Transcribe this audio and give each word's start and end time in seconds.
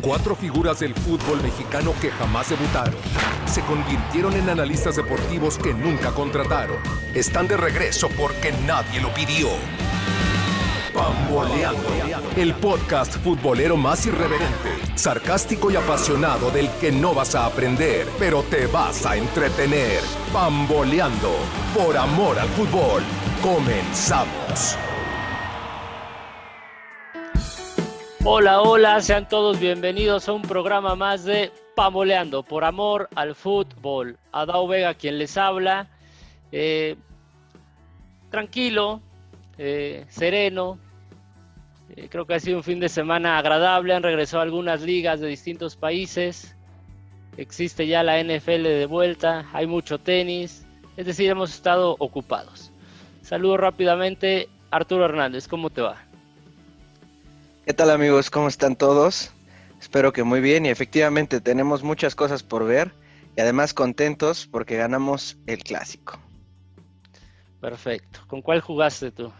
Cuatro 0.00 0.36
figuras 0.36 0.80
del 0.80 0.94
fútbol 0.94 1.42
mexicano 1.42 1.94
que 2.00 2.10
jamás 2.10 2.50
debutaron. 2.50 2.94
Se 3.46 3.62
convirtieron 3.62 4.34
en 4.34 4.50
analistas 4.50 4.96
deportivos 4.96 5.56
que 5.56 5.72
nunca 5.72 6.12
contrataron. 6.12 6.76
Están 7.14 7.48
de 7.48 7.56
regreso 7.56 8.08
porque 8.10 8.52
nadie 8.66 9.00
lo 9.00 9.12
pidió. 9.14 9.48
Pamboleando. 10.94 11.88
El 12.36 12.54
podcast 12.54 13.16
futbolero 13.16 13.76
más 13.76 14.06
irreverente, 14.06 14.70
sarcástico 14.94 15.70
y 15.70 15.76
apasionado 15.76 16.50
del 16.50 16.70
que 16.80 16.92
no 16.92 17.14
vas 17.14 17.34
a 17.34 17.46
aprender, 17.46 18.06
pero 18.18 18.42
te 18.42 18.66
vas 18.66 19.04
a 19.06 19.16
entretener. 19.16 20.00
Pamboleando. 20.32 21.32
Por 21.74 21.96
amor 21.96 22.38
al 22.38 22.48
fútbol. 22.48 23.02
Comenzamos. 23.42 24.76
Hola, 28.28 28.60
hola, 28.60 29.00
sean 29.02 29.28
todos 29.28 29.60
bienvenidos 29.60 30.28
a 30.28 30.32
un 30.32 30.42
programa 30.42 30.96
más 30.96 31.22
de 31.22 31.52
Pamoleando 31.76 32.42
por 32.42 32.64
amor 32.64 33.08
al 33.14 33.36
fútbol. 33.36 34.18
Adao 34.32 34.66
Vega 34.66 34.94
quien 34.94 35.16
les 35.16 35.36
habla. 35.36 35.86
Eh, 36.50 36.96
tranquilo, 38.28 39.00
eh, 39.58 40.06
sereno. 40.08 40.76
Eh, 41.94 42.08
creo 42.10 42.26
que 42.26 42.34
ha 42.34 42.40
sido 42.40 42.56
un 42.56 42.64
fin 42.64 42.80
de 42.80 42.88
semana 42.88 43.38
agradable. 43.38 43.94
Han 43.94 44.02
regresado 44.02 44.42
algunas 44.42 44.82
ligas 44.82 45.20
de 45.20 45.28
distintos 45.28 45.76
países. 45.76 46.56
Existe 47.36 47.86
ya 47.86 48.02
la 48.02 48.18
NFL 48.18 48.64
de 48.64 48.86
vuelta. 48.86 49.46
Hay 49.52 49.68
mucho 49.68 49.98
tenis. 49.98 50.66
Es 50.96 51.06
decir, 51.06 51.30
hemos 51.30 51.54
estado 51.54 51.94
ocupados. 52.00 52.72
Saludo 53.22 53.56
rápidamente. 53.56 54.48
Arturo 54.72 55.04
Hernández, 55.04 55.46
¿cómo 55.46 55.70
te 55.70 55.80
va? 55.80 56.05
¿Qué 57.66 57.74
tal 57.74 57.90
amigos? 57.90 58.30
¿Cómo 58.30 58.46
están 58.46 58.76
todos? 58.76 59.32
Espero 59.80 60.12
que 60.12 60.22
muy 60.22 60.40
bien 60.40 60.64
y 60.66 60.68
efectivamente 60.68 61.40
tenemos 61.40 61.82
muchas 61.82 62.14
cosas 62.14 62.44
por 62.44 62.64
ver 62.64 62.92
y 63.36 63.40
además 63.40 63.74
contentos 63.74 64.46
porque 64.46 64.76
ganamos 64.76 65.36
el 65.48 65.64
clásico. 65.64 66.16
Perfecto. 67.60 68.20
¿Con 68.28 68.40
cuál 68.40 68.60
jugaste 68.60 69.10
tú? 69.10 69.32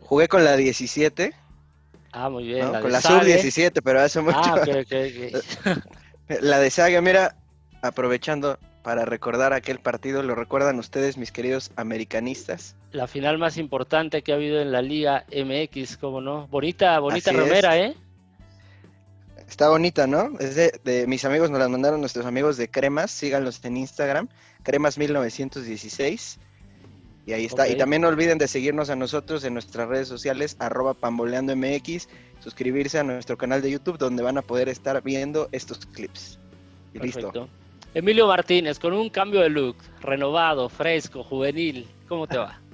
Jugué 0.00 0.28
con 0.28 0.44
la 0.44 0.54
17. 0.54 1.32
Ah, 2.12 2.28
muy 2.28 2.44
bien. 2.44 2.66
con 2.66 2.92
la 2.92 3.00
sub-17, 3.00 3.80
pero 3.82 4.02
hace 4.02 4.20
mucho. 4.20 4.38
Ah, 4.38 4.60
ok, 4.60 4.68
ok, 4.84 5.82
la 6.42 6.58
de 6.58 6.70
Saga, 6.70 7.00
mira, 7.00 7.36
aprovechando, 7.80 8.58
para 8.82 9.04
recordar 9.04 9.52
aquel 9.52 9.78
partido. 9.78 10.22
¿Lo 10.22 10.34
recuerdan 10.34 10.78
ustedes, 10.78 11.16
mis 11.16 11.32
queridos 11.32 11.70
americanistas? 11.76 12.76
La 12.92 13.06
final 13.06 13.38
más 13.38 13.56
importante 13.56 14.22
que 14.22 14.32
ha 14.32 14.36
habido 14.36 14.60
en 14.60 14.72
la 14.72 14.82
Liga 14.82 15.24
MX, 15.30 15.96
¿cómo 15.96 16.20
no? 16.20 16.46
Bonita, 16.48 16.98
bonita 16.98 17.32
remera, 17.32 17.78
¿eh? 17.78 17.94
Está 19.48 19.68
bonita, 19.68 20.06
¿no? 20.06 20.38
Es 20.38 20.54
de, 20.54 21.04
mis 21.08 21.24
amigos, 21.24 21.50
nos 21.50 21.58
la 21.58 21.68
mandaron 21.68 22.00
nuestros 22.00 22.24
amigos 22.24 22.56
de 22.56 22.70
Cremas, 22.70 23.10
síganlos 23.10 23.64
en 23.64 23.76
Instagram, 23.76 24.28
Cremas1916. 24.64 26.38
Y 27.26 27.32
ahí 27.32 27.44
está. 27.44 27.68
Y 27.68 27.76
también 27.76 28.02
no 28.02 28.08
olviden 28.08 28.38
de 28.38 28.48
seguirnos 28.48 28.90
a 28.90 28.96
nosotros 28.96 29.44
en 29.44 29.54
nuestras 29.54 29.88
redes 29.88 30.08
sociales, 30.08 30.56
arroba 30.58 30.94
pamboleandomx, 30.94 32.08
suscribirse 32.38 32.98
a 32.98 33.02
nuestro 33.02 33.36
canal 33.36 33.60
de 33.60 33.72
YouTube 33.72 33.98
donde 33.98 34.22
van 34.22 34.38
a 34.38 34.42
poder 34.42 34.68
estar 34.68 35.02
viendo 35.02 35.48
estos 35.52 35.84
clips. 35.84 36.38
Y 36.94 37.00
listo. 37.00 37.48
Emilio 37.92 38.28
Martínez, 38.28 38.78
con 38.78 38.92
un 38.92 39.10
cambio 39.10 39.40
de 39.40 39.50
look, 39.50 39.76
renovado, 40.00 40.68
fresco, 40.68 41.24
juvenil, 41.24 41.88
¿cómo 42.08 42.26
te 42.26 42.38
va? 42.38 42.60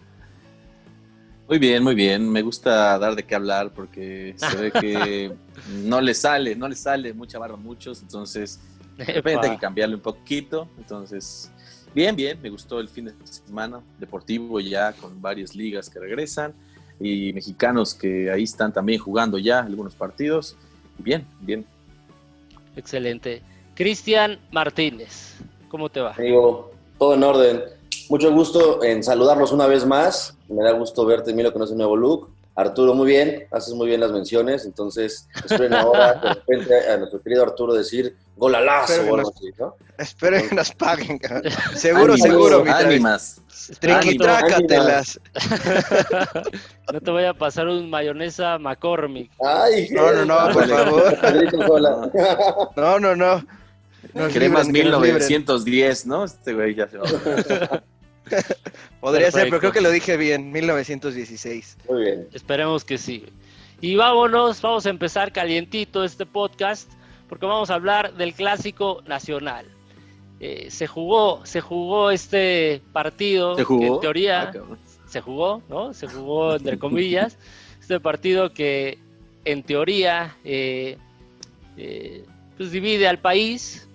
Muy 1.49 1.59
bien, 1.61 1.85
muy 1.85 1.95
bien. 1.95 2.29
Me 2.29 2.43
gusta 2.43 2.99
dar 2.99 3.15
de 3.15 3.23
qué 3.23 3.37
hablar 3.37 3.73
porque 3.73 4.35
se 4.37 4.57
ve 4.57 4.73
que 4.73 5.33
no 5.85 6.01
le 6.01 6.13
sale, 6.13 6.57
no 6.57 6.67
le 6.67 6.75
sale 6.75 7.15
mucha 7.15 7.39
barba 7.39 7.55
a 7.55 7.61
muchos, 7.61 8.03
entonces 8.03 8.61
de 8.97 9.05
repente 9.05 9.47
hay 9.47 9.53
que 9.53 9.61
cambiarle 9.61 9.95
un 9.95 10.01
poquito. 10.01 10.69
Entonces, 10.77 11.53
bien, 11.95 12.17
bien, 12.17 12.37
me 12.43 12.51
gustó 12.51 12.81
el 12.81 12.89
fin 12.89 13.05
de 13.05 13.15
semana 13.23 13.81
deportivo 13.97 14.59
ya 14.59 14.93
con 14.95 15.23
varias 15.23 15.55
ligas 15.55 15.89
que 15.89 16.01
regresan 16.01 16.53
y 16.99 17.33
mexicanos 17.33 17.95
que 17.95 18.29
ahí 18.29 18.43
están 18.43 18.73
también 18.73 18.99
jugando 18.99 19.39
ya 19.39 19.61
algunos 19.61 19.95
partidos. 19.95 20.57
Bien, 20.99 21.25
bien. 21.41 21.65
Excelente. 22.75 23.41
Cristian 23.77 24.41
Martínez, 24.53 25.35
¿cómo 25.69 25.91
te 25.91 26.01
va? 26.01 26.13
Amigo, 26.13 26.73
todo 26.99 27.13
en 27.13 27.23
orden. 27.23 27.63
Mucho 28.09 28.33
gusto 28.33 28.83
en 28.83 29.05
saludarlos 29.05 29.53
una 29.53 29.67
vez 29.67 29.85
más. 29.85 30.35
Me 30.49 30.65
da 30.65 30.73
gusto 30.73 31.05
verte, 31.05 31.35
Milo, 31.35 31.53
con 31.53 31.63
ese 31.63 31.75
nuevo 31.75 31.95
look. 31.95 32.31
Arturo, 32.55 32.95
muy 32.95 33.07
bien, 33.07 33.47
haces 33.51 33.75
muy 33.75 33.87
bien 33.87 34.01
las 34.01 34.13
menciones, 34.13 34.65
entonces 34.65 35.29
esperen 35.45 35.75
ahora 35.75 36.15
de 36.15 36.29
repente 36.31 36.89
a 36.89 36.97
nuestro 36.97 37.21
querido 37.21 37.43
Arturo 37.43 37.75
decir 37.75 38.17
golalazo 38.35 39.03
o 39.11 39.17
algo 39.17 39.31
así, 39.37 39.51
¿no? 39.59 39.77
Espero 39.99 40.39
que 40.49 40.55
nos 40.55 40.73
paguen, 40.73 41.21
seguro, 41.75 42.17
seguro, 42.17 42.65
mi 42.65 42.71
ánimas. 42.71 43.43
Triquitrácatelas. 43.79 45.21
no 46.95 47.01
te 47.03 47.11
voy 47.11 47.25
a 47.25 47.35
pasar 47.35 47.69
un 47.69 47.91
mayonesa 47.91 48.59
McCormick. 48.59 49.31
Ay, 49.45 49.89
no, 49.91 50.13
no, 50.13 50.25
no, 50.25 50.53
por 50.55 50.67
favor. 50.67 51.19
No, 52.75 52.99
no, 52.99 53.15
no. 53.15 53.45
Cremas 54.33 54.69
1910, 54.69 56.07
¿no? 56.07 56.25
Este 56.25 56.55
güey 56.55 56.75
ya 56.75 56.89
se 56.89 56.99
va. 56.99 57.07
Podría 59.01 59.31
ser, 59.31 59.45
pero 59.45 59.61
creo 59.61 59.73
que 59.73 59.81
lo 59.81 59.91
dije 59.91 60.17
bien, 60.17 60.51
1916. 60.51 61.79
Muy 61.89 62.03
bien. 62.03 62.29
Esperemos 62.33 62.85
que 62.85 62.99
sí. 62.99 63.27
Y 63.81 63.95
vámonos, 63.95 64.61
vamos 64.63 64.87
a 64.87 64.91
empezar 64.91 65.33
calientito 65.33 66.03
este 66.03 66.27
podcast, 66.27 66.91
porque 67.29 67.47
vamos 67.47 67.71
a 67.71 67.75
hablar 67.75 68.15
del 68.15 68.35
clásico 68.35 69.03
nacional. 69.07 69.67
Eh, 70.41 70.71
se 70.71 70.87
jugó, 70.87 71.45
se 71.47 71.61
jugó 71.61 72.11
este 72.11 72.83
partido, 72.93 73.57
¿Se 73.57 73.65
jugó? 73.65 73.95
en 73.95 74.01
teoría 74.01 74.53
ah, 74.55 74.77
se 75.07 75.21
jugó, 75.21 75.63
¿no? 75.69 75.95
Se 75.95 76.07
jugó 76.07 76.57
entre 76.57 76.79
comillas, 76.79 77.39
este 77.81 78.01
partido 78.01 78.53
que 78.53 78.99
en 79.47 79.63
teoría 79.63 80.37
eh, 80.45 80.99
eh, 81.79 82.25
pues 82.57 82.71
divide 82.71 83.09
al 83.09 83.19
país, 83.19 83.86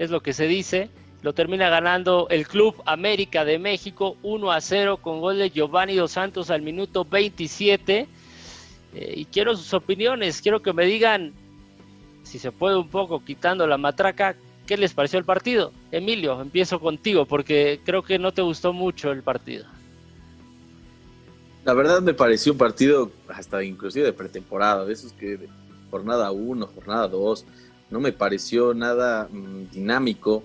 es 0.00 0.10
lo 0.10 0.22
que 0.22 0.32
se 0.32 0.46
dice. 0.46 0.88
Lo 1.22 1.34
termina 1.34 1.68
ganando 1.68 2.26
el 2.30 2.48
Club 2.48 2.74
América 2.86 3.44
de 3.44 3.58
México 3.58 4.16
1 4.22 4.50
a 4.50 4.60
0 4.62 4.96
con 4.96 5.20
gol 5.20 5.36
de 5.36 5.50
Giovanni 5.50 5.94
Dos 5.94 6.12
Santos 6.12 6.50
al 6.50 6.62
minuto 6.62 7.04
27. 7.04 8.08
Eh, 8.94 9.14
y 9.14 9.26
quiero 9.26 9.54
sus 9.54 9.74
opiniones, 9.74 10.40
quiero 10.40 10.62
que 10.62 10.72
me 10.72 10.86
digan, 10.86 11.34
si 12.22 12.38
se 12.38 12.50
puede 12.50 12.76
un 12.76 12.88
poco 12.88 13.22
quitando 13.22 13.66
la 13.66 13.76
matraca, 13.76 14.34
¿qué 14.66 14.78
les 14.78 14.94
pareció 14.94 15.18
el 15.18 15.26
partido? 15.26 15.70
Emilio, 15.92 16.40
empiezo 16.40 16.80
contigo 16.80 17.26
porque 17.26 17.80
creo 17.84 18.02
que 18.02 18.18
no 18.18 18.32
te 18.32 18.40
gustó 18.40 18.72
mucho 18.72 19.12
el 19.12 19.22
partido. 19.22 19.66
La 21.66 21.74
verdad 21.74 22.00
me 22.00 22.14
pareció 22.14 22.52
un 22.52 22.58
partido 22.58 23.12
hasta 23.28 23.62
inclusive 23.62 24.06
de 24.06 24.12
pretemporada, 24.14 24.86
de 24.86 24.94
esos 24.94 25.12
que 25.12 25.46
jornada 25.90 26.30
1, 26.30 26.66
jornada 26.68 27.06
2, 27.06 27.44
no 27.90 28.00
me 28.00 28.12
pareció 28.12 28.74
nada 28.74 29.28
mm, 29.30 29.70
dinámico. 29.72 30.42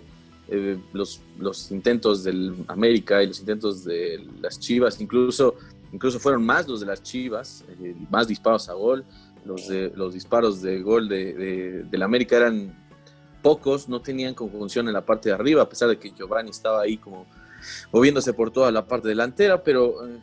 Eh, 0.48 0.78
los, 0.94 1.22
los 1.40 1.72
intentos 1.72 2.24
del 2.24 2.54
América 2.68 3.24
y 3.24 3.28
los 3.28 3.40
intentos 3.40 3.84
de 3.84 4.24
las 4.42 4.60
Chivas, 4.60 5.02
incluso, 5.02 5.56
incluso 5.92 6.20
fueron 6.20 6.46
más 6.46 6.68
los 6.68 6.82
de 6.82 6.86
las 6.86 7.02
Chivas, 7.02 7.64
eh, 7.82 7.96
más 8.12 8.28
disparos 8.28 8.70
a 8.70 8.74
gol. 8.74 9.04
Los, 9.44 9.68
de, 9.68 9.92
los 9.96 10.14
disparos 10.14 10.62
de 10.62 10.82
gol 10.82 11.08
de, 11.08 11.84
del 11.90 12.02
América 12.04 12.38
eran 12.38 12.76
pocos, 13.44 13.88
no 13.88 14.02
tenían 14.02 14.34
conjunción 14.34 14.88
en 14.88 14.94
la 14.94 15.06
parte 15.06 15.30
de 15.30 15.36
arriba, 15.36 15.62
a 15.62 15.70
pesar 15.70 15.88
de 15.90 16.00
que 16.00 16.12
Giovanni 16.12 16.50
estaba 16.50 16.82
ahí 16.82 16.98
como 16.98 17.28
moviéndose 17.92 18.34
por 18.34 18.50
toda 18.50 18.72
la 18.72 18.86
parte 18.86 19.08
delantera, 19.08 19.64
pero 19.64 20.08
eh, 20.08 20.18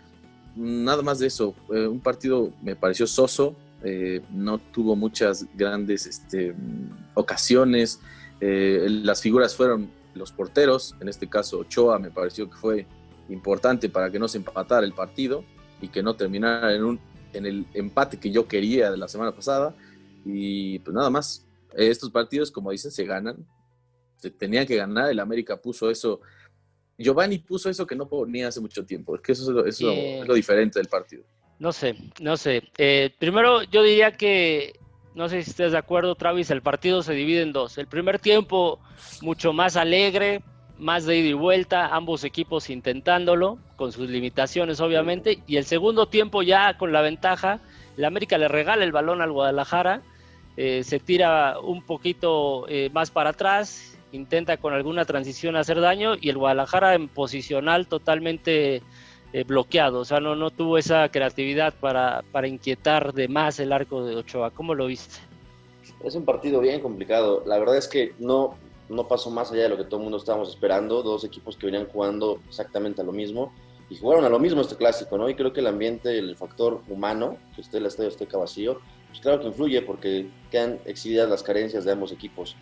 nada 0.56 1.02
más 1.02 1.20
de 1.20 1.28
eso. 1.28 1.54
un 1.68 2.00
partido 2.00 2.52
me 2.62 2.74
pareció 2.76 3.06
soso, 3.06 3.56
eh, 3.84 4.22
no 4.30 4.58
tuvo 4.58 4.94
muchas 4.96 5.46
grandes 5.54 6.06
este, 6.06 6.54
ocasiones. 7.14 8.00
Eh, 8.40 8.86
las 8.88 9.20
figuras 9.20 9.56
fueron 9.56 9.90
los 10.14 10.30
porteros, 10.32 10.94
en 11.00 11.08
este 11.08 11.28
caso 11.28 11.60
Ochoa 11.60 11.98
me 11.98 12.10
pareció 12.10 12.48
que 12.50 12.56
fue 12.56 12.86
importante 13.28 13.88
para 13.88 14.10
que 14.10 14.18
no 14.18 14.28
se 14.28 14.38
empatara 14.38 14.84
el 14.84 14.92
partido 14.92 15.44
y 15.80 15.88
que 15.88 16.02
no 16.02 16.14
terminara 16.14 16.74
en, 16.74 16.84
un, 16.84 17.00
en 17.32 17.46
el 17.46 17.66
empate 17.74 18.18
que 18.18 18.30
yo 18.30 18.46
quería 18.46 18.90
de 18.90 18.96
la 18.96 19.08
semana 19.08 19.34
pasada. 19.34 19.74
Y 20.24 20.78
pues 20.80 20.94
nada 20.94 21.10
más, 21.10 21.46
estos 21.74 22.10
partidos, 22.10 22.50
como 22.50 22.70
dicen, 22.70 22.90
se 22.90 23.04
ganan. 23.04 23.44
Se 24.16 24.30
tenían 24.30 24.66
que 24.66 24.76
ganar, 24.76 25.10
el 25.10 25.18
América 25.18 25.56
puso 25.60 25.90
eso. 25.90 26.20
Giovanni 26.96 27.38
puso 27.38 27.68
eso 27.68 27.86
que 27.86 27.96
no 27.96 28.08
ponía 28.08 28.48
hace 28.48 28.60
mucho 28.60 28.84
tiempo, 28.84 29.16
es 29.16 29.22
que 29.22 29.32
eso 29.32 29.64
es 29.66 29.80
lo 29.80 30.34
diferente 30.34 30.78
del 30.78 30.86
partido. 30.86 31.24
No 31.58 31.72
sé, 31.72 31.96
no 32.20 32.36
sé. 32.36 32.62
Eh, 32.78 33.14
primero 33.18 33.62
yo 33.62 33.82
diría 33.82 34.12
que, 34.12 34.78
no 35.14 35.28
sé 35.28 35.42
si 35.42 35.50
estés 35.50 35.72
de 35.72 35.78
acuerdo, 35.78 36.14
Travis, 36.14 36.50
el 36.50 36.62
partido 36.62 37.02
se 37.02 37.14
divide 37.14 37.42
en 37.42 37.52
dos. 37.52 37.78
El 37.78 37.86
primer 37.86 38.18
tiempo 38.18 38.80
mucho 39.20 39.52
más 39.52 39.76
alegre, 39.76 40.42
más 40.78 41.06
de 41.06 41.18
ida 41.18 41.28
y 41.28 41.32
vuelta, 41.34 41.94
ambos 41.94 42.24
equipos 42.24 42.70
intentándolo, 42.70 43.58
con 43.76 43.92
sus 43.92 44.08
limitaciones 44.08 44.80
obviamente, 44.80 45.42
y 45.46 45.56
el 45.56 45.64
segundo 45.64 46.06
tiempo 46.06 46.42
ya 46.42 46.76
con 46.78 46.92
la 46.92 47.02
ventaja, 47.02 47.60
el 47.96 48.04
América 48.04 48.38
le 48.38 48.48
regala 48.48 48.84
el 48.84 48.92
balón 48.92 49.22
al 49.22 49.32
Guadalajara 49.32 50.02
eh, 50.56 50.82
se 50.84 50.98
tira 50.98 51.58
un 51.60 51.82
poquito 51.82 52.66
eh, 52.68 52.90
más 52.92 53.10
para 53.10 53.30
atrás, 53.30 53.98
intenta 54.12 54.58
con 54.58 54.74
alguna 54.74 55.06
transición 55.06 55.56
hacer 55.56 55.80
daño 55.80 56.14
y 56.20 56.28
el 56.28 56.36
Guadalajara 56.36 56.94
en 56.94 57.08
posicional 57.08 57.86
totalmente 57.86 58.82
eh, 59.32 59.44
bloqueado, 59.44 60.00
o 60.00 60.04
sea, 60.04 60.20
no, 60.20 60.36
no 60.36 60.50
tuvo 60.50 60.78
esa 60.78 61.08
creatividad 61.08 61.74
para, 61.74 62.22
para 62.32 62.48
inquietar 62.48 63.12
de 63.12 63.28
más 63.28 63.58
el 63.60 63.72
arco 63.72 64.04
de 64.04 64.16
Ochoa. 64.16 64.50
¿Cómo 64.50 64.74
lo 64.74 64.86
viste? 64.86 65.16
Es 66.04 66.14
un 66.14 66.24
partido 66.24 66.60
bien 66.60 66.80
complicado. 66.80 67.42
La 67.46 67.58
verdad 67.58 67.76
es 67.76 67.88
que 67.88 68.14
no, 68.18 68.56
no 68.88 69.08
pasó 69.08 69.30
más 69.30 69.52
allá 69.52 69.64
de 69.64 69.68
lo 69.70 69.76
que 69.76 69.84
todo 69.84 69.98
el 69.98 70.02
mundo 70.04 70.18
estábamos 70.18 70.50
esperando. 70.50 71.02
Dos 71.02 71.24
equipos 71.24 71.56
que 71.56 71.66
venían 71.66 71.86
jugando 71.86 72.40
exactamente 72.48 73.00
a 73.00 73.04
lo 73.04 73.12
mismo 73.12 73.52
y 73.88 73.96
jugaron 73.96 74.24
a 74.24 74.28
lo 74.28 74.38
mismo 74.38 74.60
este 74.60 74.76
clásico, 74.76 75.18
¿no? 75.18 75.28
Y 75.28 75.34
creo 75.34 75.52
que 75.52 75.60
el 75.60 75.66
ambiente, 75.66 76.18
el 76.18 76.36
factor 76.36 76.80
humano, 76.88 77.36
que 77.54 77.60
esté 77.60 77.78
el 77.78 77.86
estadio 77.86 78.08
esté 78.08 78.26
vacío, 78.26 78.80
pues 79.08 79.20
claro 79.20 79.40
que 79.40 79.48
influye 79.48 79.82
porque 79.82 80.28
quedan 80.50 80.78
exhibidas 80.86 81.28
las 81.28 81.42
carencias 81.42 81.84
de 81.84 81.92
ambos 81.92 82.10
equipos. 82.10 82.56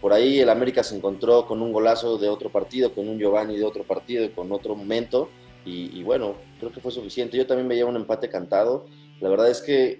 Por 0.00 0.12
ahí 0.12 0.40
el 0.40 0.50
América 0.50 0.82
se 0.82 0.96
encontró 0.96 1.46
con 1.46 1.62
un 1.62 1.72
golazo 1.72 2.18
de 2.18 2.28
otro 2.28 2.50
partido, 2.50 2.92
con 2.92 3.08
un 3.08 3.18
Giovanni 3.18 3.56
de 3.56 3.64
otro 3.64 3.84
partido 3.84 4.28
con 4.34 4.50
otro 4.50 4.74
momento. 4.74 5.28
Y, 5.64 6.02
bueno, 6.02 6.36
creo 6.58 6.72
que 6.72 6.80
fue 6.80 6.90
suficiente. 6.90 7.36
Yo 7.36 7.46
también 7.46 7.68
llevo 7.68 7.90
un 7.90 7.96
empate 7.96 8.28
cantado. 8.28 8.86
La 9.20 9.28
verdad 9.28 9.48
es 9.48 9.62
que 9.62 9.92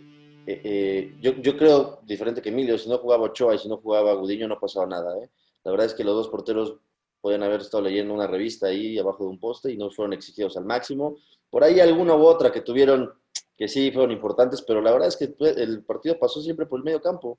eh, 0.46 0.60
eh, 0.64 1.16
yo, 1.20 1.32
yo, 1.36 1.56
creo, 1.56 2.00
diferente 2.04 2.42
que 2.42 2.48
Emilio, 2.48 2.76
si 2.78 2.88
no 2.88 2.98
jugaba 2.98 3.24
Ochoa 3.24 3.54
y 3.54 3.58
si 3.58 3.68
no 3.68 3.76
jugaba 3.76 4.14
Gudiño 4.14 4.48
no 4.48 4.58
pasaba 4.58 4.86
nada. 4.86 5.16
¿eh? 5.22 5.30
La 5.64 5.70
verdad 5.70 5.86
es 5.86 5.94
que 5.94 6.02
los 6.04 6.14
dos 6.14 6.28
porteros 6.28 6.76
podían 7.20 7.44
haber 7.44 7.60
estado 7.60 7.84
leyendo 7.84 8.12
una 8.12 8.26
revista 8.26 8.66
ahí 8.66 8.98
abajo 8.98 9.24
de 9.24 9.30
un 9.30 9.38
poste 9.38 9.70
y 9.70 9.76
no 9.76 9.90
fueron 9.90 10.12
exigidos 10.12 10.56
al 10.56 10.64
máximo. 10.64 11.16
Por 11.48 11.62
ahí 11.62 11.78
alguna 11.78 12.16
u 12.16 12.24
otra 12.24 12.50
que 12.50 12.62
tuvieron 12.62 13.12
que 13.56 13.68
sí 13.68 13.92
fueron 13.92 14.10
importantes, 14.10 14.62
pero 14.62 14.80
la 14.80 14.90
verdad 14.90 15.08
es 15.08 15.16
que 15.16 15.32
el 15.38 15.84
partido 15.84 16.18
pasó 16.18 16.42
siempre 16.42 16.66
por 16.66 16.80
el 16.80 16.84
medio 16.84 17.00
campo. 17.00 17.38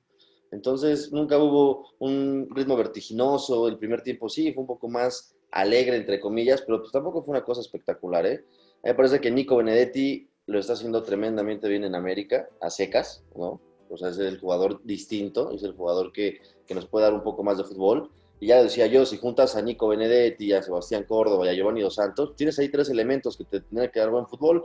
Entonces 0.50 1.12
nunca 1.12 1.36
hubo 1.36 1.90
un 1.98 2.48
ritmo 2.50 2.76
vertiginoso. 2.76 3.68
El 3.68 3.76
primer 3.76 4.02
tiempo 4.02 4.28
sí 4.28 4.52
fue 4.52 4.62
un 4.62 4.68
poco 4.68 4.88
más 4.88 5.33
alegre, 5.54 5.96
entre 5.96 6.20
comillas, 6.20 6.62
pero 6.62 6.80
pues 6.80 6.92
tampoco 6.92 7.22
fue 7.22 7.32
una 7.32 7.44
cosa 7.44 7.60
espectacular. 7.60 8.26
¿eh? 8.26 8.44
A 8.82 8.88
mí 8.88 8.90
me 8.90 8.94
parece 8.94 9.20
que 9.20 9.30
Nico 9.30 9.56
Benedetti 9.56 10.28
lo 10.46 10.58
está 10.58 10.74
haciendo 10.74 11.02
tremendamente 11.02 11.68
bien 11.68 11.84
en 11.84 11.94
América, 11.94 12.48
a 12.60 12.68
secas, 12.68 13.24
¿no? 13.34 13.60
O 13.88 13.96
sea, 13.96 14.08
es 14.08 14.18
el 14.18 14.38
jugador 14.38 14.80
distinto, 14.84 15.52
es 15.52 15.62
el 15.62 15.72
jugador 15.72 16.12
que, 16.12 16.40
que 16.66 16.74
nos 16.74 16.86
puede 16.86 17.04
dar 17.04 17.14
un 17.14 17.22
poco 17.22 17.44
más 17.44 17.58
de 17.58 17.64
fútbol. 17.64 18.10
Y 18.40 18.48
ya 18.48 18.62
decía 18.62 18.86
yo, 18.88 19.06
si 19.06 19.16
juntas 19.16 19.54
a 19.54 19.62
Nico 19.62 19.88
Benedetti, 19.88 20.52
a 20.52 20.62
Sebastián 20.62 21.04
Córdoba 21.04 21.46
y 21.46 21.50
a 21.50 21.54
Giovanni 21.54 21.82
Dos 21.82 21.94
Santos, 21.94 22.34
tienes 22.34 22.58
ahí 22.58 22.68
tres 22.68 22.88
elementos 22.90 23.36
que 23.36 23.44
te 23.44 23.60
tienen 23.60 23.90
que 23.90 24.00
dar 24.00 24.10
buen 24.10 24.26
fútbol. 24.26 24.64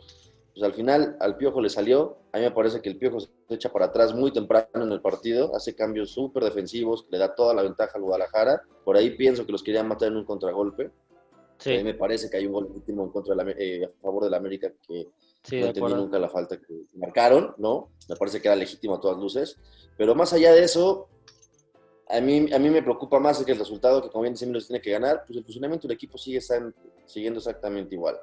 Pues 0.53 0.63
al 0.63 0.73
final 0.73 1.17
al 1.19 1.37
Piojo 1.37 1.61
le 1.61 1.69
salió. 1.69 2.17
A 2.31 2.37
mí 2.37 2.43
me 2.43 2.51
parece 2.51 2.81
que 2.81 2.89
el 2.89 2.97
Piojo 2.97 3.19
se 3.19 3.29
echa 3.49 3.71
para 3.71 3.85
atrás 3.85 4.13
muy 4.13 4.31
temprano 4.31 4.67
en 4.73 4.91
el 4.91 5.01
partido, 5.01 5.55
hace 5.55 5.75
cambios 5.75 6.11
súper 6.11 6.43
defensivos, 6.43 7.07
le 7.09 7.17
da 7.17 7.33
toda 7.33 7.53
la 7.53 7.61
ventaja 7.61 7.93
al 7.95 8.03
Guadalajara. 8.03 8.61
Por 8.83 8.97
ahí 8.97 9.11
pienso 9.11 9.45
que 9.45 9.51
los 9.51 9.63
querían 9.63 9.87
matar 9.87 10.09
en 10.09 10.17
un 10.17 10.25
contragolpe. 10.25 10.91
A 11.65 11.69
mí 11.69 11.83
me 11.83 11.93
parece 11.93 12.29
que 12.29 12.37
hay 12.37 12.45
un 12.45 12.53
gol 12.53 12.71
último 12.73 13.03
en 13.03 13.09
contra 13.09 13.35
de 13.35 13.55
eh, 13.57 13.85
a 13.85 14.01
favor 14.01 14.23
del 14.23 14.33
América 14.33 14.71
que 14.87 15.07
no 15.51 15.65
entendí 15.67 15.93
nunca 15.93 16.19
la 16.19 16.29
falta 16.29 16.57
que 16.57 16.85
marcaron, 16.95 17.53
¿no? 17.57 17.89
Me 18.07 18.15
parece 18.15 18.41
que 18.41 18.47
era 18.47 18.55
legítimo 18.55 18.95
a 18.95 19.01
todas 19.01 19.17
luces. 19.17 19.57
Pero 19.97 20.15
más 20.15 20.31
allá 20.31 20.53
de 20.53 20.63
eso, 20.63 21.09
a 22.07 22.21
mí, 22.21 22.51
a 22.51 22.59
mí 22.59 22.69
me 22.69 22.81
preocupa 22.81 23.19
más 23.19 23.43
que 23.43 23.51
el 23.51 23.59
resultado, 23.59 24.01
que 24.01 24.09
como 24.09 24.23
bien 24.23 24.33
decimos, 24.33 24.67
tiene 24.67 24.81
que 24.81 24.91
ganar, 24.91 25.23
pues 25.25 25.37
el 25.37 25.43
funcionamiento 25.43 25.87
del 25.87 25.95
equipo 25.95 26.17
sigue 26.17 26.39
siguiendo 27.05 27.39
exactamente 27.39 27.95
igual. 27.95 28.17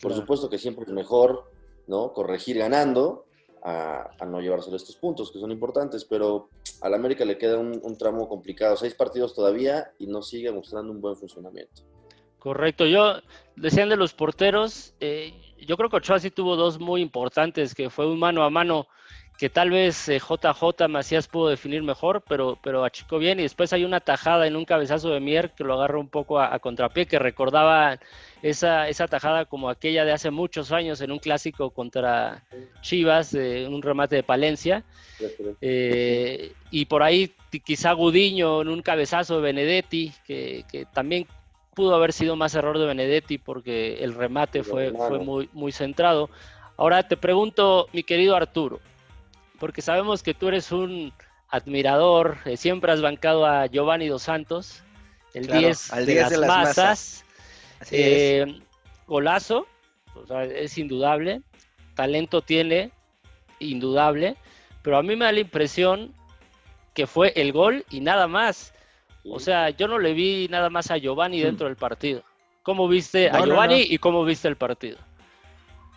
Por 0.00 0.12
supuesto 0.12 0.48
que 0.48 0.58
siempre 0.58 0.84
es 0.84 0.90
mejor 0.90 1.50
¿no? 1.90 2.12
corregir 2.12 2.56
ganando 2.56 3.26
a, 3.62 4.08
no 4.24 4.40
llevárselo 4.40 4.76
estos 4.76 4.96
puntos, 4.96 5.30
que 5.30 5.38
son 5.38 5.50
importantes, 5.50 6.04
pero 6.04 6.48
al 6.80 6.94
América 6.94 7.24
le 7.26 7.36
queda 7.36 7.58
un, 7.58 7.98
tramo 7.98 8.26
complicado. 8.28 8.76
Seis 8.76 8.94
partidos 8.94 9.34
todavía 9.34 9.90
y 9.98 10.06
no 10.06 10.22
sigue 10.22 10.50
mostrando 10.50 10.92
un 10.92 11.00
buen 11.02 11.16
funcionamiento. 11.16 11.82
Correcto, 12.38 12.86
yo 12.86 13.16
decían 13.56 13.90
de 13.90 13.96
los 13.96 14.14
porteros, 14.14 14.94
eh, 15.00 15.34
yo 15.58 15.76
creo 15.76 15.90
que 15.90 15.96
Ochoa 15.96 16.20
sí 16.20 16.30
tuvo 16.30 16.56
dos 16.56 16.80
muy 16.80 17.02
importantes, 17.02 17.74
que 17.74 17.90
fue 17.90 18.06
un 18.06 18.18
mano 18.18 18.44
a 18.44 18.50
mano 18.50 18.86
que 19.40 19.48
tal 19.48 19.70
vez 19.70 20.06
JJ 20.06 20.84
eh, 20.84 20.88
Macías 20.88 21.26
pudo 21.26 21.48
definir 21.48 21.82
mejor, 21.82 22.22
pero, 22.28 22.58
pero 22.62 22.84
achicó 22.84 23.18
bien. 23.18 23.40
Y 23.40 23.44
después 23.44 23.72
hay 23.72 23.86
una 23.86 24.00
tajada 24.00 24.46
en 24.46 24.54
un 24.54 24.66
cabezazo 24.66 25.08
de 25.08 25.20
Mier 25.20 25.52
que 25.52 25.64
lo 25.64 25.72
agarra 25.72 25.98
un 25.98 26.08
poco 26.08 26.38
a, 26.38 26.58
contrapié, 26.58 27.06
que 27.06 27.18
recordaba 27.18 27.98
esa, 28.42 28.86
esa 28.90 29.08
tajada 29.08 29.46
como 29.46 29.70
aquella 29.70 30.04
de 30.04 30.12
hace 30.12 30.30
muchos 30.30 30.72
años 30.72 31.00
en 31.00 31.10
un 31.10 31.18
clásico 31.18 31.70
contra 31.70 32.44
Chivas, 32.82 33.32
en 33.32 33.72
un 33.72 33.80
remate 33.80 34.16
de 34.16 34.22
Palencia. 34.22 34.84
Eh, 35.62 36.52
y 36.70 36.84
por 36.84 37.02
ahí 37.02 37.32
quizá 37.64 37.92
Gudiño 37.92 38.60
en 38.60 38.68
un 38.68 38.82
cabezazo 38.82 39.36
de 39.36 39.42
Benedetti, 39.42 40.12
que, 40.26 40.66
que, 40.70 40.84
también 40.84 41.26
pudo 41.74 41.94
haber 41.94 42.12
sido 42.12 42.36
más 42.36 42.54
error 42.54 42.78
de 42.78 42.84
Benedetti 42.84 43.38
porque 43.38 44.04
el 44.04 44.12
remate 44.12 44.64
fue, 44.64 44.92
fue 44.92 45.18
muy, 45.18 45.48
muy 45.54 45.72
centrado. 45.72 46.28
Ahora 46.76 47.08
te 47.08 47.16
pregunto, 47.16 47.88
mi 47.94 48.02
querido 48.02 48.36
Arturo, 48.36 48.80
porque 49.60 49.82
sabemos 49.82 50.24
que 50.24 50.34
tú 50.34 50.48
eres 50.48 50.72
un 50.72 51.12
admirador, 51.48 52.38
eh, 52.46 52.56
siempre 52.56 52.90
has 52.90 53.02
bancado 53.02 53.46
a 53.46 53.66
Giovanni 53.66 54.08
Dos 54.08 54.22
Santos, 54.22 54.82
el 55.34 55.46
10 55.46 55.90
de, 56.06 56.14
las 56.14 56.38
masas. 56.38 57.24
Eh, 57.90 58.60
golazo, 59.06 59.66
es 60.50 60.78
indudable, 60.78 61.42
talento 61.94 62.40
tiene, 62.42 62.90
indudable, 63.58 64.36
pero 64.82 64.96
a 64.96 65.02
mí 65.02 65.14
me 65.14 65.26
da 65.26 65.32
la 65.32 65.40
impresión 65.40 66.14
que 66.94 67.06
fue 67.06 67.32
el 67.36 67.52
gol 67.52 67.84
y 67.90 68.00
nada 68.00 68.26
más. 68.26 68.72
O 69.24 69.38
sea, 69.38 69.70
yo 69.70 69.88
no 69.88 69.98
le 69.98 70.14
vi 70.14 70.48
nada 70.50 70.70
más 70.70 70.90
a 70.90 70.96
Giovanni 70.96 71.40
hmm. 71.40 71.44
dentro 71.44 71.66
del 71.66 71.76
partido. 71.76 72.22
¿Cómo 72.62 72.88
viste 72.88 73.28
a 73.28 73.44
Giovanni 73.44 73.82
y 73.82 73.98
cómo 73.98 74.24
viste 74.24 74.48
el 74.48 74.56
partido? 74.56 74.98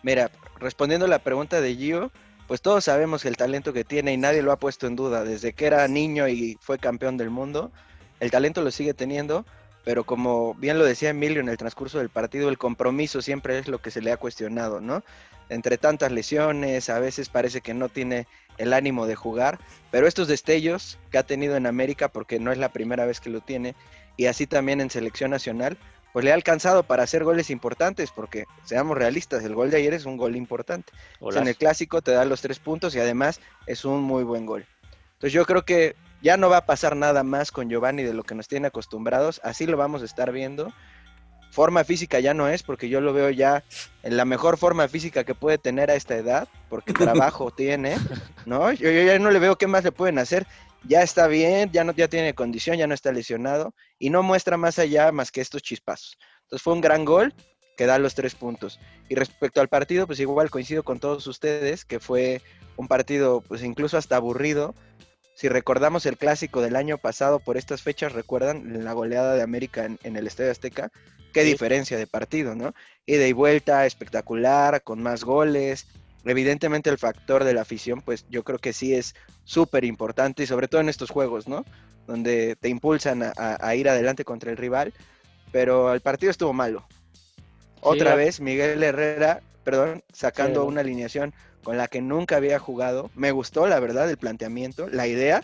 Mira, 0.02 0.30
respondiendo 0.60 1.06
a 1.06 1.10
la 1.10 1.20
pregunta 1.20 1.62
de 1.62 1.76
Gio, 1.76 2.12
pues 2.48 2.62
todos 2.62 2.84
sabemos 2.84 3.26
el 3.26 3.38
talento 3.38 3.74
que 3.74 3.84
tiene 3.84 4.14
y 4.14 4.18
nadie 4.18 4.42
lo 4.42 4.52
ha 4.52 4.60
puesto 4.60 4.88
en 4.88 4.96
duda. 4.96 5.24
Desde 5.24 5.54
que 5.54 5.66
era 5.66 5.88
niño 5.88 6.28
y 6.28 6.58
fue 6.62 6.78
campeón 6.78 7.18
del 7.18 7.30
mundo, 7.30 7.72
el 8.20 8.32
talento 8.32 8.62
lo 8.62 8.72
sigue 8.72 8.94
teniendo, 8.94 9.46
pero 9.84 10.04
como 10.04 10.54
bien 10.56 10.78
lo 10.78 10.86
decía 10.86 11.10
Emilio 11.10 11.42
en 11.42 11.50
el 11.50 11.58
transcurso 11.58 11.98
del 12.00 12.10
partido, 12.10 12.50
el 12.50 12.58
compromiso 12.58 13.22
siempre 13.22 13.58
es 13.58 13.68
lo 13.68 13.80
que 13.80 13.92
se 13.92 14.02
le 14.02 14.12
ha 14.12 14.18
cuestionado, 14.18 14.82
¿no? 14.82 15.04
Entre 15.50 15.78
tantas 15.78 16.12
lesiones, 16.12 16.90
a 16.90 17.00
veces 17.00 17.30
parece 17.30 17.62
que 17.62 17.74
no 17.74 17.90
tiene 17.90 18.28
el 18.58 18.74
ánimo 18.74 19.08
de 19.08 19.16
jugar, 19.16 19.60
pero 19.92 20.08
estos 20.08 20.28
destellos 20.28 20.98
que 21.12 21.18
ha 21.18 21.24
tenido 21.24 21.56
en 21.56 21.66
América, 21.66 22.08
porque 22.08 22.40
no 22.40 22.52
es 22.52 22.58
la 22.58 22.72
primera 22.72 23.06
vez 23.06 23.20
que 23.20 23.30
lo 23.30 23.42
tiene, 23.42 23.76
y 24.16 24.28
así 24.28 24.48
también 24.48 24.80
en 24.80 24.90
selección 24.90 25.32
nacional, 25.32 25.78
pues 26.14 26.24
le 26.24 26.32
ha 26.32 26.36
alcanzado 26.36 26.84
para 26.84 27.04
hacer 27.04 27.24
goles 27.24 27.50
importantes, 27.50 28.12
porque 28.12 28.46
seamos 28.64 28.98
realistas, 28.98 29.44
el 29.44 29.56
gol 29.56 29.72
de 29.72 29.78
ayer 29.78 29.94
es 29.94 30.06
un 30.06 30.16
gol 30.16 30.36
importante. 30.36 30.94
en 31.20 31.48
el 31.48 31.58
clásico 31.58 32.04
te 32.04 32.12
da 32.12 32.24
los 32.24 32.42
tres 32.42 32.60
puntos 32.60 32.96
y 32.96 33.00
además 33.00 33.42
es 33.66 33.84
un 33.84 34.04
muy 34.04 34.24
buen 34.24 34.46
gol. 34.46 34.66
Entonces 35.14 35.34
yo 35.34 35.46
creo 35.46 35.66
que 35.66 35.96
ya 36.22 36.38
no 36.38 36.50
va 36.50 36.58
a 36.58 36.66
pasar 36.68 36.96
nada 36.96 37.24
más 37.24 37.52
con 37.52 37.68
Giovanni 37.68 38.04
de 38.04 38.14
lo 38.14 38.24
que 38.24 38.36
nos 38.36 38.48
tiene 38.48 38.68
acostumbrados, 38.68 39.42
así 39.44 39.66
lo 39.66 39.76
vamos 39.76 40.04
a 40.04 40.06
estar 40.06 40.32
viendo. 40.32 40.72
Forma 41.50 41.84
física 41.84 42.20
ya 42.20 42.34
no 42.34 42.48
es, 42.48 42.64
porque 42.64 42.90
yo 42.90 43.02
lo 43.02 43.14
veo 43.14 43.30
ya 43.30 43.64
en 44.04 44.18
la 44.18 44.26
mejor 44.26 44.58
forma 44.58 44.88
física 44.88 45.24
que 45.24 45.36
puede 45.36 45.58
tener 45.58 45.90
a 45.90 45.96
esta 45.96 46.16
edad, 46.16 46.48
porque 46.70 46.94
trabajo 46.94 47.52
tiene, 47.52 47.98
¿no? 48.46 48.72
Yo, 48.72 48.92
yo 48.92 49.04
ya 49.04 49.18
no 49.18 49.32
le 49.32 49.40
veo 49.40 49.58
qué 49.58 49.66
más 49.66 49.84
le 49.84 49.92
pueden 49.92 50.20
hacer 50.20 50.46
ya 50.88 51.02
está 51.02 51.28
bien, 51.28 51.72
ya, 51.72 51.84
no, 51.84 51.94
ya 51.94 52.08
tiene 52.08 52.34
condición, 52.34 52.78
ya 52.78 52.88
no 52.88 52.94
está 52.94 53.12
lesionado 53.12 53.74
y 54.00 54.10
no 54.10 54.24
muestra 54.24 54.58
más 54.58 54.80
allá 54.80 55.12
más 55.12 55.32
que 55.32 55.42
estos 55.42 55.62
chispazos. 55.62 56.18
Entonces 56.44 56.64
fue 56.64 56.74
un 56.74 56.82
gran 56.82 57.06
gol 57.06 57.34
que 57.78 57.86
da 57.86 58.00
los 58.00 58.16
tres 58.16 58.36
puntos. 58.36 58.80
Y 59.10 59.16
respecto 59.16 59.62
al 59.62 59.70
partido, 59.70 60.08
pues 60.08 60.20
igual 60.20 60.50
coincido 60.50 60.84
con 60.84 61.00
todos 61.00 61.26
ustedes 61.28 61.86
que 61.86 62.00
fue 62.00 62.42
un 62.76 62.88
partido 62.88 63.42
pues 63.42 63.64
incluso 63.64 63.98
hasta 63.98 64.16
aburrido. 64.16 64.76
Si 65.36 65.50
recordamos 65.50 66.06
el 66.06 66.18
clásico 66.18 66.62
del 66.62 66.76
año 66.76 66.98
pasado 66.98 67.40
por 67.40 67.58
estas 67.58 67.82
fechas, 67.82 68.12
recuerdan 68.14 68.84
la 68.84 68.94
goleada 68.94 69.36
de 69.36 69.42
América 69.42 69.86
en, 69.86 70.16
el 70.16 70.28
Estadio 70.28 70.52
Azteca, 70.52 70.92
qué 71.34 71.44
diferencia 71.44 71.98
de 71.98 72.06
partido, 72.06 72.54
¿no? 72.54 72.76
Ida 73.08 73.26
y 73.28 73.34
vuelta, 73.34 73.86
espectacular, 73.88 74.84
con 74.84 75.02
más 75.02 75.24
goles, 75.24 75.88
evidentemente 76.26 76.90
el 76.90 76.98
factor 76.98 77.44
de 77.44 77.54
la 77.54 77.62
afición, 77.62 78.02
pues 78.02 78.26
yo 78.30 78.44
creo 78.44 78.60
que 78.60 78.74
sí 78.74 78.94
es 78.94 79.16
súper 79.44 79.84
importante 79.84 80.44
y 80.44 80.48
sobre 80.48 80.68
todo 80.68 80.82
en 80.82 80.90
estos 80.90 81.10
juegos, 81.10 81.48
¿no? 81.48 81.66
Donde 82.08 82.56
te 82.56 82.70
impulsan 82.70 83.24
a, 83.36 83.76
ir 83.76 83.90
adelante 83.90 84.26
contra 84.26 84.52
el 84.52 84.58
rival, 84.58 84.94
pero 85.52 85.94
el 85.94 86.02
partido 86.02 86.32
estuvo 86.32 86.54
malo. 86.54 86.86
Otra 87.82 88.16
vez 88.16 88.40
Miguel 88.40 88.82
Herrera, 88.82 89.42
perdón, 89.64 90.04
sacando 90.14 90.66
una 90.66 90.82
alineación 90.82 91.34
con 91.64 91.78
la 91.78 91.88
que 91.88 92.02
nunca 92.02 92.38
había 92.38 92.60
jugado. 92.60 93.10
Me 93.16 93.32
gustó, 93.32 93.68
la 93.68 93.80
verdad, 93.80 94.10
el 94.10 94.18
planteamiento, 94.18 94.88
la 94.90 95.08
idea, 95.08 95.44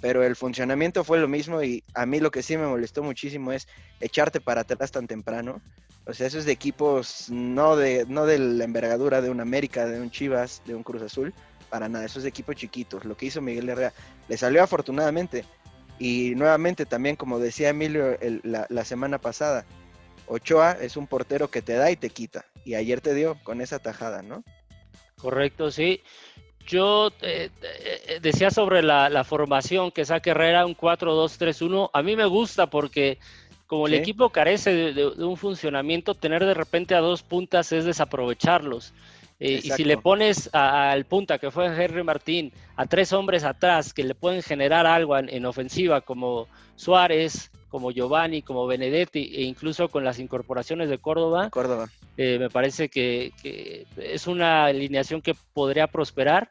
pero 0.00 0.24
el 0.24 0.36
funcionamiento 0.36 1.04
fue 1.04 1.18
lo 1.18 1.28
mismo 1.28 1.62
y 1.62 1.84
a 1.94 2.06
mí 2.06 2.20
lo 2.20 2.30
que 2.30 2.42
sí 2.42 2.56
me 2.56 2.66
molestó 2.66 3.02
muchísimo 3.02 3.52
es 3.52 3.68
echarte 4.00 4.40
para 4.40 4.62
atrás 4.62 4.90
tan 4.90 5.06
temprano. 5.06 5.60
O 6.06 6.14
sea, 6.14 6.26
eso 6.26 6.38
es 6.38 6.44
de 6.44 6.52
equipos 6.52 7.26
no 7.30 7.76
de, 7.76 8.06
no 8.08 8.26
de 8.26 8.38
la 8.38 8.64
envergadura 8.64 9.20
de 9.20 9.30
un 9.30 9.40
América, 9.40 9.86
de 9.86 10.00
un 10.00 10.10
Chivas, 10.10 10.62
de 10.64 10.74
un 10.74 10.82
Cruz 10.82 11.02
Azul, 11.02 11.34
para 11.68 11.88
nada, 11.88 12.04
esos 12.04 12.24
equipos 12.24 12.56
chiquitos, 12.56 13.04
lo 13.04 13.16
que 13.16 13.26
hizo 13.26 13.40
Miguel 13.40 13.68
Herrera, 13.68 13.92
le 14.28 14.36
salió 14.36 14.62
afortunadamente. 14.62 15.44
Y 15.98 16.34
nuevamente 16.34 16.86
también, 16.86 17.16
como 17.16 17.38
decía 17.38 17.68
Emilio 17.68 18.18
la, 18.42 18.84
semana 18.84 19.18
pasada, 19.18 19.66
Ochoa 20.26 20.72
es 20.72 20.96
un 20.96 21.06
portero 21.06 21.50
que 21.50 21.60
te 21.62 21.74
da 21.74 21.90
y 21.90 21.96
te 21.96 22.10
quita. 22.10 22.46
Y 22.64 22.74
ayer 22.74 23.00
te 23.00 23.14
dio 23.14 23.36
con 23.42 23.60
esa 23.60 23.78
tajada, 23.78 24.22
¿no? 24.22 24.42
Correcto, 25.16 25.70
sí. 25.70 26.02
Yo 26.66 27.10
eh, 27.20 27.50
eh, 27.62 28.18
decía 28.22 28.50
sobre 28.50 28.82
la, 28.82 29.24
formación 29.24 29.90
que 29.90 30.04
saque 30.04 30.30
Herrera, 30.30 30.64
un 30.64 30.76
4-2-3-1. 30.76 31.90
A 31.92 32.02
mí 32.02 32.16
me 32.16 32.26
gusta 32.26 32.70
porque 32.70 33.18
como 33.70 33.86
el 33.86 33.94
equipo 33.94 34.30
carece 34.30 34.92
de, 34.92 35.06
un 35.06 35.36
funcionamiento, 35.36 36.16
tener 36.16 36.44
de 36.44 36.54
repente 36.54 36.96
a 36.96 36.98
dos 36.98 37.22
puntas 37.22 37.70
es 37.70 37.84
desaprovecharlos. 37.84 38.92
Eh, 39.38 39.60
y 39.62 39.70
si 39.70 39.84
le 39.84 39.96
pones 39.96 40.50
al 40.52 41.04
punta, 41.04 41.38
que 41.38 41.52
fue 41.52 41.66
Henry 41.66 42.02
Martín, 42.02 42.52
a 42.74 42.86
tres 42.86 43.12
hombres 43.12 43.44
atrás 43.44 43.94
que 43.94 44.02
le 44.02 44.16
pueden 44.16 44.42
generar 44.42 44.86
algo 44.86 45.16
en, 45.16 45.46
ofensiva, 45.46 46.00
como 46.00 46.48
Suárez, 46.74 47.52
como 47.68 47.92
Giovanni, 47.92 48.42
como 48.42 48.66
Benedetti, 48.66 49.36
e 49.36 49.42
incluso 49.42 49.88
con 49.88 50.02
las 50.02 50.18
incorporaciones 50.18 50.90
de 50.90 50.98
Córdoba, 50.98 51.48
Córdoba. 51.50 51.88
Eh, 52.16 52.40
me 52.40 52.50
parece 52.50 52.88
que, 52.88 53.32
es 53.96 54.26
una 54.26 54.64
alineación 54.64 55.22
que 55.22 55.36
podría 55.54 55.86
prosperar. 55.86 56.50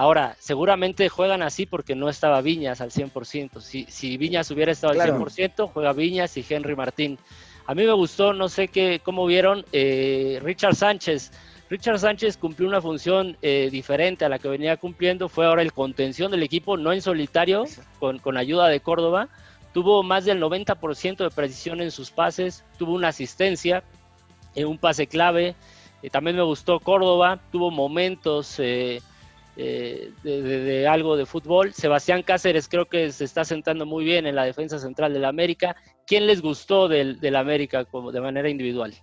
Ahora, 0.00 0.34
seguramente 0.38 1.10
juegan 1.10 1.42
así 1.42 1.66
porque 1.66 1.94
no 1.94 2.08
estaba 2.08 2.40
Viñas 2.40 2.80
al 2.80 2.90
100%. 2.90 3.60
Si, 3.60 3.84
si 3.84 4.16
Viñas 4.16 4.50
hubiera 4.50 4.72
estado 4.72 4.98
al 4.98 5.10
100%, 5.10 5.70
juega 5.70 5.92
Viñas 5.92 6.38
y 6.38 6.46
Henry 6.48 6.74
Martín. 6.74 7.18
A 7.66 7.74
mí 7.74 7.84
me 7.84 7.92
gustó, 7.92 8.32
no 8.32 8.48
sé 8.48 8.68
qué, 8.68 9.02
cómo 9.04 9.26
vieron, 9.26 9.62
eh, 9.72 10.40
Richard 10.42 10.74
Sánchez 10.74 11.32
Richard 11.68 11.98
Sánchez 11.98 12.38
cumplió 12.38 12.66
una 12.66 12.80
función 12.80 13.36
eh, 13.42 13.68
diferente 13.70 14.24
a 14.24 14.30
la 14.30 14.38
que 14.38 14.48
venía 14.48 14.78
cumpliendo, 14.78 15.28
fue 15.28 15.44
ahora 15.44 15.60
el 15.60 15.74
contención 15.74 16.30
del 16.30 16.44
equipo, 16.44 16.78
no 16.78 16.94
en 16.94 17.02
solitario, 17.02 17.66
con, 17.98 18.38
ayuda 18.38 18.68
de 18.68 18.80
Córdoba. 18.80 19.28
Tuvo 19.74 20.02
más 20.02 20.24
del 20.24 20.40
90% 20.40 21.16
de 21.18 21.30
precisión 21.30 21.82
en 21.82 21.90
sus 21.90 22.10
pases, 22.10 22.64
tuvo 22.78 22.94
una 22.94 23.08
asistencia, 23.08 23.84
en 24.54 24.66
un 24.66 24.78
pase 24.78 25.06
clave. 25.08 25.54
Eh, 26.02 26.08
también 26.08 26.36
me 26.36 26.42
gustó 26.42 26.80
Córdoba, 26.80 27.38
tuvo 27.52 27.70
momentos 27.70 28.58
eh, 29.62 30.12
de, 30.22 30.88
algo 30.88 31.16
de 31.16 31.26
fútbol. 31.26 31.74
Sebastián 31.74 32.22
Cáceres 32.22 32.66
creo 32.66 32.86
que 32.86 33.12
se 33.12 33.24
está 33.24 33.44
sentando 33.44 33.84
muy 33.84 34.04
bien 34.04 34.26
en 34.26 34.34
la 34.34 34.44
defensa 34.44 34.78
central 34.78 35.12
del 35.12 35.26
América. 35.26 35.76
¿Quién 36.06 36.26
les 36.26 36.40
gustó 36.40 36.88
del, 36.88 37.20
del 37.20 37.36
América 37.36 37.84
como 37.84 38.10
de 38.10 38.22
manera 38.22 38.48
individual? 38.48 38.94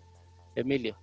Emilio. 0.56 0.96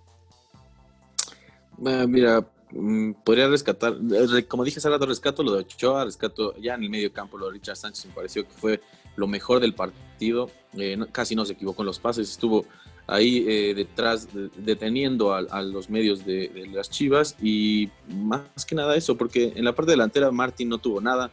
Ah, 1.85 2.05
mira, 2.05 2.45
mm, 2.71 3.13
podría 3.23 3.47
rescatar, 3.47 3.93
eh, 3.93 4.43
como 4.45 4.65
dije 4.65 4.79
hace 4.79 4.89
rato, 4.89 5.05
rescato 5.05 5.41
lo 5.41 5.53
de 5.53 5.59
Ochoa, 5.59 6.03
rescato 6.03 6.53
ya 6.57 6.73
en 6.75 6.83
el 6.83 6.89
medio 6.89 7.13
campo 7.13 7.37
lo 7.37 7.47
de 7.47 7.53
Richard 7.53 7.77
Sánchez, 7.77 8.07
me 8.07 8.13
pareció 8.13 8.43
que 8.43 8.53
fue 8.53 8.81
lo 9.15 9.27
mejor 9.27 9.61
del 9.61 9.73
partido, 9.73 10.49
eh, 10.77 10.97
casi 11.13 11.33
no 11.33 11.45
se 11.45 11.53
equivocó 11.53 11.81
en 11.81 11.87
los 11.87 11.99
pases, 11.99 12.29
estuvo 12.29 12.65
ahí 13.07 13.45
eh, 13.47 13.73
detrás 13.75 14.27
deteniendo 14.57 15.33
a, 15.33 15.61
los 15.61 15.89
medios 15.89 16.25
de, 16.25 16.69
las 16.73 16.89
Chivas. 16.89 17.35
Y 17.41 17.89
más 18.07 18.65
que 18.65 18.75
nada 18.75 18.95
eso, 18.95 19.15
porque 19.15 19.53
en 19.55 19.65
la 19.65 19.73
parte 19.73 19.91
delantera 19.91 20.31
Martín 20.31 20.69
no 20.69 20.77
tuvo 20.77 21.01
nada, 21.01 21.31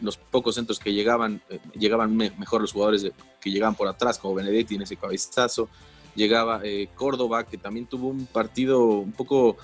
los 0.00 0.16
pocos 0.18 0.56
centros 0.56 0.78
que 0.78 0.92
llegaban, 0.92 1.40
llegaban 1.74 2.14
mejor 2.16 2.60
los 2.60 2.72
jugadores 2.72 3.10
que 3.40 3.50
llegaban 3.50 3.74
por 3.74 3.88
atrás, 3.88 4.18
como 4.18 4.34
Benedetti 4.34 4.74
en 4.74 4.82
ese 4.82 4.96
cabezazo, 4.96 5.68
llegaba 6.14 6.60
eh, 6.64 6.88
Córdoba, 6.94 7.44
que 7.44 7.58
también 7.58 7.86
tuvo 7.86 8.08
un 8.08 8.26
partido 8.26 8.84
un 8.84 9.12
poco, 9.12 9.56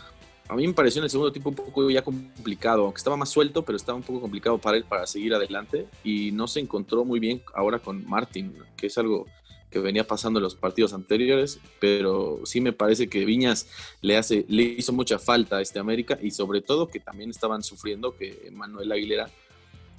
a 0.49 0.55
mí 0.55 0.67
me 0.67 0.75
pareció 0.75 1.01
en 1.01 1.05
el 1.05 1.11
segundo 1.11 1.33
tiempo 1.33 1.51
un 1.51 1.57
poco 1.57 1.91
ya 1.91 2.03
complicado, 2.03 2.85
aunque 2.85 2.99
estaba 2.99 3.17
más 3.17 3.29
suelto, 3.29 3.65
pero 3.65 3.77
estaba 3.77 3.97
un 3.97 4.05
poco 4.05 4.21
complicado 4.21 4.59
para 4.59 4.77
él 4.77 4.85
para 4.85 5.07
seguir 5.07 5.35
adelante. 5.35 5.87
Y 6.05 6.33
no 6.33 6.47
se 6.47 6.61
encontró 6.61 7.05
muy 7.05 7.21
bien 7.21 7.43
ahora 7.55 7.79
con 7.79 8.09
Martín, 8.09 8.55
que 8.77 8.87
es 8.87 8.99
algo 8.99 9.27
que 9.71 9.79
venía 9.79 10.07
pasando 10.07 10.39
en 10.39 10.45
los 10.45 10.55
partidos 10.55 10.95
anteriores, 10.95 11.61
pero 11.79 12.41
sí 12.45 12.61
me 12.61 12.73
parece 12.73 13.09
que 13.09 13.25
Viñas 13.25 13.69
le 14.01 14.17
hace, 14.17 14.45
le 14.49 14.63
hizo 14.63 14.93
mucha 14.93 15.19
falta 15.19 15.59
a 15.59 15.61
este 15.61 15.79
América 15.79 16.19
y 16.21 16.31
sobre 16.31 16.63
todo 16.63 16.89
que 16.89 17.01
también 17.01 17.31
estaban 17.31 17.63
sufriendo 17.63 18.17
que 18.17 18.51
Manuel 18.53 18.93
Aguilera 18.93 19.31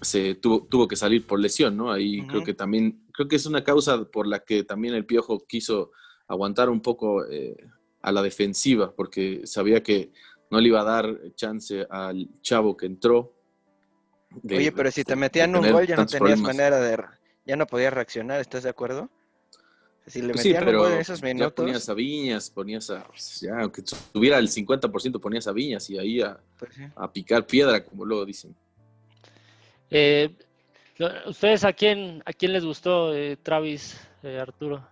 se 0.01 0.35
tuvo, 0.35 0.65
tuvo 0.69 0.87
que 0.87 0.95
salir 0.95 1.25
por 1.27 1.39
lesión, 1.39 1.77
¿no? 1.77 1.91
Ahí 1.91 2.25
creo 2.25 2.43
que 2.43 2.53
también, 2.53 3.03
creo 3.11 3.27
que 3.27 3.35
es 3.35 3.45
una 3.45 3.63
causa 3.63 4.05
por 4.05 4.27
la 4.27 4.39
que 4.39 4.63
también 4.63 4.95
el 4.95 5.05
Piojo 5.05 5.45
quiso 5.45 5.91
aguantar 6.27 6.69
un 6.69 6.81
poco 6.81 7.25
eh, 7.29 7.57
a 8.01 8.11
la 8.11 8.21
defensiva, 8.21 8.93
porque 8.95 9.41
sabía 9.45 9.83
que 9.83 10.11
no 10.49 10.59
le 10.59 10.69
iba 10.69 10.81
a 10.81 10.85
dar 10.85 11.15
chance 11.35 11.85
al 11.89 12.29
chavo 12.41 12.75
que 12.77 12.85
entró. 12.85 13.35
Oye, 14.43 14.71
pero 14.71 14.89
si 14.89 15.03
te 15.03 15.15
metían 15.15 15.55
un 15.55 15.69
gol 15.71 15.85
ya 15.85 15.95
no 15.95 16.05
tenías 16.05 16.39
manera 16.39 16.79
de... 16.79 17.03
Ya 17.45 17.55
no 17.55 17.65
podías 17.65 17.91
reaccionar, 17.91 18.39
¿estás 18.39 18.63
de 18.63 18.69
acuerdo? 18.69 19.09
Si 20.09 20.21
le 20.21 20.33
pues 20.33 20.43
metían 20.43 20.67
en 20.67 20.99
esos 20.99 21.21
minutos... 21.21 21.53
ponías 21.53 21.87
a 21.87 21.93
Viñas, 21.93 22.49
ponías 22.49 22.89
a... 22.89 23.05
Ya, 23.41 23.59
aunque 23.59 23.83
tuviera 24.11 24.39
el 24.39 24.49
50% 24.49 25.19
ponías 25.19 25.47
a 25.47 25.51
Viñas 25.51 25.89
y 25.89 25.99
ahí 25.99 26.21
a, 26.21 26.39
pues 26.57 26.71
a 26.95 27.11
picar 27.11 27.45
piedra, 27.45 27.83
como 27.85 28.05
luego 28.05 28.25
dicen. 28.25 28.55
Eh, 29.91 30.29
¿Ustedes 31.27 31.63
a 31.63 31.73
quién, 31.73 32.23
a 32.25 32.33
quién 32.33 32.53
les 32.53 32.65
gustó, 32.65 33.15
eh, 33.15 33.37
Travis, 33.37 33.99
Arturo? 34.23 34.83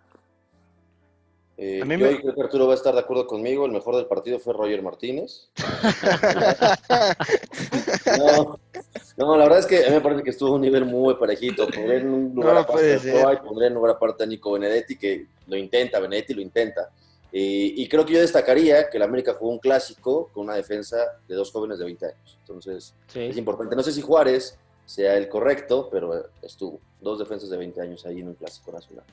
Eh, 1.59 1.79
yo 1.79 2.21
creo 2.21 2.35
que 2.35 2.41
Arturo 2.41 2.67
va 2.67 2.73
a 2.73 2.75
estar 2.75 2.93
de 2.93 2.99
acuerdo 2.99 3.25
conmigo. 3.25 3.65
El 3.65 3.71
mejor 3.71 3.95
del 3.95 4.05
partido 4.05 4.37
fue 4.37 4.53
Roger 4.53 4.83
Martínez. 4.83 5.49
no, 9.17 9.35
la 9.35 9.43
verdad 9.43 9.59
es 9.59 9.65
que 9.65 9.83
a 9.83 9.89
mí 9.89 9.95
me 9.95 10.01
parece 10.01 10.21
que 10.21 10.29
estuvo 10.29 10.49
a 10.49 10.55
un 10.55 10.61
nivel 10.61 10.85
muy 10.85 11.15
parejito. 11.15 11.67
Pondré 11.67 11.97
en 11.97 12.09
un 12.09 12.35
lugar 12.35 12.57
aparte 12.57 12.93
a 12.93 13.33
y 13.33 13.37
pondré 13.37 13.67
en 13.67 13.73
lugar 13.73 13.95
aparte 13.95 14.23
a 14.23 14.27
Nico 14.27 14.51
Benedetti, 14.51 14.97
que 14.97 15.25
lo 15.47 15.57
intenta, 15.57 15.99
Benedetti 15.99 16.35
lo 16.35 16.41
intenta. 16.41 16.91
Y, 17.31 17.87
creo 17.89 18.05
que 18.05 18.13
yo 18.13 18.21
destacaría 18.21 18.89
que 18.89 18.97
el 18.97 19.03
América 19.03 19.33
jugó 19.33 19.51
un 19.51 19.59
clásico 19.59 20.29
con 20.33 20.45
una 20.45 20.55
defensa 20.55 20.97
de 21.27 21.35
dos 21.35 21.51
jóvenes 21.51 21.77
de 21.77 21.85
20 21.85 22.05
años. 22.05 22.37
Entonces, 22.39 22.95
es 23.13 23.37
importante. 23.37 23.75
No 23.75 23.83
sé 23.83 23.91
si 23.91 24.01
Juárez 24.01 24.57
sea 24.85 25.17
el 25.17 25.27
correcto, 25.27 25.89
pero 25.91 26.29
estuvo. 26.41 26.79
Dos 27.01 27.19
defensas 27.19 27.49
de 27.49 27.57
20 27.57 27.81
años 27.81 28.05
ahí 28.05 28.21
en 28.21 28.29
un 28.29 28.35
clásico 28.35 28.71
nacional. 28.71 29.03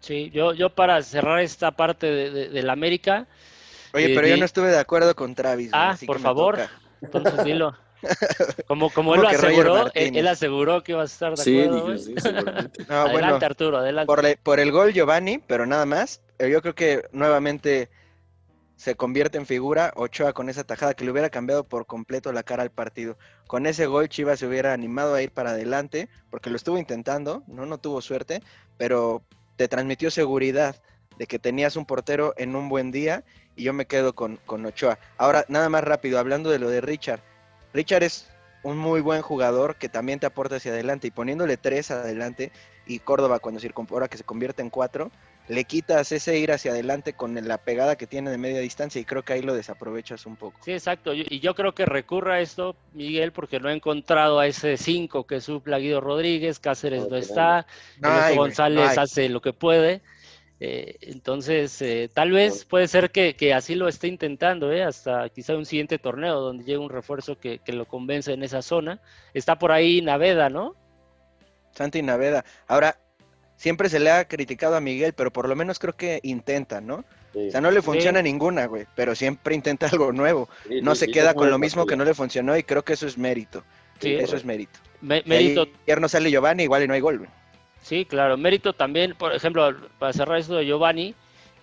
Sí, 0.00 0.30
yo, 0.30 0.52
yo 0.52 0.70
para 0.70 1.02
cerrar 1.02 1.40
esta 1.40 1.72
parte 1.72 2.06
de, 2.06 2.62
la 2.62 2.72
América. 2.72 3.26
Oye, 3.92 4.14
pero 4.14 4.28
yo 4.28 4.36
no 4.36 4.44
estuve 4.44 4.68
de 4.68 4.78
acuerdo 4.78 5.14
con 5.14 5.34
Travis. 5.34 5.70
Ah, 5.72 5.96
por 6.06 6.20
favor, 6.20 6.58
entonces 7.00 7.44
dilo. 7.44 7.74
Como, 8.68 8.90
como 8.90 9.16
él 9.16 9.22
lo 9.22 9.28
aseguró, 9.28 9.90
él, 9.92 10.28
aseguró 10.28 10.84
que 10.84 10.92
iba 10.92 11.02
a 11.02 11.06
estar 11.06 11.34
de 11.34 11.42
acuerdo. 11.42 11.98
Sí, 11.98 12.14
sí, 12.16 12.28
adelante, 12.88 13.44
Arturo, 13.44 13.78
adelante. 13.78 14.06
Por, 14.06 14.38
por, 14.38 14.60
el 14.60 14.70
gol 14.70 14.92
Giovanni, 14.92 15.38
pero 15.44 15.66
nada 15.66 15.84
más. 15.84 16.22
Eh, 16.38 16.48
yo 16.48 16.62
creo 16.62 16.76
que 16.76 17.02
nuevamente 17.10 17.90
se 18.78 18.94
convierte 18.94 19.38
en 19.38 19.46
figura 19.46 19.92
Ochoa 19.96 20.32
con 20.32 20.48
esa 20.48 20.62
tajada 20.62 20.94
que 20.94 21.04
le 21.04 21.10
hubiera 21.10 21.30
cambiado 21.30 21.64
por 21.64 21.86
completo 21.86 22.32
la 22.32 22.44
cara 22.44 22.62
al 22.62 22.70
partido. 22.70 23.18
Con 23.48 23.66
ese 23.66 23.86
gol 23.86 24.08
Chivas 24.08 24.38
se 24.38 24.46
hubiera 24.46 24.72
animado 24.72 25.14
a 25.14 25.22
ir 25.22 25.32
para 25.32 25.50
adelante, 25.50 26.08
porque 26.30 26.48
lo 26.48 26.54
estuvo 26.54 26.78
intentando, 26.78 27.42
no, 27.48 27.66
no 27.66 27.78
tuvo 27.78 28.00
suerte, 28.00 28.40
pero 28.76 29.24
te 29.58 29.66
transmitió 29.66 30.10
seguridad 30.10 30.76
de 31.18 31.26
que 31.26 31.40
tenías 31.40 31.74
un 31.74 31.84
portero 31.84 32.32
en 32.36 32.54
un 32.54 32.68
buen 32.68 32.92
día 32.92 33.24
y 33.56 33.64
yo 33.64 33.72
me 33.72 33.86
quedo 33.86 34.14
con, 34.14 34.38
con 34.46 34.64
Ochoa. 34.64 35.00
Ahora, 35.18 35.44
nada 35.48 35.68
más 35.68 35.82
rápido, 35.82 36.20
hablando 36.20 36.48
de 36.48 36.60
lo 36.60 36.70
de 36.70 36.80
Richard. 36.80 37.20
Richard 37.74 38.04
es 38.04 38.30
un 38.62 38.78
muy 38.78 39.00
buen 39.00 39.20
jugador 39.20 39.74
que 39.74 39.88
también 39.88 40.20
te 40.20 40.26
aporta 40.26 40.56
hacia 40.56 40.70
adelante 40.70 41.08
y 41.08 41.10
poniéndole 41.10 41.56
tres 41.56 41.90
adelante 41.90 42.52
y 42.86 43.00
Córdoba 43.00 43.40
cuando 43.40 43.60
se 43.60 43.66
incorpora 43.66 44.06
que 44.06 44.16
se 44.16 44.22
convierte 44.22 44.62
en 44.62 44.70
cuatro, 44.70 45.10
le 45.48 45.64
quitas 45.64 46.12
ese 46.12 46.38
ir 46.38 46.52
hacia 46.52 46.72
adelante 46.72 47.14
con 47.14 47.34
la 47.46 47.58
pegada 47.58 47.96
que 47.96 48.06
tiene 48.06 48.30
de 48.30 48.38
media 48.38 48.60
distancia 48.60 49.00
y 49.00 49.04
creo 49.04 49.22
que 49.22 49.32
ahí 49.32 49.42
lo 49.42 49.54
desaprovechas 49.54 50.26
un 50.26 50.36
poco. 50.36 50.58
Sí, 50.62 50.72
exacto. 50.72 51.14
Y 51.14 51.40
yo 51.40 51.54
creo 51.54 51.74
que 51.74 51.86
recurra 51.86 52.34
a 52.34 52.40
esto, 52.40 52.76
Miguel, 52.92 53.32
porque 53.32 53.58
no 53.58 53.70
he 53.70 53.74
encontrado 53.74 54.38
a 54.38 54.46
ese 54.46 54.76
5 54.76 55.26
que 55.26 55.40
supla 55.40 55.78
Guido 55.78 56.00
Rodríguez, 56.00 56.58
Cáceres 56.58 57.08
no, 57.08 57.16
está, 57.16 57.66
González 58.34 58.98
hace 58.98 59.28
lo 59.28 59.40
que 59.40 59.52
puede. 59.52 60.02
Eh, 60.60 60.96
entonces, 61.02 61.80
eh, 61.82 62.10
tal 62.12 62.32
vez 62.32 62.64
puede 62.64 62.88
ser 62.88 63.10
que, 63.10 63.54
así 63.54 63.74
lo 63.74 63.88
esté 63.88 64.08
intentando, 64.08 64.72
eh, 64.72 64.82
hasta 64.82 65.28
quizá 65.28 65.56
un 65.56 65.64
siguiente 65.64 65.98
torneo 65.98 66.40
donde 66.40 66.64
llegue 66.64 66.78
un 66.78 66.90
refuerzo 66.90 67.38
que, 67.38 67.60
que 67.60 67.72
lo 67.72 67.86
convence 67.86 68.32
en 68.32 68.42
esa 68.42 68.60
zona. 68.60 69.00
Está 69.34 69.58
por 69.58 69.72
ahí 69.72 70.02
Naveda, 70.02 70.50
¿no? 70.50 70.74
Santi 71.72 72.02
Naveda. 72.02 72.44
Ahora, 72.66 72.98
siempre 73.58 73.90
se 73.90 73.98
le 73.98 74.10
ha 74.10 74.26
criticado 74.26 74.76
a 74.76 74.80
Miguel, 74.80 75.12
pero 75.12 75.30
por 75.30 75.48
lo 75.48 75.54
menos 75.54 75.78
creo 75.78 75.94
que 75.94 76.20
intenta, 76.22 76.80
¿no? 76.80 77.04
O 77.34 77.50
sea, 77.50 77.60
no 77.60 77.70
le 77.70 77.82
funciona 77.82 78.22
ninguna, 78.22 78.66
güey, 78.66 78.86
pero 78.94 79.14
siempre 79.14 79.54
intenta 79.54 79.86
algo 79.92 80.12
nuevo. 80.12 80.48
no 80.82 80.94
se 80.94 81.08
queda 81.08 81.34
con 81.34 81.50
lo 81.50 81.58
mismo 81.58 81.84
que 81.84 81.96
no 81.96 82.04
le 82.04 82.14
funcionó 82.14 82.56
y 82.56 82.62
creo 82.62 82.82
que 82.82 82.94
eso 82.94 83.06
es 83.06 83.18
mérito. 83.18 83.62
Sí, 84.00 84.14
eso 84.14 84.36
es 84.36 84.44
mérito. 84.44 84.78
mérito. 85.02 85.68
Ayer 85.86 86.00
no 86.00 86.08
sale 86.08 86.30
Giovanni, 86.30 86.62
igual 86.62 86.84
y 86.84 86.88
no 86.88 86.94
hay 86.94 87.00
gol, 87.00 87.18
güey. 87.18 87.30
Sí, 87.82 88.04
claro. 88.04 88.36
Mérito 88.36 88.72
también, 88.72 89.14
por 89.14 89.34
ejemplo, 89.34 89.74
para 89.98 90.12
cerrar 90.12 90.38
esto 90.38 90.56
de 90.56 90.66
Giovanni, 90.66 91.14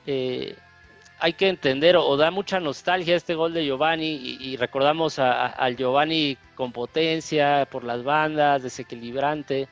eh, 0.05 0.55
hay 1.19 1.33
que 1.33 1.47
entender 1.47 1.95
o, 1.95 2.17
da 2.17 2.29
mucha 2.29 2.59
nostalgia 2.59 3.15
este 3.15 3.35
gol 3.35 3.53
de 3.53 3.65
Giovanni 3.65 4.37
y, 4.39 4.57
recordamos 4.57 5.17
al 5.17 5.77
Giovanni 5.77 6.37
con 6.55 6.73
potencia 6.73 7.67
por 7.71 7.83
las 7.85 8.03
bandas, 8.03 8.63
desequilibrante. 8.63 9.69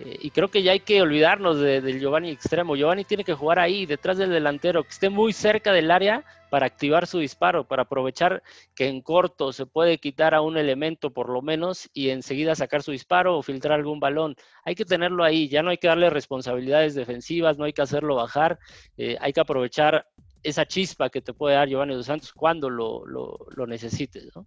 Eh, 0.00 0.18
y 0.22 0.30
creo 0.30 0.48
que 0.48 0.62
ya 0.62 0.72
hay 0.72 0.80
que 0.80 1.00
olvidarnos 1.00 1.58
del 1.60 2.00
Giovanni 2.00 2.30
extremo. 2.30 2.76
Giovanni 2.76 3.04
tiene 3.04 3.24
que 3.24 3.34
jugar 3.34 3.58
ahí, 3.58 3.86
detrás 3.86 4.18
del 4.18 4.30
delantero, 4.30 4.82
que 4.82 4.90
esté 4.90 5.08
muy 5.08 5.32
cerca 5.32 5.72
del 5.72 5.90
área 5.90 6.24
para 6.50 6.66
activar 6.66 7.06
su 7.06 7.18
disparo, 7.18 7.66
para 7.66 7.82
aprovechar 7.82 8.42
que 8.74 8.88
en 8.88 9.00
corto 9.02 9.52
se 9.52 9.66
puede 9.66 9.98
quitar 9.98 10.34
a 10.34 10.40
un 10.40 10.56
elemento 10.56 11.10
por 11.10 11.28
lo 11.28 11.42
menos 11.42 11.88
y 11.92 12.10
enseguida 12.10 12.54
sacar 12.54 12.82
su 12.82 12.92
disparo 12.92 13.38
o 13.38 13.42
filtrar 13.42 13.78
algún 13.78 14.00
balón. 14.00 14.36
Hay 14.64 14.74
que 14.74 14.84
tenerlo 14.84 15.24
ahí, 15.24 15.48
ya 15.48 15.62
no 15.62 15.70
hay 15.70 15.78
que 15.78 15.88
darle 15.88 16.10
responsabilidades 16.10 16.94
defensivas, 16.94 17.58
no 17.58 17.64
hay 17.64 17.72
que 17.72 17.82
hacerlo 17.82 18.16
bajar, 18.16 18.58
eh, 18.96 19.16
hay 19.20 19.32
que 19.32 19.40
aprovechar 19.40 20.06
esa 20.42 20.66
chispa 20.66 21.08
que 21.08 21.22
te 21.22 21.32
puede 21.32 21.56
dar 21.56 21.68
Giovanni 21.68 21.94
Dos 21.94 22.06
Santos 22.06 22.32
cuando 22.32 22.68
lo, 22.68 23.04
lo 23.06 23.66
necesites. 23.66 24.30
¿no? 24.36 24.46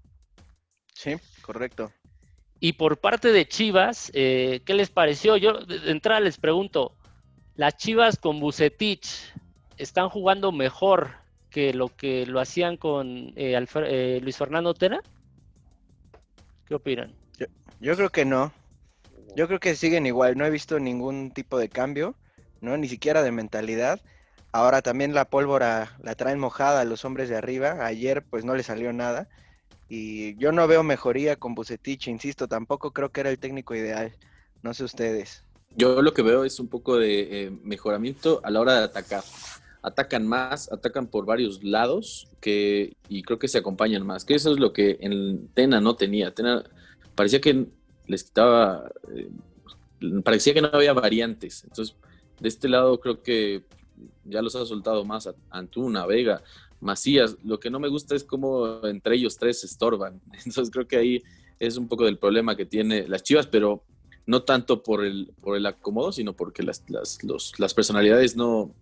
Sí, 0.93 1.15
correcto. 1.41 1.91
Y 2.59 2.73
por 2.73 2.97
parte 2.97 3.31
de 3.31 3.47
Chivas, 3.47 4.11
eh, 4.13 4.61
¿qué 4.65 4.73
les 4.73 4.89
pareció? 4.89 5.37
Yo 5.37 5.53
de 5.65 5.91
entrada 5.91 6.19
les 6.19 6.37
pregunto, 6.37 6.95
¿las 7.55 7.77
Chivas 7.77 8.17
con 8.17 8.39
Bucetich 8.39 9.07
están 9.77 10.09
jugando 10.09 10.51
mejor 10.51 11.11
que 11.49 11.73
lo 11.73 11.95
que 11.95 12.25
lo 12.25 12.39
hacían 12.39 12.77
con 12.77 13.33
eh, 13.35 13.63
eh, 13.75 14.19
Luis 14.21 14.37
Fernando 14.37 14.73
Tena? 14.73 15.01
¿Qué 16.65 16.75
opinan? 16.75 17.13
Yo, 17.79 17.95
creo 17.95 18.09
que 18.09 18.25
no. 18.25 18.51
Yo 19.35 19.47
creo 19.47 19.59
que 19.59 19.75
siguen 19.75 20.05
igual. 20.05 20.35
No 20.35 20.45
he 20.45 20.49
visto 20.49 20.79
ningún 20.79 21.31
tipo 21.31 21.59
de 21.59 21.69
cambio, 21.69 22.15
¿no? 22.59 22.75
Ni 22.75 22.87
siquiera 22.87 23.21
de 23.21 23.31
mentalidad. 23.31 24.01
Ahora 24.51 24.81
también 24.81 25.13
la 25.13 25.25
pólvora 25.25 25.95
la 26.01 26.15
traen 26.15 26.39
mojada 26.39 26.81
a 26.81 26.85
los 26.85 27.05
hombres 27.05 27.29
de 27.29 27.37
arriba. 27.37 27.85
Ayer 27.85 28.23
pues 28.23 28.43
no 28.43 28.55
le 28.55 28.63
salió 28.63 28.91
nada. 28.93 29.29
Y 29.89 30.35
yo 30.37 30.51
no 30.51 30.67
veo 30.67 30.83
mejoría 30.83 31.37
con 31.37 31.55
Bucetich, 31.55 32.07
insisto, 32.07 32.47
tampoco 32.47 32.91
creo 32.91 33.11
que 33.11 33.21
era 33.21 33.29
el 33.29 33.39
técnico 33.39 33.75
ideal. 33.75 34.13
No 34.61 34.73
sé 34.73 34.83
ustedes. 34.83 35.43
Yo 35.75 36.01
lo 36.01 36.13
que 36.13 36.23
veo 36.23 36.43
es 36.43 36.59
un 36.59 36.67
poco 36.67 36.97
de 36.97 37.45
eh, 37.45 37.51
mejoramiento 37.63 38.41
a 38.43 38.49
la 38.49 38.59
hora 38.59 38.79
de 38.79 38.83
atacar. 38.85 39.23
Atacan 39.81 40.27
más, 40.27 40.71
atacan 40.71 41.07
por 41.07 41.25
varios 41.25 41.63
lados 41.63 42.27
que, 42.41 42.97
y 43.07 43.21
creo 43.23 43.39
que 43.39 43.47
se 43.47 43.59
acompañan 43.59 44.05
más. 44.05 44.25
Que 44.25 44.35
eso 44.35 44.51
es 44.51 44.59
lo 44.59 44.73
que 44.73 44.97
en 45.01 45.47
Tena 45.49 45.79
no 45.79 45.95
tenía. 45.95 46.33
Tena 46.33 46.63
parecía 47.15 47.39
que 47.39 47.67
les 48.07 48.23
quitaba, 48.23 48.91
eh, 49.15 49.29
parecía 50.23 50.53
que 50.53 50.61
no 50.61 50.69
había 50.73 50.93
variantes. 50.93 51.63
Entonces, 51.63 51.95
de 52.39 52.49
este 52.49 52.67
lado 52.67 52.99
creo 52.99 53.21
que 53.21 53.63
ya 54.25 54.41
los 54.41 54.55
ha 54.55 54.65
soltado 54.65 55.05
más 55.05 55.27
a 55.27 55.35
Antuna, 55.49 56.05
Vega. 56.05 56.43
Macías. 56.79 57.37
Lo 57.43 57.59
que 57.59 57.69
no 57.69 57.79
me 57.79 57.87
gusta 57.87 58.15
es 58.15 58.23
cómo 58.23 58.85
entre 58.85 59.15
ellos 59.15 59.37
tres 59.37 59.61
se 59.61 59.67
estorban. 59.67 60.21
Entonces 60.45 60.69
creo 60.71 60.87
que 60.87 60.97
ahí 60.97 61.23
es 61.59 61.77
un 61.77 61.87
poco 61.87 62.05
del 62.05 62.17
problema 62.17 62.55
que 62.55 62.65
tiene 62.65 63.07
las 63.07 63.23
Chivas, 63.23 63.47
pero 63.47 63.83
no 64.25 64.43
tanto 64.43 64.83
por 64.83 65.03
el, 65.03 65.33
por 65.41 65.57
el 65.57 65.65
acomodo, 65.65 66.11
sino 66.11 66.33
porque 66.33 66.61
las, 66.61 66.83
las, 66.89 67.73
personalidades 67.73 68.35
no, 68.35 68.75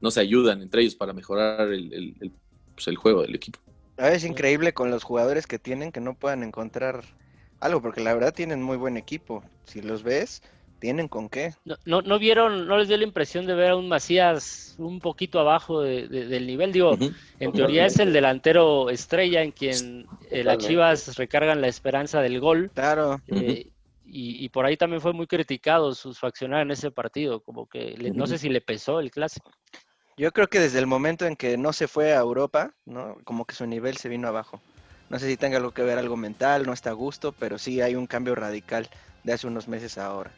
no 0.00 0.10
se 0.10 0.20
ayudan 0.20 0.62
entre 0.62 0.82
ellos 0.82 0.96
para 0.96 1.12
mejorar 1.12 1.72
el, 1.72 1.92
el, 1.92 2.32
pues, 2.74 2.88
el 2.88 2.96
juego 2.96 3.22
del 3.22 3.34
equipo. 3.34 3.58
Es 3.96 4.24
increíble 4.24 4.74
con 4.74 4.90
los 4.90 5.04
jugadores 5.04 5.46
que 5.46 5.58
tienen 5.58 5.92
que 5.92 6.00
no 6.00 6.14
puedan 6.14 6.42
encontrar 6.42 7.04
algo, 7.60 7.80
porque 7.80 8.00
la 8.00 8.14
verdad 8.14 8.34
tienen 8.34 8.62
muy 8.62 8.76
buen 8.76 8.96
equipo. 8.96 9.44
Si 9.64 9.80
los 9.80 10.02
ves, 10.02 10.42
tienen 10.80 11.06
con 11.06 11.28
qué. 11.28 11.54
No, 11.84 12.02
no, 12.02 12.18
vieron, 12.18 12.66
no 12.66 12.78
les 12.78 12.88
dio 12.88 12.96
la 12.96 13.04
impresión 13.04 13.46
de 13.46 13.54
ver 13.54 13.70
a 13.70 13.76
un 13.76 13.88
Macías 13.88 14.74
un 14.78 14.98
poquito 14.98 15.38
abajo 15.38 15.82
del 15.82 16.46
nivel. 16.46 16.72
Digo, 16.72 16.96
en 17.38 17.52
teoría 17.52 17.86
es 17.86 17.98
el 18.00 18.12
delantero 18.12 18.90
estrella 18.90 19.42
en 19.42 19.52
quien 19.52 20.06
eh, 20.30 20.42
las 20.42 20.58
Chivas 20.58 21.16
recargan 21.16 21.60
la 21.60 21.68
esperanza 21.68 22.20
del 22.20 22.40
gol. 22.40 22.70
Claro. 22.74 23.20
Eh, 23.28 23.70
y, 24.12 24.48
por 24.48 24.66
ahí 24.66 24.76
también 24.76 25.00
fue 25.00 25.12
muy 25.12 25.28
criticado 25.28 25.94
sus 25.94 26.18
faccionar 26.18 26.62
en 26.62 26.72
ese 26.72 26.90
partido, 26.90 27.40
como 27.40 27.68
que 27.68 27.94
no 28.12 28.26
sé 28.26 28.38
si 28.38 28.48
le 28.48 28.60
pesó 28.60 28.98
el 28.98 29.12
clásico. 29.12 29.52
Yo 30.16 30.32
creo 30.32 30.48
que 30.48 30.58
desde 30.58 30.80
el 30.80 30.86
momento 30.86 31.26
en 31.26 31.36
que 31.36 31.56
no 31.56 31.72
se 31.72 31.86
fue 31.86 32.12
a 32.12 32.18
Europa, 32.18 32.74
¿no? 32.84 33.16
Como 33.24 33.44
que 33.44 33.54
su 33.54 33.66
nivel 33.66 33.96
se 33.98 34.08
vino 34.08 34.26
abajo. 34.26 34.60
No 35.08 35.18
sé 35.18 35.28
si 35.28 35.36
tenga 35.36 35.58
algo 35.58 35.70
que 35.70 35.82
ver 35.82 35.98
algo 35.98 36.16
mental, 36.16 36.66
no 36.66 36.72
está 36.72 36.90
a 36.90 36.94
gusto, 36.94 37.32
pero 37.32 37.58
sí 37.58 37.80
hay 37.80 37.94
un 37.94 38.06
cambio 38.06 38.34
radical 38.34 38.88
de 39.22 39.32
hace 39.32 39.46
unos 39.46 39.68
meses 39.68 39.96
a 39.96 40.06
ahora. 40.06 40.32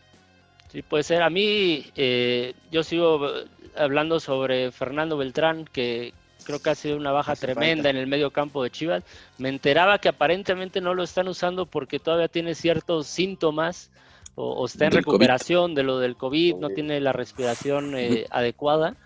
Sí, 0.72 0.80
puede 0.80 1.02
ser. 1.02 1.22
A 1.22 1.28
mí, 1.28 1.84
eh, 1.96 2.54
yo 2.70 2.82
sigo 2.82 3.28
hablando 3.76 4.20
sobre 4.20 4.72
Fernando 4.72 5.18
Beltrán, 5.18 5.66
que 5.66 6.14
creo 6.46 6.62
que 6.62 6.70
ha 6.70 6.74
sido 6.74 6.96
una 6.96 7.12
baja 7.12 7.36
tremenda 7.36 7.90
en 7.90 7.96
el 7.96 8.06
medio 8.06 8.30
campo 8.30 8.62
de 8.62 8.70
Chivas. 8.70 9.04
Me 9.36 9.50
enteraba 9.50 9.98
que 9.98 10.08
aparentemente 10.08 10.80
no 10.80 10.94
lo 10.94 11.02
están 11.02 11.28
usando 11.28 11.66
porque 11.66 11.98
todavía 11.98 12.28
tiene 12.28 12.54
ciertos 12.54 13.06
síntomas 13.06 13.90
o, 14.34 14.64
está 14.64 14.86
en 14.86 14.92
recuperación 14.92 15.74
de 15.74 15.82
lo 15.82 15.98
del 15.98 16.16
COVID, 16.16 16.56
no 16.56 16.70
tiene 16.70 16.98
la 17.00 17.12
respiración 17.12 17.94
eh, 17.94 18.26
adecuada. 18.30 18.96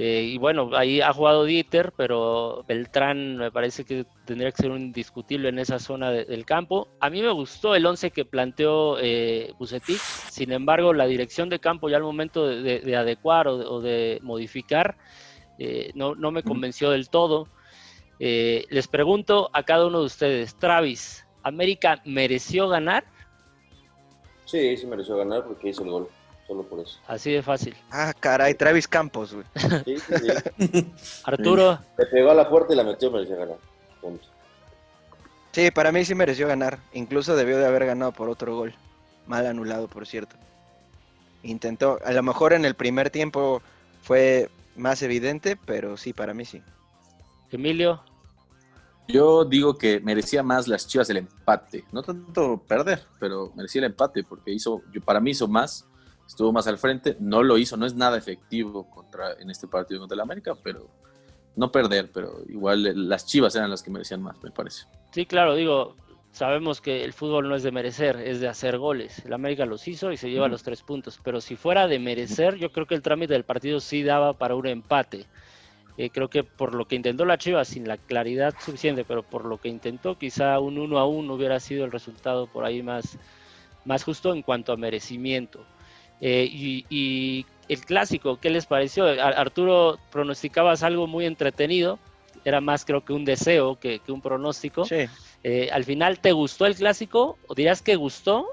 Eh, 0.00 0.30
y 0.32 0.38
bueno, 0.38 0.70
ahí 0.76 1.00
ha 1.00 1.12
jugado 1.12 1.44
Dieter, 1.44 1.92
pero 1.96 2.64
Beltrán 2.68 3.36
me 3.36 3.50
parece 3.50 3.84
que 3.84 4.06
tendría 4.26 4.52
que 4.52 4.62
ser 4.62 4.70
un 4.70 4.80
indiscutible 4.80 5.48
en 5.48 5.58
esa 5.58 5.80
zona 5.80 6.12
del 6.12 6.46
campo. 6.46 6.86
A 7.00 7.10
mí 7.10 7.20
me 7.20 7.32
gustó 7.32 7.74
el 7.74 7.84
11 7.84 8.12
que 8.12 8.24
planteó 8.24 8.96
eh, 9.00 9.52
Bucetich, 9.58 9.98
sin 9.98 10.52
embargo, 10.52 10.92
la 10.92 11.06
dirección 11.06 11.48
de 11.48 11.58
campo 11.58 11.88
ya 11.88 11.96
al 11.96 12.04
momento 12.04 12.46
de, 12.46 12.94
adecuar 12.94 13.48
o 13.48 13.80
de, 13.80 14.20
modificar 14.22 14.96
eh, 15.58 15.90
no, 15.96 16.14
no, 16.14 16.30
me 16.30 16.44
convenció 16.44 16.90
del 16.90 17.10
todo. 17.10 17.48
Eh, 18.20 18.66
les 18.70 18.86
pregunto 18.86 19.50
a 19.52 19.64
cada 19.64 19.84
uno 19.88 19.98
de 19.98 20.06
ustedes, 20.06 20.54
Travis, 20.54 21.26
¿América 21.42 22.00
mereció 22.04 22.68
ganar? 22.68 23.04
Sí, 24.44 24.76
sí 24.76 24.86
mereció 24.86 25.16
ganar 25.16 25.44
porque 25.44 25.70
hizo 25.70 25.82
el 25.82 25.90
gol 25.90 26.08
solo 26.48 26.64
por 26.64 26.80
eso. 26.80 26.98
Así 27.06 27.30
de 27.30 27.42
fácil. 27.42 27.76
Ah, 27.90 28.12
caray, 28.18 28.54
Travis 28.54 28.88
Campos, 28.88 29.34
güey. 29.34 29.46
Sí, 29.84 29.98
sí, 29.98 30.14
sí. 30.18 30.92
Arturo. 31.24 31.78
Le 31.96 32.06
pegó 32.06 32.30
a 32.30 32.34
la 32.34 32.48
puerta 32.48 32.72
y 32.72 32.76
la 32.76 32.82
metió, 32.82 33.10
mereció 33.10 33.36
ganar. 33.36 33.58
Punto. 34.00 34.26
Sí, 35.52 35.70
para 35.70 35.92
mí 35.92 36.04
sí 36.04 36.14
mereció 36.14 36.48
ganar. 36.48 36.78
Incluso 36.92 37.36
debió 37.36 37.58
de 37.58 37.66
haber 37.66 37.86
ganado 37.86 38.12
por 38.12 38.28
otro 38.28 38.56
gol. 38.56 38.74
Mal 39.26 39.46
anulado, 39.46 39.88
por 39.88 40.06
cierto. 40.06 40.36
Intentó, 41.42 41.98
a 42.04 42.12
lo 42.12 42.22
mejor 42.22 42.54
en 42.54 42.64
el 42.64 42.74
primer 42.74 43.10
tiempo 43.10 43.62
fue 44.02 44.48
más 44.74 45.02
evidente, 45.02 45.56
pero 45.56 45.96
sí, 45.96 46.12
para 46.12 46.32
mí 46.32 46.44
sí. 46.44 46.62
Emilio. 47.52 48.02
Yo 49.06 49.44
digo 49.44 49.78
que 49.78 50.00
merecía 50.00 50.42
más 50.42 50.68
las 50.68 50.86
Chivas 50.86 51.08
el 51.08 51.18
empate, 51.18 51.84
no 51.92 52.02
tanto 52.02 52.58
perder, 52.58 53.06
pero 53.18 53.50
merecía 53.56 53.80
el 53.80 53.86
empate 53.86 54.22
porque 54.22 54.52
hizo, 54.52 54.82
para 55.04 55.18
mí 55.18 55.30
hizo 55.30 55.48
más 55.48 55.87
estuvo 56.28 56.52
más 56.52 56.66
al 56.66 56.78
frente, 56.78 57.16
no 57.18 57.42
lo 57.42 57.56
hizo, 57.56 57.76
no 57.76 57.86
es 57.86 57.94
nada 57.94 58.18
efectivo 58.18 58.88
contra, 58.90 59.32
en 59.40 59.50
este 59.50 59.66
partido 59.66 59.98
contra 60.00 60.14
el 60.14 60.20
América, 60.20 60.54
pero 60.62 60.86
no 61.56 61.72
perder, 61.72 62.10
pero 62.12 62.42
igual 62.48 63.08
las 63.08 63.26
Chivas 63.26 63.56
eran 63.56 63.70
las 63.70 63.82
que 63.82 63.90
merecían 63.90 64.22
más, 64.22 64.40
me 64.42 64.50
parece. 64.50 64.84
Sí, 65.10 65.24
claro, 65.24 65.56
digo, 65.56 65.96
sabemos 66.30 66.82
que 66.82 67.02
el 67.02 67.14
fútbol 67.14 67.48
no 67.48 67.56
es 67.56 67.62
de 67.62 67.72
merecer, 67.72 68.16
es 68.16 68.40
de 68.40 68.46
hacer 68.46 68.78
goles. 68.78 69.24
El 69.24 69.32
América 69.32 69.64
los 69.64 69.88
hizo 69.88 70.12
y 70.12 70.18
se 70.18 70.30
lleva 70.30 70.48
los 70.48 70.62
tres 70.62 70.82
puntos, 70.82 71.18
pero 71.24 71.40
si 71.40 71.56
fuera 71.56 71.88
de 71.88 71.98
merecer, 71.98 72.56
yo 72.56 72.70
creo 72.70 72.86
que 72.86 72.94
el 72.94 73.02
trámite 73.02 73.32
del 73.32 73.44
partido 73.44 73.80
sí 73.80 74.02
daba 74.02 74.34
para 74.34 74.54
un 74.54 74.66
empate. 74.66 75.26
Eh, 75.96 76.10
creo 76.10 76.28
que 76.28 76.44
por 76.44 76.74
lo 76.74 76.86
que 76.86 76.94
intentó 76.94 77.24
la 77.24 77.38
Chivas, 77.38 77.68
sin 77.68 77.88
la 77.88 77.96
claridad 77.96 78.54
suficiente, 78.60 79.04
pero 79.04 79.22
por 79.22 79.46
lo 79.46 79.58
que 79.58 79.68
intentó, 79.68 80.16
quizá 80.16 80.60
un 80.60 80.78
uno 80.78 80.98
a 80.98 81.06
uno 81.06 81.34
hubiera 81.34 81.58
sido 81.58 81.86
el 81.86 81.90
resultado 81.90 82.46
por 82.46 82.64
ahí 82.66 82.82
más, 82.82 83.18
más 83.86 84.04
justo 84.04 84.32
en 84.32 84.42
cuanto 84.42 84.72
a 84.72 84.76
merecimiento. 84.76 85.64
Eh, 86.20 86.48
y, 86.50 87.46
el 87.68 87.84
clásico, 87.84 88.38
¿qué 88.40 88.48
les 88.48 88.64
pareció? 88.64 89.04
Arturo, 89.04 89.98
pronosticabas 90.10 90.82
algo 90.82 91.06
muy 91.06 91.26
entretenido, 91.26 91.98
era 92.46 92.62
más 92.62 92.86
creo 92.86 93.04
que 93.04 93.12
un 93.12 93.26
deseo 93.26 93.78
que, 93.78 94.00
un 94.08 94.22
pronóstico. 94.22 94.84
Eh, 95.44 95.68
al 95.70 95.84
final, 95.84 96.18
¿te 96.18 96.32
gustó 96.32 96.64
el 96.64 96.74
clásico? 96.76 97.36
¿O 97.46 97.54
dirás 97.54 97.82
que 97.82 97.96
gustó 97.96 98.46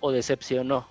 o 0.00 0.12
decepcionó? 0.12 0.86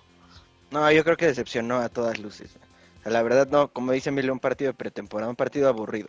No, 0.72 0.90
yo 0.90 1.04
creo 1.04 1.16
que 1.16 1.26
decepcionó 1.26 1.78
a 1.78 1.88
todas 1.88 2.18
luces. 2.18 2.58
la 3.04 3.22
verdad, 3.22 3.46
no, 3.48 3.68
como 3.68 3.92
dice 3.92 4.08
Emilio, 4.08 4.32
un 4.32 4.40
partido 4.40 4.72
de 4.72 4.76
pretemporada, 4.76 5.30
un 5.30 5.36
partido 5.36 5.68
aburrido. 5.68 6.08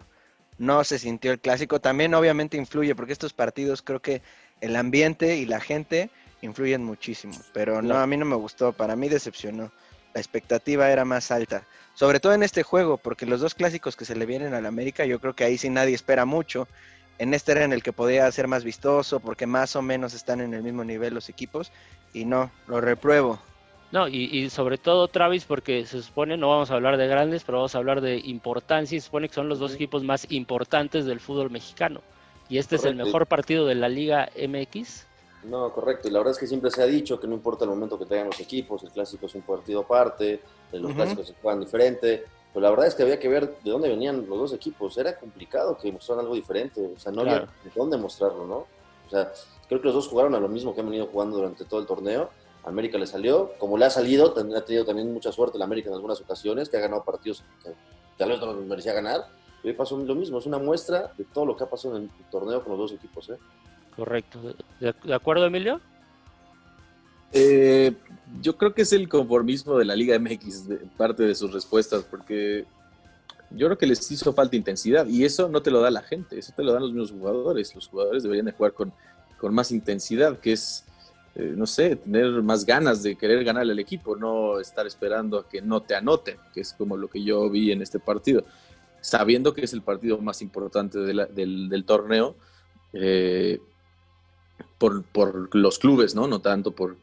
No 0.57 0.83
se 0.83 0.97
sintió 0.97 1.31
el 1.31 1.39
clásico. 1.39 1.81
También 1.81 2.15
obviamente 2.15 2.57
influye, 2.57 2.95
porque 2.95 3.13
estos 3.13 3.33
partidos 3.33 3.83
creo 3.83 4.01
que 4.01 4.23
el 4.59 4.75
ambiente 4.75 5.37
y 5.37 5.45
la 5.45 5.59
gente 5.59 6.09
influyen 6.41 6.83
muchísimo. 6.83 7.35
Pero 7.53 7.81
no, 7.81 7.97
a 7.97 8.07
mí 8.07 8.17
no 8.17 8.25
me 8.25 8.35
gustó, 8.35 8.73
para 8.73 8.95
mí 8.95 9.07
decepcionó 9.09 9.71
la 10.13 10.21
expectativa 10.21 10.89
era 10.89 11.05
más 11.05 11.31
alta. 11.31 11.63
Sobre 11.95 12.19
todo 12.19 12.33
en 12.33 12.43
este 12.43 12.63
juego, 12.63 12.97
porque 12.97 13.25
los 13.25 13.41
dos 13.41 13.53
clásicos 13.53 13.95
que 13.95 14.05
se 14.05 14.15
le 14.15 14.25
vienen 14.25 14.53
al 14.53 14.65
América, 14.65 15.05
yo 15.05 15.19
creo 15.19 15.33
que 15.33 15.43
ahí 15.43 15.57
sí 15.57 15.69
nadie 15.69 15.93
espera 15.93 16.25
mucho. 16.25 16.67
En 17.19 17.33
este 17.33 17.51
era 17.51 17.63
en 17.63 17.73
el 17.73 17.83
que 17.83 17.93
podía 17.93 18.31
ser 18.31 18.47
más 18.47 18.63
vistoso, 18.63 19.19
porque 19.19 19.45
más 19.45 19.75
o 19.75 19.81
menos 19.81 20.13
están 20.13 20.41
en 20.41 20.53
el 20.53 20.63
mismo 20.63 20.83
nivel 20.83 21.13
los 21.13 21.29
equipos. 21.29 21.71
Y 22.13 22.25
no, 22.25 22.51
lo 22.67 22.81
repruebo. 22.81 23.39
No, 23.91 24.07
y, 24.07 24.49
sobre 24.49 24.79
todo 24.79 25.07
Travis, 25.07 25.45
porque 25.45 25.85
se 25.85 26.01
supone, 26.01 26.35
no 26.35 26.49
vamos 26.49 26.71
a 26.71 26.73
hablar 26.73 26.97
de 26.97 27.05
grandes, 27.05 27.43
pero 27.43 27.59
vamos 27.59 27.75
a 27.75 27.77
hablar 27.77 28.01
de 28.01 28.17
importancia, 28.17 28.95
y 28.95 28.99
se 28.99 29.05
supone 29.05 29.29
que 29.29 29.35
son 29.35 29.49
los 29.49 29.59
dos 29.59 29.75
equipos 29.75 30.03
más 30.03 30.25
importantes 30.31 31.05
del 31.05 31.19
fútbol 31.19 31.51
mexicano. 31.51 32.01
Y 32.49 32.57
este 32.57 32.77
es 32.77 32.85
el 32.85 32.95
mejor 32.95 33.27
partido 33.27 33.67
de 33.67 33.75
la 33.75 33.89
Liga 33.89 34.29
MX. 34.35 35.05
No, 35.45 35.71
correcto. 35.71 36.07
Y 36.07 36.11
la 36.11 36.19
verdad 36.19 36.31
es 36.31 36.37
que 36.37 36.47
siempre 36.47 36.71
se 36.71 36.81
ha 36.81 36.85
dicho 36.85 37.19
que 37.19 37.27
no 37.27 37.33
importa 37.33 37.65
el 37.65 37.69
momento 37.69 37.97
que 37.97 38.05
tengan 38.05 38.27
los 38.27 38.39
equipos, 38.39 38.83
el 38.83 38.91
clásico 38.91 39.25
es 39.25 39.35
un 39.35 39.41
partido 39.41 39.81
aparte, 39.81 40.41
los 40.71 40.93
clásicos 40.93 41.27
se 41.27 41.35
juegan 41.41 41.59
diferente. 41.59 42.25
Pero 42.53 42.61
la 42.61 42.69
verdad 42.69 42.87
es 42.87 42.95
que 42.95 43.03
había 43.03 43.19
que 43.19 43.27
ver 43.27 43.57
de 43.63 43.71
dónde 43.71 43.89
venían 43.89 44.27
los 44.27 44.37
dos 44.37 44.53
equipos. 44.53 44.97
Era 44.97 45.17
complicado 45.17 45.77
que 45.77 45.91
mostraran 45.91 46.25
algo 46.25 46.35
diferente. 46.35 46.93
O 46.95 46.99
sea, 46.99 47.11
no 47.11 47.21
había 47.21 47.39
de 47.39 47.71
dónde 47.75 47.97
mostrarlo, 47.97 48.45
¿no? 48.45 48.67
O 49.07 49.09
sea, 49.09 49.31
creo 49.67 49.81
que 49.81 49.87
los 49.87 49.95
dos 49.95 50.07
jugaron 50.07 50.35
a 50.35 50.39
lo 50.39 50.47
mismo 50.47 50.73
que 50.73 50.81
han 50.81 50.87
venido 50.87 51.07
jugando 51.07 51.37
durante 51.37 51.65
todo 51.65 51.79
el 51.79 51.85
torneo 51.85 52.29
América 52.65 52.97
le 52.97 53.07
salió, 53.07 53.51
como 53.57 53.77
le 53.77 53.85
ha 53.85 53.89
salido, 53.89 54.33
ha 54.37 54.65
tenido 54.65 54.85
también 54.85 55.13
mucha 55.13 55.31
suerte 55.31 55.57
el 55.57 55.63
América 55.63 55.89
en 55.89 55.95
algunas 55.95 56.21
ocasiones, 56.21 56.69
que 56.69 56.77
ha 56.77 56.81
ganado 56.81 57.03
partidos 57.03 57.43
que 57.61 57.73
tal 58.17 58.29
vez 58.29 58.39
no 58.39 58.53
merecía 58.53 58.93
ganar. 58.93 59.27
Y 59.63 59.67
hoy 59.67 59.73
pasó 59.73 59.97
lo 59.97 60.15
mismo, 60.15 60.39
es 60.39 60.45
una 60.45 60.59
muestra 60.59 61.11
de 61.17 61.25
todo 61.25 61.45
lo 61.45 61.57
que 61.57 61.63
ha 61.63 61.69
pasado 61.69 61.97
en 61.97 62.03
el 62.03 62.09
torneo 62.29 62.63
con 62.63 62.71
los 62.71 62.79
dos 62.79 62.93
equipos. 62.93 63.29
¿eh? 63.29 63.37
Correcto. 63.95 64.39
¿De, 64.79 65.13
acuerdo, 65.13 65.45
Emilio? 65.45 65.79
Eh, 67.31 67.93
yo 68.41 68.57
creo 68.57 68.73
que 68.73 68.83
es 68.83 68.93
el 68.93 69.07
conformismo 69.09 69.77
de 69.77 69.85
la 69.85 69.95
Liga 69.95 70.17
MX, 70.17 70.65
parte 70.97 71.23
de 71.23 71.35
sus 71.35 71.51
respuestas, 71.51 72.03
porque 72.03 72.65
yo 73.51 73.67
creo 73.67 73.77
que 73.77 73.87
les 73.87 74.09
hizo 74.11 74.33
falta 74.33 74.55
intensidad 74.55 75.07
y 75.07 75.25
eso 75.25 75.49
no 75.49 75.61
te 75.61 75.71
lo 75.71 75.81
da 75.81 75.91
la 75.91 76.01
gente, 76.01 76.39
eso 76.39 76.53
te 76.55 76.63
lo 76.63 76.73
dan 76.73 76.83
los 76.83 76.93
mismos 76.93 77.11
jugadores. 77.11 77.73
Los 77.75 77.87
jugadores 77.87 78.23
deberían 78.23 78.45
de 78.45 78.51
jugar 78.51 78.73
con, 78.73 78.91
con 79.37 79.53
más 79.53 79.71
intensidad, 79.71 80.39
que 80.39 80.53
es 80.53 80.85
eh, 81.35 81.53
no 81.55 81.65
sé, 81.65 81.95
tener 81.95 82.29
más 82.43 82.63
ganas 82.63 83.01
de 83.01 83.15
querer 83.15 83.43
ganar 83.43 83.63
al 83.63 83.79
equipo, 83.79 84.15
no 84.15 84.59
estar 84.59 84.85
esperando 84.85 85.39
a 85.39 85.49
que 85.49 85.63
no 85.63 85.81
te 85.81 85.95
anoten, 85.95 86.37
que 86.53 86.61
es 86.61 86.73
como 86.73 86.95
lo 86.95 87.07
que 87.07 87.23
yo 87.23 87.49
vi 87.49 87.71
en 87.71 87.81
este 87.81 87.99
partido, 87.99 88.43
sabiendo 89.01 89.51
que 89.53 89.61
es 89.61 89.73
el 89.73 89.81
partido 89.81 90.19
más 90.19 90.43
importante 90.43 90.99
del, 90.99 91.85
torneo 91.85 92.35
eh, 92.93 93.59
por, 94.77 95.55
los 95.55 95.79
clubes, 95.79 96.15
¿no? 96.15 96.27
No 96.27 96.41
tanto 96.41 96.71
por, 96.71 96.97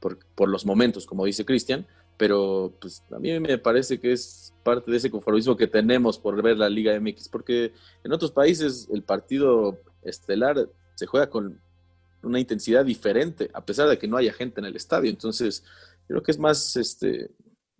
por, 0.00 0.48
los 0.48 0.64
momentos, 0.64 1.06
como 1.06 1.24
dice 1.24 1.44
Cristian, 1.44 1.86
pero 2.16 2.72
pues 2.80 3.02
a 3.10 3.18
mí 3.18 3.38
me 3.40 3.58
parece 3.58 4.00
que 4.00 4.12
es 4.12 4.54
parte 4.64 4.90
de 4.90 4.96
ese 4.96 5.10
conformismo 5.10 5.56
que 5.56 5.66
tenemos 5.66 6.18
por 6.18 6.40
ver 6.42 6.56
la 6.56 6.68
Liga 6.68 6.98
MX, 6.98 7.28
porque 7.28 7.72
en 8.04 8.12
otros 8.12 8.32
países 8.32 8.88
el 8.92 9.02
partido 9.02 9.80
estelar 10.02 10.68
se 10.94 11.06
juega 11.06 11.30
con 11.30 11.60
una 12.22 12.40
intensidad 12.40 12.84
diferente, 12.84 13.50
a 13.54 13.64
pesar 13.64 13.88
de 13.88 13.98
que 13.98 14.08
no 14.08 14.16
haya 14.16 14.32
gente 14.32 14.60
en 14.60 14.66
el 14.66 14.76
estadio. 14.76 15.10
Entonces, 15.10 15.64
creo 16.08 16.22
que 16.22 16.32
es 16.32 16.38
más 16.38 16.76
este, 16.76 17.30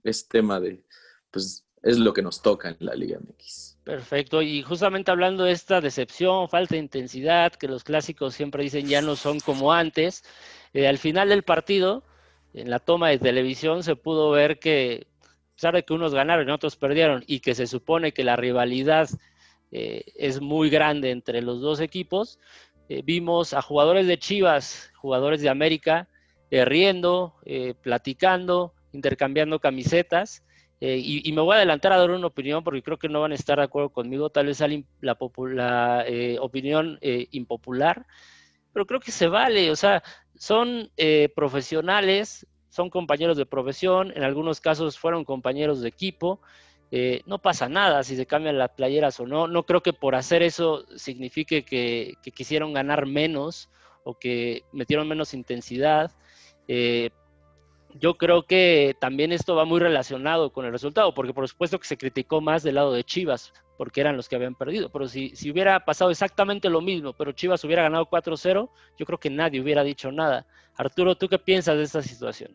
es 0.05 0.29
tema 0.29 0.61
de, 0.61 0.85
pues, 1.31 1.65
es 1.83 1.99
lo 1.99 2.13
que 2.13 2.23
nos 2.23 2.43
toca 2.43 2.71
en 2.71 2.77
la 2.81 2.95
Liga 2.95 3.19
MX. 3.19 3.78
Perfecto, 3.89 4.43
y 4.43 4.61
justamente 4.61 5.11
hablando 5.11 5.45
de 5.45 5.53
esta 5.53 5.81
decepción, 5.81 6.51
falta 6.51 6.75
de 6.75 6.81
intensidad, 6.81 7.55
que 7.55 7.69
los 7.69 7.85
clásicos 7.85 8.35
siempre 8.35 8.63
dicen 8.63 8.87
ya 8.87 9.01
no 9.01 9.17
son 9.17 9.41
como 9.41 9.73
antes, 9.73 10.25
eh, 10.75 10.87
al 10.87 10.99
final 10.99 11.31
del 11.31 11.43
partido, 11.43 12.05
en 12.53 12.69
la 12.69 12.81
toma 12.81 13.09
de 13.09 13.19
televisión 13.19 13.83
se 13.83 13.97
pudo 13.97 14.31
ver 14.31 14.59
que, 14.59 15.07
a 15.23 15.55
pesar 15.55 15.75
de 15.75 15.85
que 15.85 15.95
unos 15.95 16.13
ganaron 16.13 16.47
y 16.47 16.53
otros 16.53 16.77
perdieron, 16.77 17.25
y 17.27 17.41
que 17.41 17.55
se 17.55 17.67
supone 17.67 18.13
que 18.13 18.25
la 18.25 18.37
rivalidad 18.37 19.09
eh, 19.73 20.05
es 20.17 20.43
muy 20.43 20.69
grande 20.69 21.11
entre 21.11 21.41
los 21.41 21.63
dos 21.63 21.81
equipos, 21.81 22.39
eh, 22.91 23.01
vimos 23.03 23.55
a 23.55 23.63
jugadores 23.63 24.07
de 24.07 24.19
Chivas, 24.19 24.93
jugadores 24.97 25.41
de 25.41 25.49
América, 25.49 26.09
riendo, 26.51 27.37
platicando, 27.81 28.75
intercambiando 28.93 29.61
camisetas. 29.61 30.43
Y, 30.81 31.33
me 31.33 31.41
voy 31.41 31.55
a 31.55 31.57
adelantar 31.57 31.93
a 31.93 31.99
dar 31.99 32.11
una 32.11 32.27
opinión 32.29 32.63
porque 32.63 32.83
creo 32.83 32.99
que 32.99 33.09
no 33.09 33.21
van 33.21 33.33
a 33.33 33.35
estar 33.35 33.59
de 33.59 33.65
acuerdo 33.65 33.91
conmigo. 33.91 34.31
Tal 34.31 34.47
vez 34.47 34.61
la, 34.61 34.83
la 35.01 35.17
opinión 36.41 36.99
impopular, 37.03 38.07
pero 38.73 38.87
creo 38.87 39.01
que 39.01 39.11
se 39.11 39.27
vale. 39.27 39.71
O 39.71 39.77
sea, 39.77 40.03
son 40.37 40.91
profesionales, 41.35 42.47
son 42.69 42.91
compañeros 42.91 43.37
de 43.37 43.47
profesión, 43.47 44.13
en 44.15 44.23
algunos 44.23 44.61
casos 44.61 44.99
fueron 44.99 45.25
compañeros 45.25 45.81
de 45.81 45.89
equipo. 45.89 46.41
Eh, 46.91 47.23
no 47.27 47.39
pasa 47.39 47.69
nada 47.69 48.03
si 48.03 48.17
se 48.17 48.27
cambian 48.27 48.57
las 48.59 48.71
playeras 48.71 49.21
o 49.21 49.27
no. 49.27 49.47
No 49.47 49.65
creo 49.65 49.83
que 49.83 49.93
por 49.93 50.15
hacer 50.15 50.43
eso 50.43 50.85
signifique 50.97 51.65
que, 51.65 52.15
quisieron 52.35 52.73
ganar 52.73 53.07
menos 53.07 53.69
o 54.05 54.19
que 54.19 54.65
metieron 54.73 55.09
menos 55.09 55.35
intensidad. 55.35 56.13
Yo 57.95 58.19
creo 58.19 58.47
que 58.47 58.97
también 59.01 59.33
esto 59.33 59.57
va 59.57 59.65
muy 59.65 59.81
relacionado 59.81 60.53
con 60.53 60.67
el 60.67 60.73
resultado, 60.73 61.15
porque 61.15 61.33
por 61.33 61.49
supuesto 61.49 61.79
que 61.81 61.87
se 61.87 61.97
criticó 61.97 62.41
más 62.41 62.63
del 62.63 62.77
lado 62.77 62.93
de 62.93 63.03
Chivas, 63.03 63.53
porque 63.77 64.01
eran 64.01 64.17
los 64.17 64.29
que 64.29 64.37
habían 64.37 64.55
perdido. 64.55 64.91
Pero 64.91 65.09
si, 65.09 65.35
si 65.35 65.51
hubiera 65.51 65.85
pasado 65.85 66.11
exactamente 66.11 66.69
lo 66.69 66.81
mismo, 66.81 67.13
pero 67.15 67.33
Chivas 67.33 67.65
hubiera 67.65 67.83
ganado 67.83 68.07
4-0, 68.07 68.71
yo 68.99 69.07
creo 69.07 69.19
que 69.19 69.31
nadie 69.31 69.61
hubiera 69.61 69.83
dicho 69.83 70.13
nada. 70.13 70.47
Arturo, 70.77 71.17
¿tú 71.17 71.29
qué 71.29 71.39
piensas 71.39 71.77
de 71.77 71.85
esta 71.85 72.03
situación? 72.03 72.55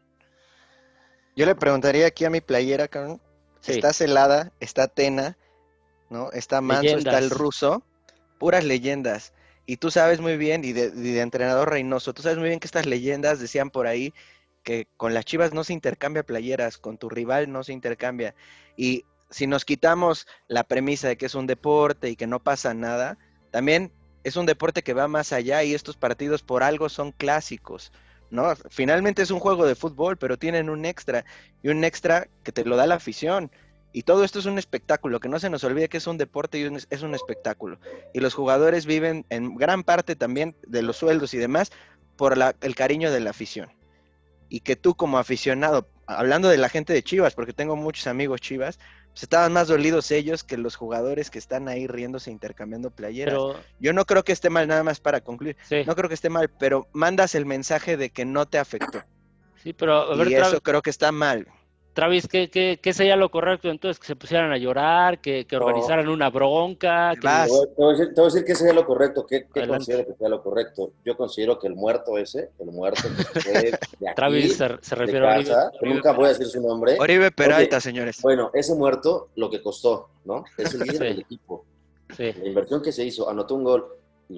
Yo 1.35 1.45
le 1.45 1.55
preguntaría 1.55 2.05
aquí 2.05 2.25
a 2.25 2.29
mi 2.29 2.41
playera, 2.41 2.87
Carlos, 2.87 3.19
Está 3.65 3.93
Celada, 3.93 4.51
está 4.59 4.87
Tena, 4.87 5.37
¿no? 6.09 6.31
Está 6.31 6.61
Manso, 6.61 6.97
está 6.97 7.17
el 7.17 7.29
ruso, 7.29 7.83
puras 8.37 8.63
leyendas. 8.65 9.33
Y 9.65 9.77
tú 9.77 9.89
sabes 9.89 10.19
muy 10.19 10.35
bien, 10.35 10.65
y 10.65 10.73
de, 10.73 11.21
entrenador 11.21 11.69
Reynoso, 11.69 12.13
tú 12.13 12.21
sabes 12.21 12.37
muy 12.37 12.49
bien 12.49 12.59
que 12.59 12.67
estas 12.67 12.85
leyendas 12.85 13.39
decían 13.39 13.69
por 13.69 13.87
ahí 13.87 14.13
que 14.63 14.87
con 14.97 15.13
las 15.13 15.25
Chivas 15.25 15.53
no 15.53 15.63
se 15.63 15.73
intercambia 15.73 16.23
playeras, 16.23 16.77
con 16.77 16.97
tu 16.97 17.09
rival 17.09 17.51
no 17.51 17.63
se 17.63 17.73
intercambia. 17.73 18.33
Y 18.77 19.05
si 19.29 19.47
nos 19.47 19.65
quitamos 19.65 20.27
la 20.47 20.63
premisa 20.63 21.07
de 21.07 21.17
que 21.17 21.25
es 21.25 21.35
un 21.35 21.47
deporte 21.47 22.09
y 22.09 22.15
que 22.15 22.27
no 22.27 22.41
pasa 22.41 22.73
nada, 22.73 23.17
también 23.51 23.91
es 24.23 24.37
un 24.37 24.45
deporte 24.45 24.83
que 24.83 24.93
va 24.93 25.07
más 25.07 25.33
allá 25.33 25.63
y 25.63 25.73
estos 25.73 25.97
partidos 25.97 26.43
por 26.43 26.63
algo 26.63 26.89
son 26.89 27.11
clásicos. 27.11 27.91
¿no? 28.29 28.55
Finalmente 28.69 29.21
es 29.21 29.31
un 29.31 29.39
juego 29.39 29.65
de 29.65 29.75
fútbol, 29.75 30.17
pero 30.17 30.37
tienen 30.37 30.69
un 30.69 30.85
extra 30.85 31.25
y 31.61 31.69
un 31.69 31.83
extra 31.83 32.27
que 32.43 32.51
te 32.51 32.65
lo 32.65 32.75
da 32.75 32.87
la 32.87 32.95
afición. 32.95 33.51
Y 33.91 34.03
todo 34.03 34.23
esto 34.23 34.39
es 34.39 34.47
un 34.47 34.57
espectáculo, 34.57 35.19
que 35.19 35.29
no 35.29 35.39
se 35.39 35.51
nos 35.51 35.63
olvide 35.63 35.87
que 35.87 35.97
es 35.97 36.07
un 36.07 36.17
deporte 36.17 36.57
y 36.57 36.63
es 36.89 37.01
un 37.03 37.13
espectáculo. 37.13 37.79
Y 38.11 38.21
los 38.21 38.33
jugadores 38.33 38.87
viven 38.87 39.23
en 39.29 39.55
gran 39.55 39.83
parte 39.83 40.15
también 40.15 40.55
de 40.65 40.81
los 40.81 40.97
sueldos 40.97 41.35
y 41.35 41.37
demás 41.37 41.71
por 42.17 42.35
el 42.61 42.75
cariño 42.75 43.11
de 43.11 43.19
la 43.19 43.29
afición. 43.29 43.69
Y 44.53 44.59
que 44.59 44.75
tú 44.75 44.93
como 44.93 45.17
aficionado, 45.17 45.89
hablando 46.05 46.47
de 46.47 46.57
la 46.57 46.69
gente 46.69 46.93
de 46.93 47.01
Chivas, 47.01 47.33
porque 47.33 47.53
tengo 47.53 47.75
muchos 47.75 48.05
amigos 48.05 48.39
Chivas, 48.39 48.77
pues, 49.09 49.23
estaban 49.23 49.51
más 49.51 49.67
dolidos 49.67 50.11
ellos 50.11 50.43
que 50.43 50.57
los 50.57 50.75
jugadores 50.75 51.31
que 51.31 51.39
están 51.39 51.67
ahí 51.67 51.87
riéndose, 51.87 52.29
intercambiando 52.29 52.91
playeras. 52.91 53.39
Yo 53.79 53.93
no 53.93 54.05
creo 54.05 54.23
que 54.23 54.31
esté 54.31 54.51
mal, 54.51 54.67
nada 54.67 54.83
más 54.83 54.99
para 54.99 55.21
concluir. 55.21 55.57
No 55.87 55.95
creo 55.95 56.07
que 56.07 56.13
esté 56.13 56.29
mal, 56.29 56.51
pero 56.59 56.87
mandas 56.93 57.33
el 57.33 57.47
mensaje 57.47 57.97
de 57.97 58.11
que 58.11 58.25
no 58.25 58.47
te 58.47 58.59
afectó. 58.59 59.03
Sí, 59.63 59.73
pero 59.73 60.23
y 60.23 60.35
eso 60.35 60.61
creo 60.61 60.83
que 60.83 60.91
está 60.91 61.11
mal. 61.11 61.47
Travis, 61.93 62.27
¿qué, 62.27 62.49
qué, 62.49 62.79
qué, 62.81 62.91
sería 62.91 63.15
lo 63.15 63.29
correcto 63.29 63.69
entonces? 63.69 63.99
¿Que 63.99 64.07
se 64.07 64.15
pusieran 64.15 64.51
a 64.51 64.57
llorar? 64.57 65.21
¿Que, 65.21 65.45
que 65.45 65.57
organizaran 65.57 66.09
una 66.09 66.29
bronca? 66.31 67.13
Que... 67.13 67.21
Te, 67.21 67.27
voy 67.77 67.91
a 67.91 68.23
decir, 68.23 68.43
qué 68.43 68.55
sería 68.55 68.73
lo 68.73 68.85
correcto. 68.85 69.25
¿Qué, 69.27 69.47
qué 69.53 69.67
considero 69.67 70.07
que 70.07 70.13
sea 70.15 70.27
lo 70.27 70.41
correcto? 70.41 70.93
Yo 71.05 71.15
considero 71.15 71.59
que 71.59 71.67
el 71.67 71.75
muerto 71.75 72.17
ese, 72.17 72.49
el 72.57 72.71
muerto 72.71 73.03
que 73.03 73.41
fue 73.41 73.53
de 73.53 73.73
aquí, 73.73 74.15
Travis 74.15 74.57
se, 74.57 74.77
se 74.81 74.95
refiere 74.95 75.27
a 75.27 75.35
Oribe, 75.35 75.55
Nunca 75.83 76.13
voy 76.13 76.25
a 76.25 76.29
decir 76.29 76.47
su 76.47 76.61
nombre. 76.61 76.97
Oribe 76.99 77.31
Peralta, 77.31 77.79
señores. 77.79 78.19
Bueno, 78.23 78.49
ese 78.53 78.73
muerto, 78.73 79.29
lo 79.35 79.51
que 79.51 79.61
costó, 79.61 80.09
¿no? 80.25 80.45
Es 80.57 80.73
el 80.73 80.81
líder 80.81 80.99
del 80.99 81.19
equipo. 81.19 81.65
Sí. 82.17 82.33
La 82.33 82.47
inversión 82.47 82.81
que 82.81 82.91
se 82.91 83.05
hizo, 83.05 83.29
anotó 83.29 83.53
un 83.53 83.63
gol. 83.63 83.85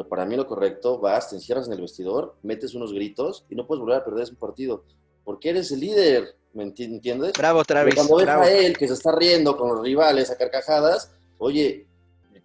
Para 0.10 0.26
mí 0.26 0.36
lo 0.36 0.46
correcto, 0.46 1.00
vas, 1.00 1.30
te 1.30 1.36
encierras 1.36 1.68
en 1.68 1.74
el 1.74 1.82
vestidor, 1.82 2.36
metes 2.44 2.76
unos 2.76 2.92
gritos 2.92 3.46
y 3.50 3.56
no 3.56 3.66
puedes 3.66 3.80
volver 3.80 3.98
a 3.98 4.04
perder 4.04 4.24
ese 4.24 4.36
partido. 4.36 4.84
Porque 5.26 5.50
eres 5.50 5.72
el 5.72 5.82
líder 5.82 6.36
¿me 6.56 6.64
entiendes? 6.64 7.34
Bravo, 7.34 7.64
Travis. 7.66 7.96
cuando 7.96 8.16
ves 8.16 8.28
a 8.28 8.50
él 8.50 8.78
que 8.78 8.88
se 8.88 8.94
está 8.94 9.12
riendo 9.12 9.58
con 9.58 9.68
los 9.76 9.82
rivales 9.84 10.32
a 10.32 10.38
carcajadas, 10.38 11.12
oye, 11.38 11.86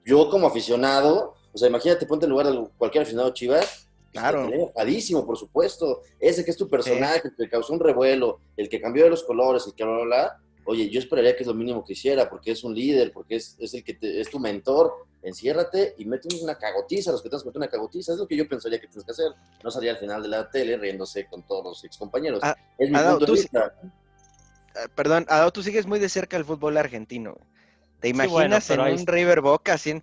yo 0.05 0.29
como 0.29 0.49
aficionado, 0.49 1.35
o 1.53 1.59
sea, 1.59 1.69
imagínate, 1.69 2.07
ponte 2.07 2.27
en 2.27 2.31
lugar 2.31 2.49
de 2.49 2.69
cualquier 2.77 3.03
aficionado 3.03 3.33
Chivas, 3.33 3.87
Claro. 4.12 4.47
Enojadísimo, 4.47 5.25
por 5.25 5.37
supuesto. 5.37 6.01
Ese 6.19 6.45
que 6.45 6.51
es 6.51 6.57
tu 6.57 6.69
personaje, 6.69 7.29
el 7.29 7.35
que 7.37 7.49
causó 7.49 7.73
un 7.73 7.79
revuelo, 7.79 8.40
el 8.57 8.69
que 8.69 8.81
cambió 8.81 9.05
de 9.05 9.11
los 9.11 9.23
colores, 9.23 9.64
el 9.69 9.75
que 9.75 9.85
bla, 9.85 9.95
bla, 9.95 10.05
bla. 10.05 10.40
Oye, 10.64 10.88
yo 10.90 11.01
esperaría 11.01 11.35
que 11.35 11.42
es 11.42 11.46
lo 11.46 11.55
mínimo 11.55 11.85
que 11.85 11.94
hiciera, 11.94 12.29
porque 12.29 12.53
es 12.53 12.62
un 12.64 12.75
líder, 12.75 13.12
porque 13.12 13.37
es, 13.37 13.57
es 13.59 13.75
el 13.75 13.83
que 13.83 13.99
es 14.01 14.31
tu 14.31 14.38
mentor. 14.38 15.07
Enciérrate 15.23 15.94
y 15.99 16.07
mete 16.07 16.29
una 16.42 16.57
cagotiza, 16.57 17.12
los 17.12 17.23
que 17.23 17.29
te 17.29 17.37
has 17.37 17.44
una 17.44 17.68
cagotiza. 17.68 18.12
Es 18.12 18.18
lo 18.18 18.27
que 18.27 18.37
yo 18.37 18.49
pensaría 18.49 18.81
que 18.81 18.87
tienes 18.87 19.05
que 19.05 19.12
hacer. 19.12 19.33
No 19.62 19.70
salir 19.70 19.90
al 19.90 19.99
final 19.99 20.23
de 20.23 20.29
la 20.29 20.51
tele 20.51 20.77
riéndose 20.77 21.27
con 21.27 21.46
todos 21.46 21.64
los 21.64 21.85
excompañeros. 21.85 22.40
Ah, 22.42 22.57
es 22.79 22.90
mi 22.90 22.99
punto 22.99 23.27
de 23.27 23.33
vista. 23.33 23.75
Ah, 24.75 24.87
perdón, 24.94 25.27
Adao, 25.29 25.51
tú 25.51 25.62
sigues 25.62 25.87
muy 25.87 25.99
de 25.99 26.09
cerca 26.09 26.37
el 26.37 26.44
fútbol 26.44 26.77
argentino. 26.77 27.37
¿Te 28.01 28.09
imaginas 28.09 28.70
en 28.70 28.81
un 28.81 29.07
River 29.07 29.40
Boca 29.40 29.77
sin... 29.77 30.03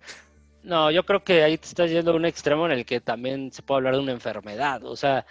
No, 0.62 0.90
yo 0.90 1.04
creo 1.04 1.24
que 1.24 1.42
ahí 1.42 1.56
te 1.56 1.66
estás 1.66 1.90
yendo 1.90 2.12
a 2.12 2.16
un 2.16 2.24
extremo 2.24 2.66
en 2.66 2.72
el 2.72 2.84
que 2.84 3.00
también 3.00 3.52
se 3.52 3.62
puede 3.62 3.78
hablar 3.78 3.94
de 3.94 4.00
una 4.00 4.12
enfermedad. 4.12 4.84
O 4.84 4.96
sea, 4.96 5.24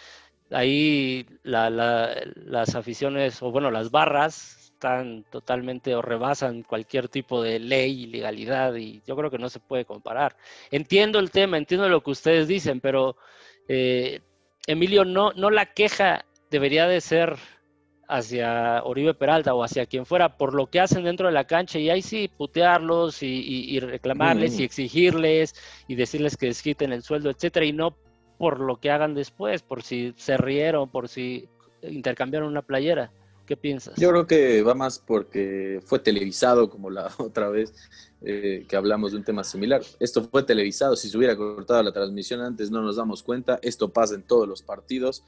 ahí 0.52 1.28
las 1.44 2.76
aficiones, 2.76 3.42
o 3.42 3.52
bueno, 3.52 3.72
las 3.72 3.92
barras 3.92 4.67
están 4.78 5.26
totalmente 5.32 5.96
o 5.96 6.04
rebasan 6.04 6.62
cualquier 6.62 7.10
tipo 7.10 7.42
de 7.42 7.58
ley 7.58 8.04
y 8.04 8.06
legalidad 8.06 8.76
y 8.76 9.02
yo 9.08 9.16
creo 9.16 9.32
que 9.32 9.40
no 9.40 9.50
se 9.50 9.60
puede 9.60 9.86
comparar. 9.86 10.38
Entiendo 10.70 11.18
el 11.18 11.32
tema, 11.32 11.58
entiendo 11.58 11.90
lo 11.90 12.04
que 12.04 12.12
ustedes 12.12 12.48
dicen, 12.48 12.80
pero 12.80 13.18
eh, 13.68 14.22
Emilio, 14.68 15.04
no, 15.04 15.32
no 15.34 15.50
la 15.50 15.74
queja 15.74 16.26
debería 16.52 16.88
de 16.88 17.02
ser 17.02 17.38
hacia 18.08 18.84
Oribe 18.84 19.16
Peralta 19.16 19.56
o 19.56 19.64
hacia 19.64 19.88
quien 19.88 20.06
fuera 20.06 20.38
por 20.38 20.54
lo 20.54 20.68
que 20.68 20.80
hacen 20.80 21.04
dentro 21.04 21.26
de 21.26 21.34
la 21.34 21.46
cancha 21.46 21.80
y 21.80 21.90
ahí 21.90 22.04
sí 22.04 22.30
putearlos 22.30 23.24
y, 23.24 23.80
reclamarles 23.80 24.60
y 24.60 24.64
exigirles 24.64 25.56
y 25.88 25.96
decirles 25.96 26.38
que 26.38 26.46
desquiten 26.46 26.94
el 26.94 27.02
sueldo, 27.02 27.32
etcétera, 27.32 27.66
y 27.66 27.74
no 27.74 27.98
por 28.38 28.60
lo 28.60 28.80
que 28.80 28.92
hagan 28.92 29.16
después, 29.16 29.64
por 29.64 29.82
si 29.82 30.14
se 30.18 30.38
rieron, 30.38 30.88
por 30.88 31.10
si 31.10 31.50
intercambiaron 31.82 32.48
una 32.48 32.62
playera. 32.62 33.12
¿Qué 33.48 33.56
piensas? 33.56 33.96
Yo 33.96 34.10
creo 34.10 34.28
que 34.28 34.62
va 34.62 34.76
más 34.76 35.00
porque 35.00 35.80
fue 35.86 36.00
televisado, 36.00 36.70
como 36.70 36.90
la 36.90 37.10
otra 37.18 37.48
vez 37.48 37.74
eh, 38.22 38.66
que 38.68 38.76
hablamos 38.76 39.14
de 39.14 39.20
un 39.20 39.24
tema 39.24 39.46
similar. 39.46 39.82
Esto 40.02 40.22
fue 40.22 40.44
televisado, 40.44 40.98
si 40.98 41.10
se 41.10 41.18
hubiera 41.18 41.36
cortado 41.38 41.82
la 41.82 41.94
transmisión 41.94 42.42
antes 42.42 42.70
no 42.70 42.82
nos 42.82 42.98
damos 42.98 43.24
cuenta. 43.24 43.58
Esto 43.62 43.94
pasa 43.94 44.16
en 44.16 44.24
todos 44.24 44.50
los 44.50 44.62
partidos. 44.62 45.24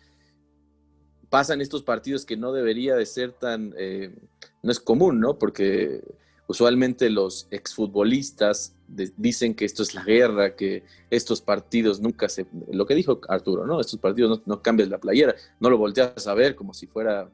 Pasa 1.29 1.53
en 1.53 1.61
estos 1.61 1.81
partidos 1.81 2.25
que 2.25 2.35
no 2.35 2.51
debería 2.51 2.95
de 2.95 3.05
ser 3.05 3.31
tan... 3.31 3.73
Eh, 3.77 4.13
no 4.63 4.71
es 4.71 4.81
común, 4.81 5.21
¿no? 5.21 5.39
Porque 5.39 6.03
usualmente 6.47 7.09
los 7.09 7.47
exfutbolistas 7.51 8.75
dicen 9.15 9.53
que 9.53 9.63
esto 9.63 9.83
es 9.83 9.93
la 9.93 10.03
guerra, 10.03 10.57
que 10.57 10.83
estos 11.09 11.39
partidos 11.39 12.01
nunca 12.01 12.27
se... 12.27 12.47
Lo 12.69 12.85
que 12.85 12.95
dijo 12.95 13.21
Arturo, 13.29 13.65
¿no? 13.65 13.79
Estos 13.79 13.99
partidos 13.99 14.41
no, 14.45 14.61
no 14.61 14.85
la 14.87 14.97
playera, 14.97 15.35
no 15.61 15.69
lo 15.69 15.77
volteas 15.77 16.27
a 16.27 16.33
ver 16.33 16.55
como 16.55 16.73
si 16.73 16.85
fuera 16.85 17.29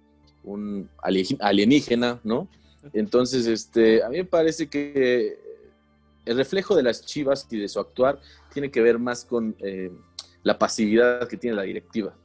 un 0.45 0.89
alienígena, 1.01 2.19
¿no? 2.23 2.47
Entonces, 2.93 3.47
este, 3.47 4.03
a 4.03 4.10
mí 4.10 4.17
me 4.17 4.25
parece 4.25 4.67
que 4.67 5.39
el 6.25 6.38
reflejo 6.38 6.75
de 6.75 6.84
las 6.84 7.05
Chivas 7.05 7.47
y 7.49 7.58
de 7.58 7.67
su 7.67 7.79
actuar 7.79 8.19
tiene 8.53 8.71
que 8.71 8.81
ver 8.81 8.99
más 8.99 9.25
con 9.25 9.55
eh, 9.60 9.91
la 10.43 10.58
pasividad 10.58 11.27
que 11.27 11.38
tiene 11.38 11.55
la 11.55 11.63
directiva. 11.63 12.15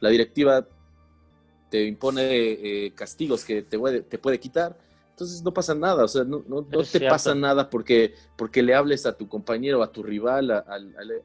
La 0.00 0.10
directiva 0.10 0.66
te 1.70 1.84
impone 1.84 2.22
eh, 2.32 2.92
castigos 2.94 3.44
que 3.44 3.62
te 3.62 3.78
puede, 3.78 4.02
te 4.02 4.18
puede 4.18 4.38
quitar, 4.38 4.76
entonces 5.10 5.42
no 5.42 5.52
pasa 5.52 5.74
nada, 5.74 6.04
o 6.04 6.08
sea, 6.08 6.24
no, 6.24 6.44
no, 6.48 6.62
te 6.64 7.00
pasa 7.00 7.34
nada 7.34 7.70
porque, 7.70 8.14
porque 8.36 8.62
le 8.62 8.74
hables 8.74 9.06
a 9.06 9.16
tu 9.16 9.28
compañero, 9.28 9.82
a 9.82 9.92
tu 9.92 10.02
rival, 10.02 10.50
a, 10.50 10.64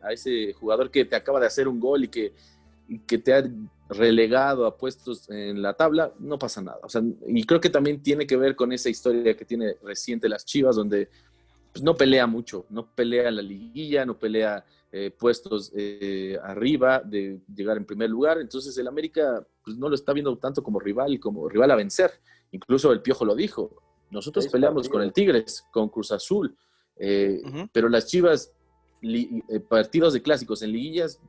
a, 0.01 0.11
ese 0.11 0.53
jugador 0.53 0.91
que 0.91 1.05
te 1.05 1.15
acaba 1.15 1.39
de 1.39 1.47
hacer 1.47 1.67
un 1.67 1.79
gol 1.79 2.03
y 2.03 2.07
que, 2.09 2.33
y 2.87 2.99
que 2.99 3.17
te 3.17 3.33
ha 3.33 3.43
relegado 3.89 4.65
a 4.65 4.77
puestos 4.77 5.29
en 5.29 5.61
la 5.61 5.73
tabla, 5.73 6.11
no 6.19 6.37
pasa 6.37 6.61
nada. 6.61 6.79
O 6.83 6.89
sea, 6.89 7.01
y 7.25 7.43
creo 7.43 7.59
que 7.59 7.69
también 7.69 8.01
tiene 8.01 8.27
que 8.27 8.37
ver 8.37 8.55
con 8.55 8.71
esa 8.71 8.89
historia 8.89 9.35
que 9.35 9.45
tiene 9.45 9.75
reciente 9.83 10.27
las 10.27 10.45
Chivas, 10.45 10.75
donde 10.75 11.09
pues, 11.71 11.83
no 11.83 11.95
pelea 11.95 12.27
mucho, 12.27 12.65
no 12.69 12.85
pelea 12.85 13.31
la 13.31 13.41
liguilla, 13.41 14.05
no 14.05 14.17
pelea 14.17 14.65
eh, 14.91 15.11
puestos 15.11 15.71
eh, 15.75 16.37
arriba 16.43 17.01
de 17.03 17.39
llegar 17.53 17.77
en 17.77 17.85
primer 17.85 18.09
lugar. 18.09 18.39
Entonces 18.39 18.77
el 18.77 18.87
América 18.87 19.45
pues, 19.63 19.77
no 19.77 19.89
lo 19.89 19.95
está 19.95 20.11
viendo 20.13 20.35
tanto 20.37 20.63
como 20.63 20.79
rival, 20.79 21.19
como 21.19 21.47
rival 21.47 21.71
a 21.71 21.75
vencer. 21.75 22.11
Incluso 22.51 22.91
el 22.91 23.01
Piojo 23.01 23.25
lo 23.25 23.35
dijo. 23.35 23.71
Nosotros 24.09 24.47
peleamos 24.47 24.87
con 24.89 25.01
el 25.01 25.11
Tigres, 25.11 25.65
con 25.71 25.89
Cruz 25.89 26.11
Azul, 26.11 26.55
eh, 26.95 27.41
pero 27.73 27.89
las 27.89 28.07
Chivas, 28.07 28.53
partidos 29.67 30.13
de 30.13 30.21
clásicos 30.21 30.61
en 30.61 30.71
liguillas, 30.71 31.19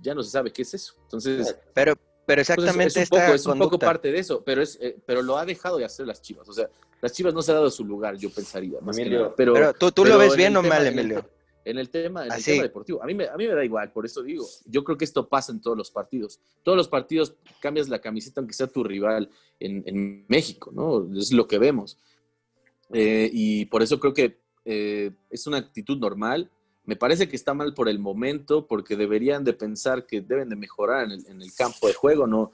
ya 0.00 0.14
no 0.14 0.22
se 0.22 0.30
sabe 0.30 0.52
qué 0.52 0.62
es 0.62 0.72
eso. 0.74 0.94
Entonces, 1.02 1.56
pero, 1.74 1.94
pero 2.28 2.42
exactamente 2.42 3.00
es, 3.00 3.10
un 3.10 3.18
poco, 3.18 3.32
es 3.32 3.46
un 3.46 3.58
poco 3.58 3.78
parte 3.78 4.12
de 4.12 4.18
eso, 4.18 4.44
pero, 4.44 4.60
es, 4.60 4.78
eh, 4.82 4.98
pero 5.06 5.22
lo 5.22 5.38
ha 5.38 5.46
dejado 5.46 5.78
de 5.78 5.86
hacer 5.86 6.06
las 6.06 6.20
Chivas. 6.20 6.46
O 6.46 6.52
sea, 6.52 6.68
las 7.00 7.10
Chivas 7.10 7.32
no 7.32 7.40
se 7.40 7.52
ha 7.52 7.54
dado 7.54 7.70
su 7.70 7.86
lugar, 7.86 8.18
yo 8.18 8.28
pensaría. 8.28 8.78
Más 8.82 8.98
Pero, 8.98 9.34
pero 9.34 9.72
tú, 9.72 10.04
lo 10.04 10.18
ves 10.18 10.36
bien 10.36 10.54
o 10.54 10.62
mal, 10.62 10.86
Emilio. 10.86 11.26
En 11.64 11.78
el 11.78 11.88
tema, 11.88 12.26
en 12.26 12.32
el 12.32 12.44
tema 12.44 12.64
deportivo. 12.64 13.02
A 13.02 13.06
mí, 13.06 13.14
me, 13.14 13.28
a 13.28 13.36
mí 13.38 13.46
me 13.46 13.54
da 13.54 13.64
igual, 13.64 13.92
por 13.92 14.04
eso 14.04 14.22
digo. 14.22 14.46
Yo 14.66 14.84
creo 14.84 14.98
que 14.98 15.06
esto 15.06 15.26
pasa 15.26 15.52
en 15.52 15.62
todos 15.62 15.74
los 15.74 15.90
partidos. 15.90 16.38
Todos 16.62 16.76
los 16.76 16.88
partidos 16.88 17.34
cambias 17.60 17.88
la 17.88 17.98
camiseta 17.98 18.42
aunque 18.42 18.52
sea 18.52 18.66
tu 18.66 18.84
rival 18.84 19.30
en, 19.58 20.26
México, 20.28 20.70
¿no? 20.70 21.08
Es 21.18 21.32
lo 21.32 21.48
que 21.48 21.56
vemos. 21.56 21.96
Eh, 22.92 23.30
y 23.32 23.64
por 23.64 23.82
eso 23.82 23.98
creo 23.98 24.12
que 24.12 24.38
eh, 24.66 25.12
es 25.30 25.46
una 25.46 25.56
actitud 25.56 25.96
normal 25.96 26.50
me 26.88 26.96
parece 26.96 27.28
que 27.28 27.36
está 27.36 27.52
mal 27.52 27.74
por 27.74 27.86
el 27.86 27.98
momento, 27.98 28.66
porque 28.66 28.96
deberían 28.96 29.44
de 29.44 29.52
pensar 29.52 30.06
que 30.06 30.22
deben 30.22 30.48
de 30.48 30.56
mejorar 30.56 31.12
en 31.12 31.42
el, 31.42 31.52
campo 31.54 31.86
de 31.86 31.92
juego, 31.92 32.26
¿no? 32.26 32.50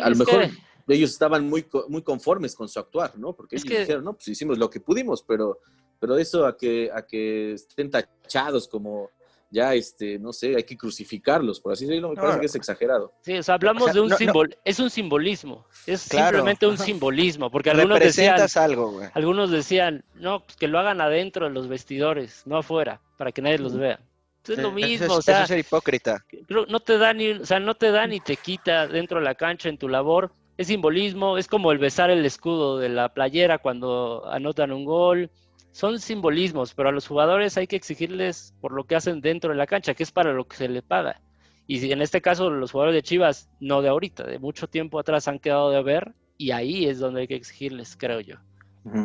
a 0.00 0.10
lo 0.10 0.14
mejor 0.14 0.48
ellos 0.86 1.10
estaban 1.10 1.48
muy, 1.48 1.66
muy 1.88 2.02
conformes 2.02 2.54
con 2.54 2.68
su 2.68 2.78
actuar, 2.78 3.18
¿no? 3.18 3.32
Porque 3.32 3.56
ellos 3.56 3.68
dijeron, 3.68 4.04
no, 4.04 4.12
pues 4.12 4.28
hicimos 4.28 4.56
lo 4.56 4.70
que 4.70 4.78
pudimos, 4.78 5.24
pero, 5.24 5.58
pero 5.98 6.16
eso 6.16 6.46
a 6.46 6.56
que, 6.56 6.92
a 6.94 7.04
que 7.04 7.54
estén 7.54 7.90
tachados 7.90 8.68
como 8.68 9.10
ya, 9.50 9.74
este, 9.74 10.18
no 10.18 10.32
sé, 10.32 10.54
hay 10.56 10.64
que 10.64 10.76
crucificarlos, 10.76 11.60
por 11.60 11.72
así 11.72 11.86
decirlo, 11.86 12.10
me 12.10 12.16
parece 12.16 12.40
que 12.40 12.46
es 12.46 12.54
exagerado. 12.54 13.12
Sí, 13.22 13.38
o 13.38 13.42
sea, 13.42 13.54
hablamos 13.54 13.92
de 13.92 14.00
un 14.00 14.10
símbolo, 14.14 14.50
es 14.64 14.78
un 14.78 14.90
simbolismo, 14.90 15.66
es 15.86 16.02
simplemente 16.02 16.66
un 16.66 16.76
simbolismo, 16.76 17.50
porque 17.50 17.70
algunos 17.70 17.98
decían, 18.00 18.38
algo, 18.56 19.00
algunos 19.14 19.50
decían, 19.50 20.04
no, 20.14 20.44
pues 20.44 20.56
que 20.56 20.68
lo 20.68 20.78
hagan 20.78 21.00
adentro 21.00 21.46
de 21.46 21.52
los 21.52 21.68
vestidores, 21.68 22.42
no 22.46 22.58
afuera, 22.58 23.00
para 23.16 23.32
que 23.32 23.42
nadie 23.42 23.58
los 23.58 23.76
vea. 23.76 24.00
Es 24.46 24.58
lo 24.58 24.72
mismo, 24.72 25.14
o 25.14 25.22
sea, 25.22 25.42
es 25.42 25.48
ser 25.48 25.58
hipócrita. 25.58 26.24
No 26.48 26.80
te 26.80 26.96
da 26.96 27.12
ni, 27.12 27.32
o 27.32 27.44
sea, 27.44 27.60
no 27.60 27.74
te 27.74 27.90
da 27.90 28.06
ni 28.06 28.20
te 28.20 28.36
quita 28.36 28.86
dentro 28.86 29.18
de 29.18 29.24
la 29.24 29.34
cancha 29.34 29.68
en 29.68 29.76
tu 29.76 29.88
labor. 29.88 30.32
Es 30.56 30.68
simbolismo, 30.68 31.36
es 31.36 31.46
como 31.48 31.70
el 31.70 31.78
besar 31.78 32.10
el 32.10 32.24
escudo 32.24 32.78
de 32.78 32.88
la 32.88 33.12
playera 33.12 33.58
cuando 33.58 34.26
anotan 34.26 34.72
un 34.72 34.84
gol 34.84 35.30
son 35.78 36.00
simbolismos, 36.00 36.74
pero 36.74 36.88
a 36.88 36.92
los 36.92 37.06
jugadores 37.06 37.56
hay 37.56 37.68
que 37.68 37.76
exigirles 37.76 38.52
por 38.60 38.72
lo 38.72 38.82
que 38.82 38.96
hacen 38.96 39.20
dentro 39.20 39.50
de 39.50 39.56
la 39.56 39.68
cancha, 39.68 39.94
que 39.94 40.02
es 40.02 40.10
para 40.10 40.32
lo 40.32 40.44
que 40.44 40.56
se 40.56 40.68
le 40.68 40.82
paga. 40.82 41.20
Y 41.68 41.92
en 41.92 42.02
este 42.02 42.20
caso 42.20 42.50
los 42.50 42.72
jugadores 42.72 42.96
de 42.96 43.04
Chivas, 43.04 43.48
no 43.60 43.80
de 43.80 43.88
ahorita, 43.88 44.24
de 44.24 44.40
mucho 44.40 44.66
tiempo 44.66 44.98
atrás 44.98 45.28
han 45.28 45.38
quedado 45.38 45.70
de 45.70 45.80
ver 45.84 46.14
y 46.36 46.50
ahí 46.50 46.86
es 46.86 46.98
donde 46.98 47.20
hay 47.20 47.28
que 47.28 47.36
exigirles, 47.36 47.96
creo 47.96 48.18
yo. 48.18 48.34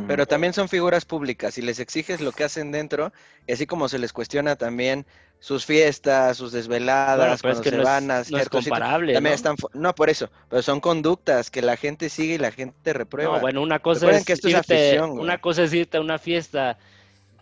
Pero 0.07 0.25
también 0.25 0.53
son 0.53 0.67
figuras 0.67 1.05
públicas 1.05 1.59
y 1.59 1.61
les 1.61 1.79
exiges 1.79 2.21
lo 2.21 2.31
que 2.31 2.43
hacen 2.43 2.71
dentro, 2.71 3.13
y 3.45 3.51
así 3.51 3.67
como 3.67 3.87
se 3.87 3.99
les 3.99 4.11
cuestiona 4.11 4.55
también 4.55 5.05
sus 5.43 5.65
fiestas, 5.65 6.37
sus 6.37 6.53
desveladas, 6.53 7.41
cuando 7.41 7.61
se 7.61 7.75
van 7.75 8.09
a 8.09 8.23
no 8.29 8.37
es 8.37 8.47
comparable. 8.47 9.11
También 9.11 9.33
¿no? 9.33 9.35
Están, 9.35 9.55
no, 9.73 9.93
por 9.93 10.09
eso, 10.09 10.29
pero 10.47 10.61
son 10.61 10.79
conductas 10.79 11.51
que 11.51 11.61
la 11.61 11.75
gente 11.75 12.07
sigue 12.07 12.35
y 12.35 12.37
la 12.37 12.51
gente 12.51 12.93
reprueba. 12.93 13.35
No, 13.35 13.41
bueno, 13.41 13.61
una 13.61 13.79
cosa 13.79 14.09
es, 14.09 14.25
irte, 14.45 15.01
una 15.01 15.39
cosa 15.39 15.63
es 15.63 15.73
irte 15.73 15.97
a 15.97 15.99
una 15.99 16.17
fiesta 16.17 16.77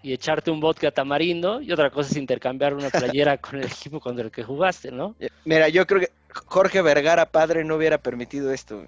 y 0.02 0.14
echarte 0.14 0.50
un 0.50 0.60
vodka 0.60 0.90
tamarindo 0.90 1.62
y 1.62 1.72
otra 1.72 1.92
cosa 1.92 2.10
es 2.10 2.18
intercambiar 2.18 2.74
una 2.74 2.90
playera 2.90 3.38
con 3.38 3.60
el 3.60 3.66
equipo 3.66 4.00
contra 4.00 4.26
el 4.26 4.32
que 4.32 4.42
jugaste, 4.42 4.92
¿no? 4.92 5.14
Mira, 5.46 5.70
yo 5.70 5.86
creo 5.86 6.02
que 6.02 6.10
Jorge 6.48 6.82
Vergara 6.82 7.28
padre 7.28 7.64
no 7.64 7.76
hubiera 7.76 8.00
permitido 8.00 8.52
esto. 8.52 8.84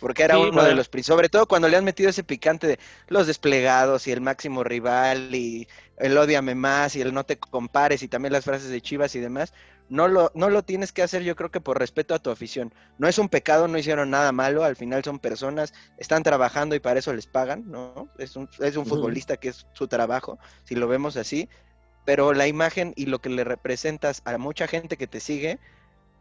Porque 0.00 0.22
era 0.22 0.38
uno 0.38 0.62
de 0.62 0.74
los, 0.74 0.90
sobre 1.02 1.28
todo 1.28 1.46
cuando 1.46 1.68
le 1.68 1.76
han 1.76 1.84
metido 1.84 2.10
ese 2.10 2.24
picante 2.24 2.66
de 2.66 2.78
los 3.08 3.26
desplegados 3.26 4.06
y 4.06 4.12
el 4.12 4.20
máximo 4.20 4.62
rival 4.62 5.34
y 5.34 5.68
el 5.98 6.16
odiame 6.18 6.54
más 6.54 6.96
y 6.96 7.00
el 7.00 7.14
no 7.14 7.24
te 7.24 7.38
compares 7.38 8.02
y 8.02 8.08
también 8.08 8.32
las 8.32 8.44
frases 8.44 8.68
de 8.68 8.80
Chivas 8.80 9.14
y 9.14 9.20
demás, 9.20 9.52
no 9.88 10.08
lo, 10.08 10.32
no 10.34 10.50
lo 10.50 10.62
tienes 10.62 10.92
que 10.92 11.02
hacer 11.02 11.22
yo 11.22 11.36
creo 11.36 11.50
que 11.50 11.60
por 11.60 11.78
respeto 11.78 12.14
a 12.14 12.18
tu 12.18 12.30
afición. 12.30 12.74
No 12.98 13.08
es 13.08 13.18
un 13.18 13.28
pecado, 13.28 13.68
no 13.68 13.78
hicieron 13.78 14.10
nada 14.10 14.32
malo, 14.32 14.64
al 14.64 14.76
final 14.76 15.04
son 15.04 15.18
personas, 15.18 15.72
están 15.96 16.22
trabajando 16.22 16.74
y 16.74 16.80
para 16.80 16.98
eso 16.98 17.12
les 17.12 17.26
pagan, 17.26 17.64
¿no? 17.70 18.08
Es 18.18 18.36
un, 18.36 18.48
es 18.58 18.76
un 18.76 18.86
futbolista 18.86 19.36
que 19.36 19.48
es 19.48 19.66
su 19.72 19.88
trabajo, 19.88 20.38
si 20.64 20.74
lo 20.74 20.88
vemos 20.88 21.16
así, 21.16 21.48
pero 22.04 22.32
la 22.32 22.46
imagen 22.46 22.92
y 22.96 23.06
lo 23.06 23.20
que 23.20 23.30
le 23.30 23.44
representas 23.44 24.22
a 24.24 24.36
mucha 24.38 24.66
gente 24.66 24.96
que 24.96 25.06
te 25.06 25.20
sigue, 25.20 25.58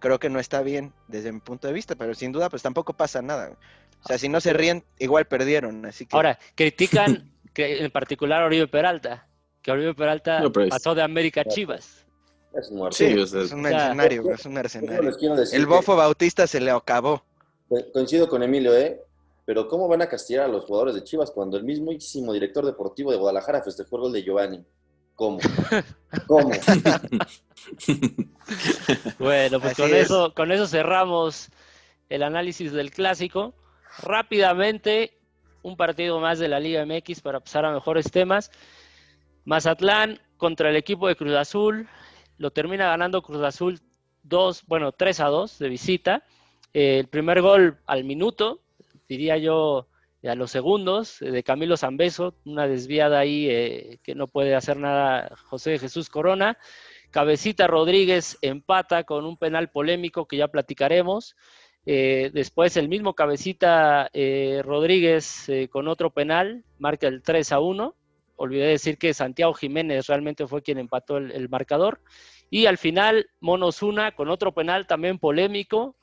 creo 0.05 0.19
que 0.19 0.29
no 0.29 0.39
está 0.39 0.61
bien 0.61 0.93
desde 1.07 1.31
mi 1.31 1.39
punto 1.39 1.67
de 1.67 1.73
vista, 1.73 1.95
pero 1.95 2.13
sin 2.13 2.31
duda 2.31 2.47
pues 2.51 2.61
tampoco 2.61 2.93
pasa 2.93 3.23
nada. 3.23 3.57
O 4.03 4.07
sea, 4.07 4.19
si 4.19 4.29
no 4.29 4.39
se 4.39 4.53
ríen, 4.53 4.83
igual 4.99 5.25
perdieron, 5.25 5.83
así 5.83 6.05
que... 6.05 6.15
Ahora, 6.15 6.37
critican 6.53 7.33
que 7.55 7.83
en 7.83 7.89
particular 7.89 8.43
a 8.43 8.45
Oribe 8.45 8.67
Peralta, 8.67 9.27
que 9.63 9.71
Oribe 9.71 9.95
Peralta 9.95 10.43
pasó 10.69 10.93
de 10.93 11.01
América 11.01 11.41
a 11.41 11.45
Chivas. 11.45 12.05
Es 12.53 12.69
un 12.69 12.91
sí, 12.91 13.05
es, 13.05 13.33
un 13.51 13.63
mercenario, 13.63 14.31
es 14.31 14.45
un 14.45 14.53
mercenario. 14.53 15.11
El 15.51 15.65
bofo 15.65 15.95
Bautista 15.95 16.45
se 16.45 16.61
le 16.61 16.69
acabó. 16.69 17.23
Coincido 17.91 18.29
con 18.29 18.43
Emilio, 18.43 18.77
¿eh? 18.77 19.01
Pero 19.43 19.67
¿cómo 19.67 19.87
van 19.87 20.03
a 20.03 20.07
castigar 20.07 20.45
a 20.45 20.47
los 20.47 20.65
jugadores 20.65 20.93
de 20.93 21.03
Chivas 21.03 21.31
cuando 21.31 21.57
el 21.57 21.63
mismísimo 21.63 22.31
director 22.31 22.63
deportivo 22.63 23.09
de 23.09 23.17
Guadalajara 23.17 23.63
festejó 23.63 23.95
el 23.95 24.01
gol 24.03 24.13
de 24.13 24.21
Giovanni? 24.21 24.63
¿Cómo? 25.15 25.39
¿Cómo? 26.27 26.51
bueno, 29.19 29.59
pues 29.59 29.75
con 29.75 29.93
eso, 29.93 30.33
con 30.33 30.51
eso 30.51 30.67
cerramos 30.67 31.49
el 32.09 32.23
análisis 32.23 32.71
del 32.71 32.91
clásico. 32.91 33.53
Rápidamente, 33.99 35.17
un 35.61 35.77
partido 35.77 36.19
más 36.19 36.39
de 36.39 36.47
la 36.47 36.59
Liga 36.59 36.85
MX 36.85 37.21
para 37.21 37.39
pasar 37.39 37.65
a 37.65 37.73
mejores 37.73 38.11
temas. 38.11 38.51
Mazatlán 39.45 40.19
contra 40.37 40.69
el 40.69 40.75
equipo 40.75 41.07
de 41.07 41.15
Cruz 41.15 41.33
Azul. 41.33 41.87
Lo 42.37 42.51
termina 42.51 42.87
ganando 42.87 43.21
Cruz 43.21 43.43
Azul 43.43 43.79
2, 44.23 44.63
bueno, 44.67 44.91
3 44.91 45.19
a 45.21 45.27
2 45.27 45.59
de 45.59 45.69
visita. 45.69 46.23
Eh, 46.73 46.99
el 46.99 47.07
primer 47.07 47.41
gol 47.41 47.77
al 47.85 48.03
minuto, 48.03 48.61
diría 49.07 49.37
yo, 49.37 49.87
a 50.27 50.35
los 50.35 50.51
segundos, 50.51 51.17
de 51.19 51.43
Camilo 51.43 51.77
Zambeso, 51.77 52.35
una 52.45 52.67
desviada 52.67 53.19
ahí 53.19 53.47
eh, 53.49 53.99
que 54.03 54.15
no 54.15 54.27
puede 54.27 54.55
hacer 54.55 54.77
nada 54.77 55.35
José 55.45 55.77
Jesús 55.79 56.09
Corona. 56.09 56.57
Cabecita 57.15 57.67
Rodríguez 57.67 58.37
empata 58.41 59.05
con 59.05 59.25
un 59.25 59.37
penal 59.37 59.69
polémico 59.69 60.27
que 60.27 60.35
ya 60.35 60.49
platicaremos. 60.49 61.35
Eh, 61.85 62.31
después 62.33 62.75
el 62.77 62.89
mismo 62.89 63.13
Cabecita 63.13 64.09
eh, 64.11 64.61
Rodríguez 64.65 65.47
eh, 65.49 65.69
con 65.69 65.87
otro 65.87 66.09
penal 66.09 66.63
marca 66.79 67.07
el 67.07 67.21
3 67.21 67.51
a 67.53 67.59
1. 67.59 67.95
Olvidé 68.37 68.67
decir 68.67 68.97
que 68.97 69.13
Santiago 69.13 69.53
Jiménez 69.53 70.07
realmente 70.07 70.47
fue 70.47 70.61
quien 70.61 70.77
empató 70.77 71.17
el, 71.17 71.47
marcador. 71.47 72.01
Y 72.49 72.65
al 72.65 72.77
final, 72.77 73.29
Monosuna 73.39 74.11
con 74.11 74.29
otro 74.29 74.53
penal 74.53 74.85
también 74.85 75.17
polémico, 75.17 75.95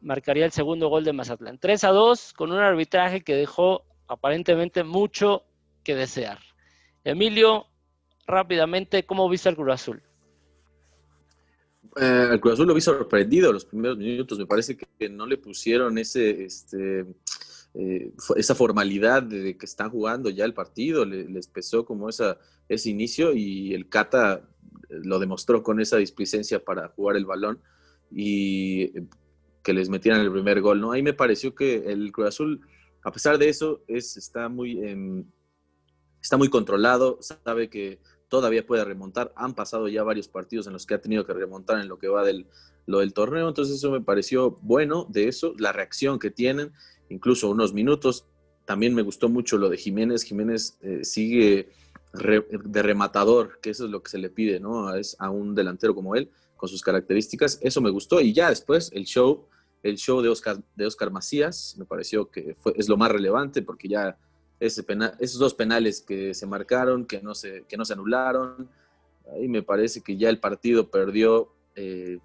marcaría 0.00 0.44
el 0.44 0.52
segundo 0.52 0.88
gol 0.88 1.04
de 1.04 1.12
Mazatlán. 1.12 1.58
3 1.58 1.84
a 1.84 1.88
2 1.88 2.32
con 2.34 2.52
un 2.52 2.58
arbitraje 2.58 3.22
que 3.22 3.34
dejó 3.34 3.84
aparentemente 4.06 4.84
mucho 4.84 5.44
que 5.84 5.94
desear. 5.94 6.38
Emilio, 7.04 7.66
rápidamente, 8.26 9.04
¿cómo 9.04 9.28
viste 9.28 9.48
el 9.48 9.56
Cruz 9.56 9.72
Azul? 9.72 10.02
Eh, 11.96 12.28
el 12.32 12.40
Cruz 12.40 12.54
Azul 12.54 12.68
lo 12.68 12.74
vi 12.74 12.80
sorprendido 12.80 13.52
los 13.52 13.64
primeros 13.64 13.98
minutos. 13.98 14.38
Me 14.38 14.46
parece 14.46 14.76
que 14.76 15.08
no 15.08 15.26
le 15.26 15.36
pusieron 15.36 15.98
ese, 15.98 16.44
este, 16.44 17.06
eh, 17.74 18.12
esa 18.36 18.54
formalidad 18.54 19.22
de 19.22 19.56
que 19.56 19.66
están 19.66 19.90
jugando 19.90 20.30
ya 20.30 20.44
el 20.44 20.54
partido. 20.54 21.04
les 21.04 21.48
pesó 21.48 21.84
como 21.84 22.08
esa, 22.08 22.38
ese 22.68 22.90
inicio 22.90 23.32
y 23.32 23.74
el 23.74 23.88
Cata 23.88 24.42
lo 24.88 25.18
demostró 25.18 25.62
con 25.62 25.80
esa 25.80 25.96
displicencia 25.98 26.64
para 26.64 26.88
jugar 26.88 27.16
el 27.16 27.26
balón 27.26 27.60
y 28.10 28.90
que 29.62 29.72
les 29.72 29.88
metieran 29.88 30.20
el 30.20 30.32
primer 30.32 30.60
gol. 30.60 30.80
¿no? 30.80 30.92
Ahí 30.92 31.02
me 31.02 31.12
pareció 31.12 31.54
que 31.54 31.90
el 31.90 32.12
Cruz 32.12 32.28
Azul, 32.28 32.60
a 33.02 33.12
pesar 33.12 33.38
de 33.38 33.48
eso, 33.48 33.82
es, 33.86 34.16
está, 34.16 34.48
muy, 34.48 34.80
está 36.20 36.36
muy 36.36 36.48
controlado, 36.48 37.18
sabe 37.20 37.68
que 37.68 38.00
todavía 38.28 38.66
puede 38.66 38.84
remontar. 38.84 39.32
Han 39.36 39.54
pasado 39.54 39.88
ya 39.88 40.02
varios 40.02 40.28
partidos 40.28 40.66
en 40.66 40.72
los 40.72 40.86
que 40.86 40.94
ha 40.94 41.00
tenido 41.00 41.24
que 41.24 41.32
remontar 41.32 41.80
en 41.80 41.88
lo 41.88 41.98
que 41.98 42.08
va 42.08 42.24
del, 42.24 42.46
lo 42.86 43.00
del 43.00 43.12
torneo, 43.12 43.48
entonces 43.48 43.76
eso 43.76 43.90
me 43.90 44.00
pareció 44.00 44.58
bueno 44.62 45.06
de 45.08 45.28
eso, 45.28 45.54
la 45.58 45.72
reacción 45.72 46.18
que 46.18 46.30
tienen, 46.30 46.72
incluso 47.08 47.50
unos 47.50 47.72
minutos. 47.72 48.26
También 48.64 48.94
me 48.94 49.02
gustó 49.02 49.28
mucho 49.28 49.56
lo 49.56 49.70
de 49.70 49.78
Jiménez. 49.78 50.24
Jiménez 50.24 50.78
eh, 50.82 51.02
sigue 51.02 51.70
de 52.12 52.82
rematador, 52.82 53.60
que 53.60 53.70
eso 53.70 53.84
es 53.84 53.90
lo 53.90 54.02
que 54.02 54.10
se 54.10 54.18
le 54.18 54.30
pide, 54.30 54.60
¿no? 54.60 54.94
Es 54.94 55.16
a 55.18 55.30
un 55.30 55.54
delantero 55.54 55.94
como 55.94 56.14
él, 56.16 56.30
con 56.58 56.68
sus 56.68 56.82
características. 56.82 57.58
Eso 57.62 57.80
me 57.80 57.88
gustó. 57.88 58.20
Y 58.20 58.34
ya 58.34 58.50
después 58.50 58.90
el 58.92 59.06
show, 59.06 59.46
el 59.82 59.96
show 59.96 60.20
de 60.20 60.28
Oscar, 60.28 60.58
de 60.76 60.84
Oscar 60.84 61.10
Macías, 61.10 61.76
me 61.78 61.86
pareció 61.86 62.30
que 62.30 62.54
fue, 62.54 62.74
es 62.76 62.90
lo 62.90 62.98
más 62.98 63.10
relevante 63.10 63.62
porque 63.62 63.88
ya 63.88 64.18
esos 64.60 65.38
dos 65.38 65.54
penales 65.54 66.02
que 66.02 66.34
se 66.34 66.46
marcaron, 66.46 67.06
que 67.06 67.22
no 67.22 67.34
se, 67.34 67.64
que 67.68 67.76
no 67.78 67.84
se 67.84 67.94
anularon. 67.94 68.68
Ahí 69.32 69.48
me 69.48 69.62
parece 69.62 70.02
que 70.02 70.16
ya 70.16 70.28
el 70.28 70.40
partido 70.40 70.90
perdió 70.90 71.52
eh, 71.76 72.18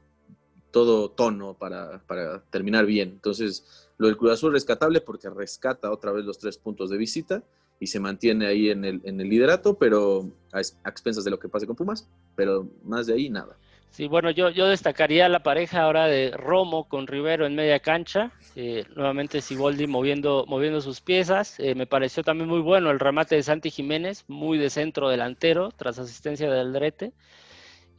todo 0.72 1.12
tono 1.12 1.54
para, 1.54 2.02
terminar 2.50 2.86
bien. 2.86 3.10
Entonces, 3.10 3.88
lo 3.98 4.08
del 4.08 4.17
Cruz 4.17 4.32
Azul 4.32 4.52
rescatable 4.52 5.02
porque 5.02 5.30
rescata 5.30 5.91
otra 5.91 6.12
vez 6.12 6.26
los 6.26 6.39
tres 6.39 6.58
puntos 6.58 6.89
de 6.89 6.98
visita 6.98 7.43
y 7.80 7.88
se 7.88 8.00
mantiene 8.00 8.48
ahí 8.48 8.69
en 8.69 8.84
el, 8.84 9.02
en 9.04 9.22
el 9.22 9.30
liderato, 9.30 9.78
pero 9.78 10.32
a, 10.52 10.58
a 10.58 10.89
expensas 10.89 11.24
de 11.24 11.32
lo 11.32 11.39
que 11.39 11.50
pase 11.50 11.67
con 11.67 11.76
Pumas, 11.76 12.10
pero 12.36 12.67
más 12.84 13.06
de 13.06 13.13
ahí 13.13 13.30
nada. 13.30 13.58
Sí, 13.93 14.08
bueno, 14.08 14.32
yo, 14.32 14.49
yo 14.49 14.67
destacaría 14.67 15.29
la 15.29 15.43
pareja 15.43 15.84
ahora 15.84 16.08
de 16.08 16.32
Romo 16.32 16.86
con 16.86 17.06
Rivero 17.06 17.45
en 17.45 17.53
media 17.53 17.79
cancha. 17.79 18.32
Eh, 18.56 18.86
nuevamente 18.95 19.39
Siboldi 19.39 19.86
moviendo, 19.86 20.45
moviendo 20.47 20.82
sus 20.82 20.99
piezas. 20.99 21.60
Eh, 21.60 21.75
me 21.75 21.86
pareció 21.86 22.23
también 22.23 22.49
muy 22.49 22.62
bueno 22.62 22.89
el 22.89 22.99
remate 22.99 23.36
de 23.36 23.43
Santi 23.43 23.69
Jiménez, 23.69 24.25
muy 24.27 24.58
de 24.58 24.71
centro 24.71 25.10
delantero, 25.10 25.69
tras 25.69 25.99
asistencia 25.99 26.49
del 26.49 26.73
Drete. 26.73 27.13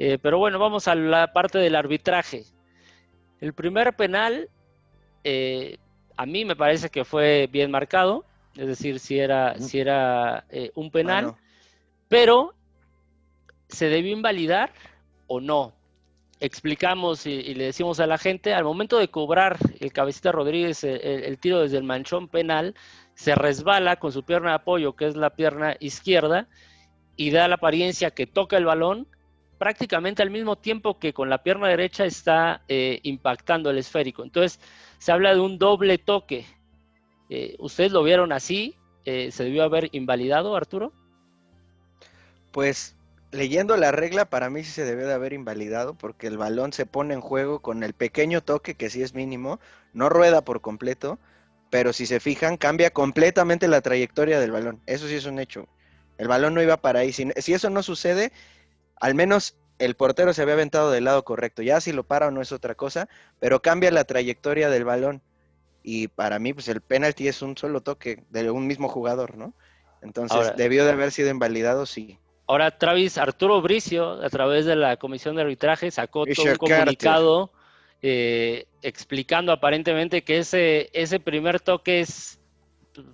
Eh, 0.00 0.18
pero 0.20 0.36
bueno, 0.38 0.58
vamos 0.58 0.88
a 0.88 0.96
la 0.96 1.32
parte 1.32 1.58
del 1.58 1.76
arbitraje. 1.76 2.42
El 3.40 3.54
primer 3.54 3.94
penal, 3.94 4.48
a 6.16 6.26
mí 6.26 6.44
me 6.44 6.56
parece 6.56 6.90
que 6.90 7.04
fue 7.04 7.48
bien 7.52 7.70
marcado, 7.70 8.24
es 8.56 8.66
decir, 8.66 8.98
si 8.98 9.20
era, 9.20 9.60
si 9.60 9.78
era 9.78 10.44
un 10.74 10.90
penal, 10.90 11.36
pero 12.08 12.52
se 13.68 13.88
debió 13.88 14.10
invalidar 14.12 14.72
o 15.28 15.40
no 15.40 15.72
explicamos 16.40 17.26
y, 17.26 17.54
le 17.54 17.64
decimos 17.64 18.00
a 18.00 18.06
la 18.06 18.18
gente, 18.18 18.54
al 18.54 18.64
momento 18.64 18.98
de 18.98 19.08
cobrar 19.08 19.58
el 19.80 19.92
cabecita 19.92 20.32
Rodríguez 20.32 20.84
el, 20.84 21.38
tiro 21.38 21.60
desde 21.60 21.78
el 21.78 21.84
manchón 21.84 22.28
penal, 22.28 22.74
se 23.14 23.34
resbala 23.34 23.96
con 23.96 24.12
su 24.12 24.24
pierna 24.24 24.50
de 24.50 24.56
apoyo, 24.56 24.96
que 24.96 25.06
es 25.06 25.16
la 25.16 25.30
pierna 25.30 25.76
izquierda, 25.80 26.48
y 27.16 27.30
da 27.30 27.48
la 27.48 27.54
apariencia 27.56 28.10
que 28.10 28.26
toca 28.26 28.56
el 28.56 28.64
balón 28.64 29.06
prácticamente 29.58 30.22
al 30.22 30.30
mismo 30.30 30.56
tiempo 30.56 30.98
que 30.98 31.12
con 31.12 31.30
la 31.30 31.42
pierna 31.42 31.68
derecha 31.68 32.04
está 32.04 32.62
eh, 32.68 33.00
impactando 33.04 33.70
el 33.70 33.78
esférico. 33.78 34.24
Entonces, 34.24 34.60
se 34.98 35.12
habla 35.12 35.32
de 35.32 35.40
un 35.40 35.58
doble 35.58 35.98
toque. 35.98 36.44
Eh, 37.30 37.54
¿Ustedes 37.58 37.92
lo 37.92 38.02
vieron 38.02 38.32
así? 38.32 38.76
Eh, 39.04 39.30
¿Se 39.30 39.44
debió 39.44 39.62
haber 39.62 39.88
invalidado, 39.92 40.56
Arturo? 40.56 40.92
Pues 42.50 42.96
leyendo 43.34 43.76
la 43.76 43.92
regla, 43.92 44.24
para 44.24 44.48
mí 44.48 44.64
sí 44.64 44.70
se 44.70 44.84
debe 44.84 45.04
de 45.04 45.12
haber 45.12 45.32
invalidado 45.32 45.94
porque 45.94 46.26
el 46.26 46.38
balón 46.38 46.72
se 46.72 46.86
pone 46.86 47.14
en 47.14 47.20
juego 47.20 47.60
con 47.60 47.82
el 47.82 47.92
pequeño 47.92 48.42
toque, 48.42 48.74
que 48.74 48.90
sí 48.90 49.02
es 49.02 49.14
mínimo, 49.14 49.60
no 49.92 50.08
rueda 50.08 50.44
por 50.44 50.60
completo, 50.60 51.18
pero 51.70 51.92
si 51.92 52.06
se 52.06 52.20
fijan, 52.20 52.56
cambia 52.56 52.90
completamente 52.90 53.68
la 53.68 53.80
trayectoria 53.80 54.40
del 54.40 54.52
balón. 54.52 54.80
Eso 54.86 55.08
sí 55.08 55.16
es 55.16 55.26
un 55.26 55.38
hecho. 55.38 55.66
El 56.18 56.28
balón 56.28 56.54
no 56.54 56.62
iba 56.62 56.76
para 56.76 57.00
ahí. 57.00 57.12
Si, 57.12 57.28
eso 57.34 57.70
no 57.70 57.82
sucede, 57.82 58.32
al 59.00 59.14
menos 59.14 59.56
el 59.78 59.96
portero 59.96 60.32
se 60.32 60.42
había 60.42 60.54
aventado 60.54 60.90
del 60.90 61.04
lado 61.04 61.24
correcto. 61.24 61.62
Ya 61.62 61.80
si 61.80 61.92
lo 61.92 62.04
para 62.04 62.28
o 62.28 62.30
no 62.30 62.40
es 62.40 62.52
otra 62.52 62.76
cosa, 62.76 63.08
pero 63.40 63.60
cambia 63.60 63.90
la 63.90 64.04
trayectoria 64.04 64.70
del 64.70 64.84
balón. 64.84 65.20
Y 65.82 66.08
para 66.08 66.38
mí, 66.38 66.54
pues 66.54 66.68
el 66.68 66.80
penalti 66.80 67.28
es 67.28 67.42
un 67.42 67.58
solo 67.58 67.82
toque 67.82 68.24
de 68.30 68.50
un 68.50 68.66
mismo 68.66 68.88
jugador, 68.88 69.36
¿no? 69.36 69.52
Entonces, 70.00 70.54
debió 70.56 70.84
de 70.84 70.92
haber 70.92 71.10
sido 71.10 71.28
invalidado, 71.28 71.86
sí. 71.86 72.18
Ahora 72.46 72.76
Travis 72.76 73.16
Arturo 73.16 73.62
Bricio, 73.62 74.22
a 74.22 74.28
través 74.28 74.66
de 74.66 74.76
la 74.76 74.96
comisión 74.96 75.34
de 75.36 75.42
arbitraje, 75.42 75.90
sacó 75.90 76.26
todo 76.26 76.52
un 76.52 76.56
comunicado 76.56 77.50
eh, 78.02 78.66
explicando 78.82 79.50
aparentemente 79.50 80.24
que 80.24 80.38
ese, 80.38 80.90
ese 80.92 81.20
primer 81.20 81.60
toque 81.60 82.00
es, 82.00 82.38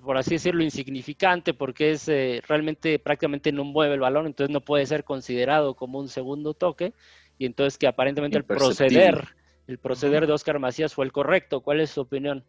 por 0.03 0.17
así 0.17 0.33
decirlo, 0.33 0.65
insignificante 0.65 1.55
porque 1.55 1.93
es 1.93 2.09
eh, 2.09 2.43
realmente 2.49 2.99
prácticamente 2.99 3.53
no 3.53 3.63
mueve 3.63 3.95
el 3.95 4.01
balón, 4.01 4.27
entonces 4.27 4.53
no 4.53 4.63
puede 4.63 4.85
ser 4.87 5.05
considerado 5.05 5.75
como 5.75 6.01
un 6.01 6.09
segundo 6.09 6.55
toque 6.55 6.93
y 7.39 7.47
entonces 7.47 7.79
que 7.79 7.87
aparentemente 7.87 8.37
el 8.37 8.45
proceder, 8.45 9.29
el 9.69 9.79
proceder 9.79 10.27
de 10.27 10.33
Oscar 10.33 10.59
Macías 10.59 10.93
fue 10.93 11.05
el 11.05 11.13
correcto. 11.13 11.61
¿Cuál 11.61 11.81
es 11.81 11.91
su 11.91 12.01
opinión? 12.01 12.45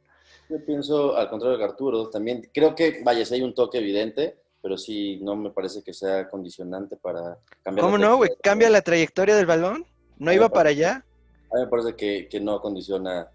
Yo 0.50 0.66
pienso 0.66 1.16
al 1.16 1.30
contrario 1.30 1.60
de 1.60 1.64
Arturo, 1.64 2.10
también 2.10 2.50
creo 2.52 2.74
que, 2.74 3.02
vaya, 3.06 3.24
si 3.24 3.36
hay 3.36 3.42
un 3.42 3.54
toque 3.54 3.78
evidente, 3.78 4.36
pero 4.62 4.78
sí 4.78 5.20
no 5.22 5.36
me 5.36 5.50
parece 5.50 5.84
que 5.84 5.94
sea 5.94 6.30
condicionante 6.30 6.96
para 6.96 7.38
cambiar. 7.64 7.86
¿Cómo 7.86 7.98
no, 7.98 8.18
güey? 8.18 8.30
¿Cambia 8.42 8.70
la 8.70 8.82
trayectoria 8.82 9.36
del 9.36 9.46
balón? 9.46 9.86
¿No 10.18 10.32
iba 10.32 10.50
para 10.50 10.70
allá? 10.70 11.04
A 11.52 11.56
mí 11.56 11.62
me 11.62 11.68
parece 11.68 11.96
que, 11.96 12.28
que 12.30 12.40
no 12.40 12.62
condiciona 12.62 13.30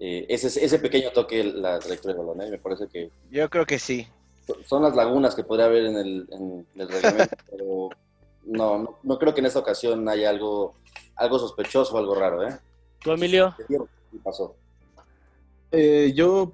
eh, 0.00 0.26
ese, 0.28 0.46
ese 0.64 0.78
pequeño 0.78 1.10
toque 1.12 1.44
la 1.44 1.78
trayectoria 1.78 2.16
del 2.16 2.26
balón, 2.26 2.42
¿eh? 2.42 2.50
Me 2.50 2.58
parece 2.58 2.88
que... 2.88 3.10
Yo 3.30 3.48
creo 3.50 3.66
que 3.66 3.78
sí. 3.78 4.08
Son 4.66 4.82
las 4.82 4.96
lagunas 4.96 5.34
que 5.34 5.44
podría 5.44 5.66
haber 5.66 5.84
en 5.86 5.96
el, 5.96 6.28
en 6.32 6.66
el 6.74 6.88
reglamento, 6.88 7.36
pero 7.50 7.88
no, 8.44 8.98
no, 9.02 9.18
creo 9.18 9.34
que 9.34 9.40
en 9.40 9.46
esta 9.46 9.60
ocasión 9.60 10.08
haya 10.08 10.30
algo, 10.30 10.74
algo 11.16 11.38
sospechoso 11.38 11.94
o 11.94 11.98
algo 11.98 12.14
raro, 12.14 12.48
¿eh? 12.48 12.58
¿Tú, 13.00 13.12
Emilio? 13.12 13.54
¿Qué 13.68 13.78
pasó? 14.24 14.56
Eh, 15.70 16.12
yo, 16.14 16.52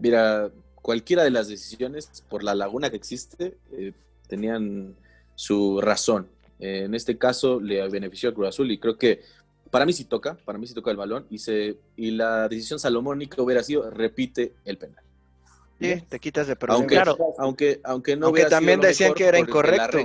mira, 0.00 0.50
cualquiera 0.86 1.24
de 1.24 1.32
las 1.32 1.48
decisiones, 1.48 2.22
por 2.28 2.44
la 2.44 2.54
laguna 2.54 2.90
que 2.90 2.96
existe, 2.96 3.56
eh, 3.72 3.92
tenían 4.28 4.94
su 5.34 5.80
razón. 5.80 6.28
en 6.60 6.94
este 6.94 7.18
caso 7.18 7.58
le 7.58 7.86
benefició 7.88 8.30
a 8.30 8.34
Cruz 8.34 8.50
Azul 8.50 8.70
y 8.70 8.78
creo 8.78 8.96
que 8.96 9.20
para 9.72 9.84
mí 9.84 9.92
sí 9.92 10.04
toca, 10.04 10.36
para 10.44 10.58
mí 10.58 10.66
sí 10.68 10.74
toca 10.74 10.92
el 10.92 10.96
balón 10.96 11.26
y, 11.28 11.38
se, 11.38 11.76
y 11.96 12.12
la 12.12 12.46
decisión 12.46 12.78
salomónica 12.78 13.42
hubiera 13.42 13.64
sido 13.64 13.90
repite 13.90 14.52
el 14.64 14.78
penal. 14.78 15.02
Sí, 15.80 16.04
te 16.08 16.20
quitas 16.20 16.46
de 16.46 16.54
problema. 16.54 16.78
Aunque, 16.78 16.94
claro. 16.94 17.16
aunque, 17.36 17.80
aunque 17.82 18.16
no 18.16 18.26
aunque 18.26 18.44
también 18.44 18.80
decían 18.80 19.12
que 19.12 19.24
era 19.24 19.40
incorrecto. 19.40 19.98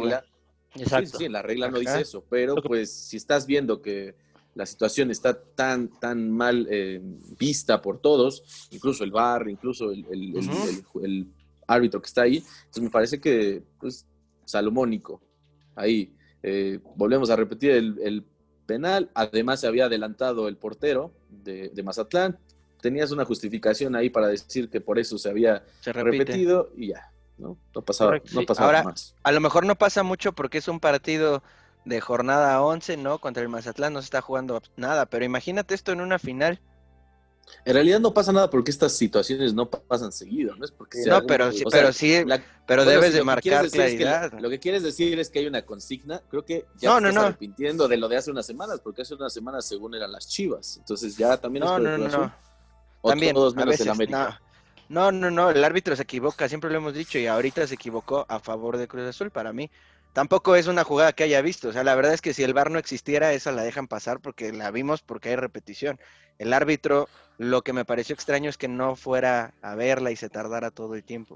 sí, 0.74 1.06
sí, 1.06 1.30
la 1.30 1.44
regla 1.44 1.70
no 1.70 1.78
dice 1.78 2.02
eso, 2.02 2.26
pero 2.28 2.56
pues 2.56 2.92
si 2.92 3.18
estás 3.18 3.46
viendo 3.46 3.84
que 3.84 4.16
la 4.54 4.66
situación 4.66 5.12
está 5.12 5.42
tan, 5.42 5.88
tan 6.00 6.30
mal 6.30 6.68
eh, 6.70 7.00
vista 7.38 7.82
por 7.82 8.00
todos, 8.00 8.68
incluso 8.72 9.04
el 9.04 9.12
bar, 9.12 9.48
incluso 9.50 9.92
el, 9.92 10.06
el, 10.10 11.28
árbitro 11.68 12.02
que 12.02 12.08
está 12.08 12.24
ahí. 12.24 12.38
Entonces 12.38 12.84
me 12.84 12.90
parece 12.90 13.22
que, 13.22 13.64
pues, 13.80 14.06
salomónico. 14.44 15.22
Ahí, 15.76 16.14
eh, 16.44 16.80
volvemos 16.96 17.30
a 17.30 17.36
repetir, 17.38 17.72
el, 17.72 18.26
penal. 18.66 19.10
Además, 19.14 19.62
se 19.62 19.68
había 19.68 19.86
adelantado 19.86 20.48
el 20.48 20.58
portero 20.58 21.14
de, 21.30 21.72
Mazatlán. 21.84 22.38
Tenías 22.82 23.12
una 23.12 23.26
justificación 23.26 23.96
ahí 23.96 24.10
para 24.10 24.28
decir 24.28 24.70
que 24.70 24.82
por 24.82 25.00
eso 25.00 25.18
se 25.18 25.30
había 25.30 25.64
repetido 25.86 26.72
y 26.76 26.88
ya, 26.88 27.12
¿no? 27.38 27.58
No 27.76 27.82
pasaba, 27.84 28.20
no 28.34 28.42
pasaba 28.44 28.84
más. 28.84 29.16
A 29.24 29.32
lo 29.32 29.40
mejor 29.40 29.66
no 29.66 29.76
pasa 29.76 30.04
mucho 30.04 30.34
porque 30.34 30.58
es 30.58 30.68
un 30.68 30.80
partido 30.80 31.44
de 31.86 32.02
jornada 32.02 32.62
11, 32.62 32.98
¿no? 32.98 33.20
Contra 33.20 33.44
el 33.44 33.50
Mazatlán 33.50 33.94
no 33.94 34.02
se 34.02 34.06
está 34.06 34.22
jugando 34.22 34.62
nada, 34.76 35.06
pero 35.06 35.26
imagínate 35.26 35.74
esto 35.74 35.92
en 35.92 36.02
una 36.02 36.20
final. 36.20 36.60
En 37.66 37.74
realidad 37.74 38.00
no 38.00 38.14
pasa 38.14 38.32
nada 38.32 38.50
porque 38.50 38.72
estas 38.72 38.94
situaciones 38.94 39.54
no 39.54 39.70
pasan 39.70 40.12
seguido, 40.12 40.56
¿no? 40.56 40.64
Es 40.64 40.72
porque 40.72 41.00
no, 41.06 41.26
pero 41.26 41.52
sí, 41.52 41.64
pero 41.70 41.92
sí, 41.92 42.24
pero 42.66 42.86
debes 42.86 43.14
de 43.14 43.24
marcar 43.24 43.70
claridad. 43.70 44.32
lo 44.40 44.50
que 44.50 44.60
quieres 44.60 44.84
decir 44.84 45.20
es 45.20 45.30
que 45.30 45.40
hay 45.40 45.48
una 45.48 45.64
consigna, 45.64 46.22
creo 46.30 46.46
que 46.46 46.66
ya 46.78 46.90
no, 46.90 47.02
te 47.02 47.10
estás 47.10 47.24
arrepintiendo 47.26 47.88
de 47.88 47.98
lo 47.98 48.08
de 48.08 48.18
hace 48.18 48.32
unas 48.32 48.46
semanas, 48.46 48.80
porque 48.82 49.02
hace 49.02 49.16
unas 49.16 49.34
semanas 49.34 49.66
según 49.66 49.96
eran 49.96 50.12
las 50.12 50.28
Chivas, 50.28 50.78
entonces 50.78 51.18
ya 51.18 51.38
también 51.38 51.66
no, 51.66 51.78
es 51.78 51.84
no, 51.84 51.98
no, 51.98 52.08
no. 52.08 52.34
También, 53.04 53.34
todos 53.34 53.56
menos 53.56 53.80
el 53.80 53.90
América. 53.90 54.42
No, 54.88 55.12
no, 55.12 55.32
no, 55.32 55.50
el 55.50 55.64
árbitro 55.64 55.96
se 55.96 56.04
equivoca, 56.04 56.50
siempre 56.50 56.70
lo 56.70 56.78
hemos 56.78 56.94
dicho 56.94 57.18
y 57.18 57.26
ahorita 57.26 57.66
se 57.66 57.76
equivocó 57.76 58.26
a 58.28 58.40
favor 58.40 58.78
de 58.78 58.88
Cruz 58.88 59.08
Azul 59.08 59.32
para 59.32 59.54
mí 59.54 59.72
tampoco 60.14 60.56
es 60.56 60.68
una 60.68 60.84
jugada 60.84 61.14
que 61.14 61.24
haya 61.24 61.42
visto. 61.42 61.70
O 61.70 61.74
sea, 61.74 61.84
la 61.84 61.96
verdad 61.96 62.14
es 62.14 62.22
que 62.22 62.34
si 62.34 62.44
el 62.44 62.54
VAR 62.54 62.72
no 62.72 62.80
existiera, 62.80 63.34
esa 63.34 63.52
la 63.52 63.64
dejan 63.64 63.88
pasar 63.88 64.20
porque 64.20 64.52
la 64.52 64.72
vimos 64.72 65.02
porque 65.02 65.30
hay 65.30 65.36
repetición. 65.36 66.00
El 66.38 66.54
árbitro, 66.54 67.08
lo 67.38 67.62
que 67.62 67.74
me 67.74 67.86
pareció 67.86 68.14
extraño 68.14 68.50
es 68.50 68.58
que 68.58 68.68
no 68.68 68.96
fuera 68.96 69.54
a 69.62 69.76
verla 69.76 70.12
y 70.12 70.16
se 70.16 70.30
tardara 70.30 70.72
todo 70.72 70.96
el 70.96 71.04
tiempo. 71.04 71.36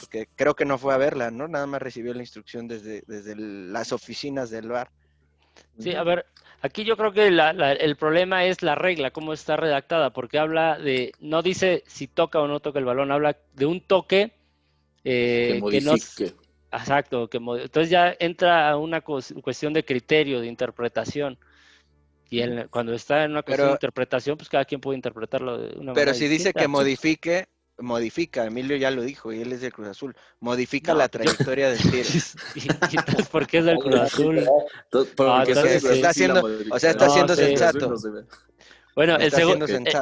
Porque 0.00 0.28
creo 0.34 0.54
que 0.54 0.64
no 0.64 0.78
fue 0.78 0.94
a 0.94 0.98
verla, 0.98 1.30
¿no? 1.30 1.46
Nada 1.46 1.66
más 1.66 1.80
recibió 1.80 2.12
la 2.14 2.22
instrucción 2.22 2.66
desde, 2.66 3.04
desde 3.06 3.36
las 3.36 3.92
oficinas 3.92 4.50
del 4.50 4.68
VAR. 4.68 4.90
Sí, 5.78 5.94
a 5.94 6.02
ver, 6.02 6.26
aquí 6.60 6.84
yo 6.84 6.96
creo 6.96 7.12
que 7.12 7.28
el 7.28 7.96
problema 7.96 8.44
es 8.44 8.62
la 8.62 8.74
regla, 8.74 9.10
cómo 9.10 9.32
está 9.32 9.56
redactada, 9.56 10.12
porque 10.12 10.38
habla 10.38 10.78
de, 10.78 11.12
no 11.20 11.42
dice 11.42 11.82
si 11.86 12.08
toca 12.08 12.40
o 12.40 12.48
no 12.48 12.60
toca 12.60 12.78
el 12.78 12.84
balón, 12.84 13.12
habla 13.12 13.36
de 13.54 13.66
un 13.66 13.80
toque 13.80 14.32
eh, 15.04 15.60
que, 15.62 15.70
que 15.70 15.80
no, 15.80 15.94
Exacto, 16.78 17.28
que 17.28 17.38
entonces 17.38 17.90
ya 17.90 18.14
entra 18.18 18.76
una 18.76 19.00
cuestión 19.00 19.72
de 19.72 19.84
criterio, 19.84 20.40
de 20.40 20.46
interpretación. 20.46 21.38
Y 22.28 22.42
cuando 22.70 22.92
está 22.92 23.24
en 23.24 23.32
una 23.32 23.42
cuestión 23.42 23.68
de 23.68 23.74
interpretación, 23.74 24.36
pues 24.36 24.48
cada 24.48 24.64
quien 24.64 24.80
puede 24.80 24.96
interpretarlo 24.96 25.58
de 25.58 25.78
una 25.78 25.92
Pero 25.92 26.12
si 26.12 26.26
dice 26.26 26.52
que 26.52 26.66
modifique, 26.66 27.46
modifica, 27.78 28.44
Emilio 28.44 28.76
ya 28.76 28.90
lo 28.90 29.02
dijo, 29.02 29.32
y 29.32 29.42
él 29.42 29.52
es 29.52 29.60
del 29.60 29.72
Cruz 29.72 29.88
Azul, 29.88 30.16
modifica 30.40 30.92
la 30.92 31.08
trayectoria 31.48 31.70
del 31.70 31.78
tiro. 31.78 32.08
y, 32.54 32.96
entonces, 32.98 33.28
¿por 33.28 33.46
qué 33.46 33.58
es 33.58 33.64
del 33.64 33.78
Cruz 33.78 34.00
Azul? 34.00 34.44
Porque 34.90 35.52
está 35.52 36.08
haciendo, 36.08 36.44
o 36.70 36.78
sea, 36.78 36.90
está 36.90 37.08
siendo 37.10 37.34
sensato. 37.36 37.94
Bueno, 38.96 39.16
el 39.16 39.32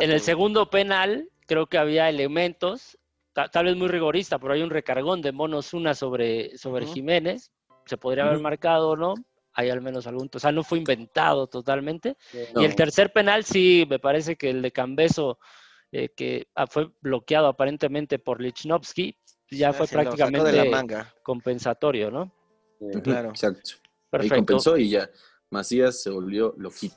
en 0.01 0.11
el 0.11 0.21
segundo 0.21 0.71
penal 0.71 1.29
creo 1.47 1.67
que 1.67 1.79
había 1.79 2.09
elementos 2.09 2.97
tal 3.35 3.65
vez 3.65 3.77
muy 3.77 3.89
rigorista, 3.89 4.39
pero 4.39 4.55
hay 4.55 4.63
un 4.63 4.71
recargón 4.71 5.21
de 5.21 5.33
monos 5.33 5.75
una 5.75 5.95
sobre, 5.95 6.57
sobre 6.57 6.87
Jiménez, 6.87 7.51
se 7.85 7.97
podría 7.97 8.27
haber 8.27 8.39
marcado 8.41 8.91
o 8.91 8.97
no, 8.97 9.15
hay 9.53 9.71
al 9.71 9.81
menos 9.81 10.07
algún, 10.07 10.31
o 10.33 10.39
sea, 10.39 10.53
no 10.53 10.63
fue 10.63 10.79
inventado 10.79 11.47
totalmente. 11.47 12.17
Y 12.57 12.65
el 12.65 12.75
tercer 12.75 13.13
penal 13.13 13.45
sí, 13.45 13.87
me 13.89 13.99
parece 13.99 14.37
que 14.37 14.51
el 14.51 14.63
de 14.63 14.73
Cambeso, 14.73 15.39
eh, 15.93 16.11
que 16.11 16.49
ah, 16.55 16.67
fue 16.67 16.91
bloqueado 17.01 17.47
aparentemente 17.47 18.19
por 18.19 18.41
Lichnowsky, 18.41 19.17
ya 19.51 19.73
fue 19.73 19.87
prácticamente 19.87 20.71
compensatorio, 21.23 22.11
¿no? 22.11 22.33
claro. 23.03 23.31
Exacto. 23.31 23.71
Perfecto. 24.11 24.35
Ahí 24.35 24.41
compensó 24.41 24.77
y 24.77 24.91
ya 24.91 25.11
Macías 25.51 26.03
se 26.03 26.11
volvió 26.11 26.55
loquito. 26.57 26.97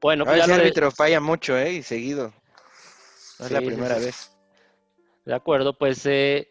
Bueno, 0.00 0.24
pues 0.24 0.44
ya 0.44 0.54
árbitro 0.54 0.90
falla 0.90 1.20
mucho, 1.20 1.56
¿eh? 1.56 1.74
Y 1.74 1.82
seguido. 1.82 2.32
No 3.38 3.46
es 3.46 3.52
la 3.52 3.60
primera 3.60 3.98
vez. 3.98 4.31
De 5.24 5.34
acuerdo, 5.34 5.78
pues 5.78 6.04
eh, 6.06 6.48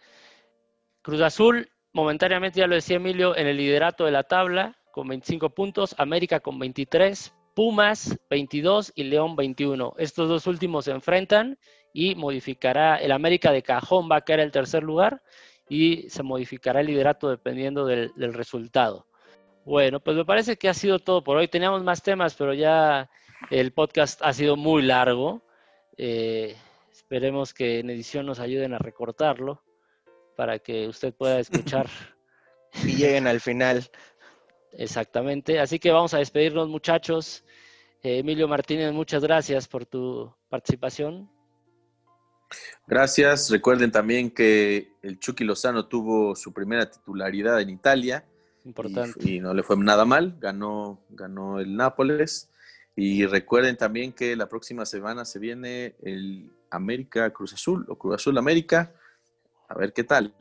Cruz 1.01 1.22
Azul, 1.22 1.69
momentáneamente 1.93 2.59
ya 2.59 2.67
lo 2.67 2.76
decía 2.76 2.97
Emilio, 2.97 3.36
en 3.36 3.47
el 3.47 3.57
liderato 3.57 4.05
de 4.05 4.11
la 4.11 4.24
tabla 4.24 4.78
con 4.91 5.07
25 5.07 5.49
puntos, 5.51 5.95
América 5.97 6.39
con 6.39 6.59
23, 6.59 7.34
Pumas 7.53 8.17
22 8.30 8.93
y 8.95 9.03
León 9.03 9.36
21. 9.36 9.95
Estos 9.97 10.30
dos 10.30 10.47
últimos 10.47 10.86
se 10.86 10.91
enfrentan 10.91 11.57
y 11.93 12.15
modificará 12.15 12.95
el 12.97 13.11
América 13.11 13.51
de 13.51 13.63
cajón, 13.63 14.09
va 14.09 14.17
a 14.17 14.22
caer 14.22 14.39
el 14.39 14.51
tercer 14.51 14.84
lugar 14.84 15.22
y 15.67 16.09
se 16.09 16.24
modificará 16.24 16.82
el 16.82 16.88
liderato 16.88 17.30
dependiendo 17.30 17.86
del, 17.86 18.11
resultado. 18.34 19.07
Bueno, 19.65 19.99
pues 19.99 20.17
me 20.17 20.26
parece 20.26 20.57
que 20.57 20.69
ha 20.69 20.74
sido 20.74 20.99
todo 20.99 21.24
por 21.24 21.38
hoy. 21.38 21.47
Teníamos 21.47 21.84
más 21.84 22.01
temas, 22.01 22.36
pero 22.36 22.53
ya 22.53 23.09
el 23.49 23.72
podcast 23.72 24.22
ha 24.24 24.34
sido 24.34 24.55
muy 24.55 24.82
largo. 24.82 25.43
Eh, 25.97 26.55
Esperemos 26.91 27.53
que 27.53 27.79
en 27.79 27.89
edición 27.89 28.25
nos 28.25 28.39
ayuden 28.39 28.73
a 28.73 28.77
recortarlo 28.77 29.63
para 30.35 30.59
que 30.59 30.87
usted 30.87 31.13
pueda 31.13 31.39
escuchar. 31.39 31.87
y 32.83 32.95
lleguen 32.95 33.27
al 33.27 33.39
final. 33.39 33.89
Exactamente. 34.73 35.59
Así 35.59 35.79
que 35.79 35.91
vamos 35.91 36.13
a 36.13 36.19
despedirnos, 36.19 36.67
muchachos. 36.67 37.43
Eh, 38.03 38.19
Emilio 38.19 38.47
Martínez, 38.47 38.91
muchas 38.93 39.23
gracias 39.23 39.67
por 39.67 39.85
tu 39.85 40.33
participación. 40.49 41.29
Gracias. 42.87 43.49
Recuerden 43.49 43.91
también 43.91 44.31
que 44.31 44.93
el 45.01 45.19
Chucky 45.19 45.43
Lozano 45.43 45.87
tuvo 45.87 46.35
su 46.35 46.51
primera 46.53 46.89
titularidad 46.89 47.61
en 47.61 47.69
Italia. 47.69 48.25
Importante. 48.65 49.19
Y, 49.23 49.39
no 49.39 49.53
le 49.53 49.63
fue 49.63 49.77
nada 49.77 50.05
mal. 50.05 50.37
Ganó, 50.39 50.99
ganó 51.09 51.59
el 51.59 51.75
Nápoles. 51.75 52.49
Y 52.95 53.25
recuerden 53.25 53.77
también 53.77 54.11
que 54.11 54.35
la 54.35 54.49
próxima 54.49 54.85
semana 54.85 55.23
se 55.23 55.39
viene 55.39 55.95
el 56.03 56.51
América 56.72 57.32
Cruz 57.32 57.53
Azul 57.53 57.86
o 57.88 57.97
Cruz 57.97 58.15
Azul 58.15 58.38
América. 58.38 58.93
A 59.67 59.76
ver 59.76 59.93
qué 59.93 60.03
tal. 60.03 60.34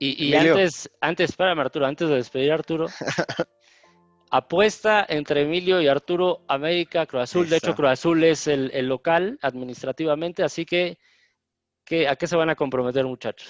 Y, 0.00 0.34
antes, 0.34 0.90
antes, 1.00 1.30
espérame 1.30 1.60
Arturo, 1.60 1.86
antes 1.86 2.08
de 2.08 2.14
despedir 2.14 2.52
a 2.52 2.54
Arturo, 2.54 2.86
apuesta 4.30 5.04
entre 5.08 5.42
Emilio 5.42 5.80
y 5.80 5.88
Arturo 5.88 6.42
América 6.46 7.06
Cruz 7.06 7.24
Azul. 7.24 7.48
De 7.48 7.56
hecho, 7.56 7.74
Cruz 7.74 7.90
Azul 7.90 8.22
es 8.22 8.46
el, 8.46 8.70
local 8.86 9.38
administrativamente, 9.42 10.44
así 10.44 10.64
que, 10.64 10.98
¿a 12.08 12.16
qué 12.16 12.26
se 12.26 12.36
van 12.36 12.50
a 12.50 12.54
comprometer, 12.54 13.04
muchachos? 13.04 13.48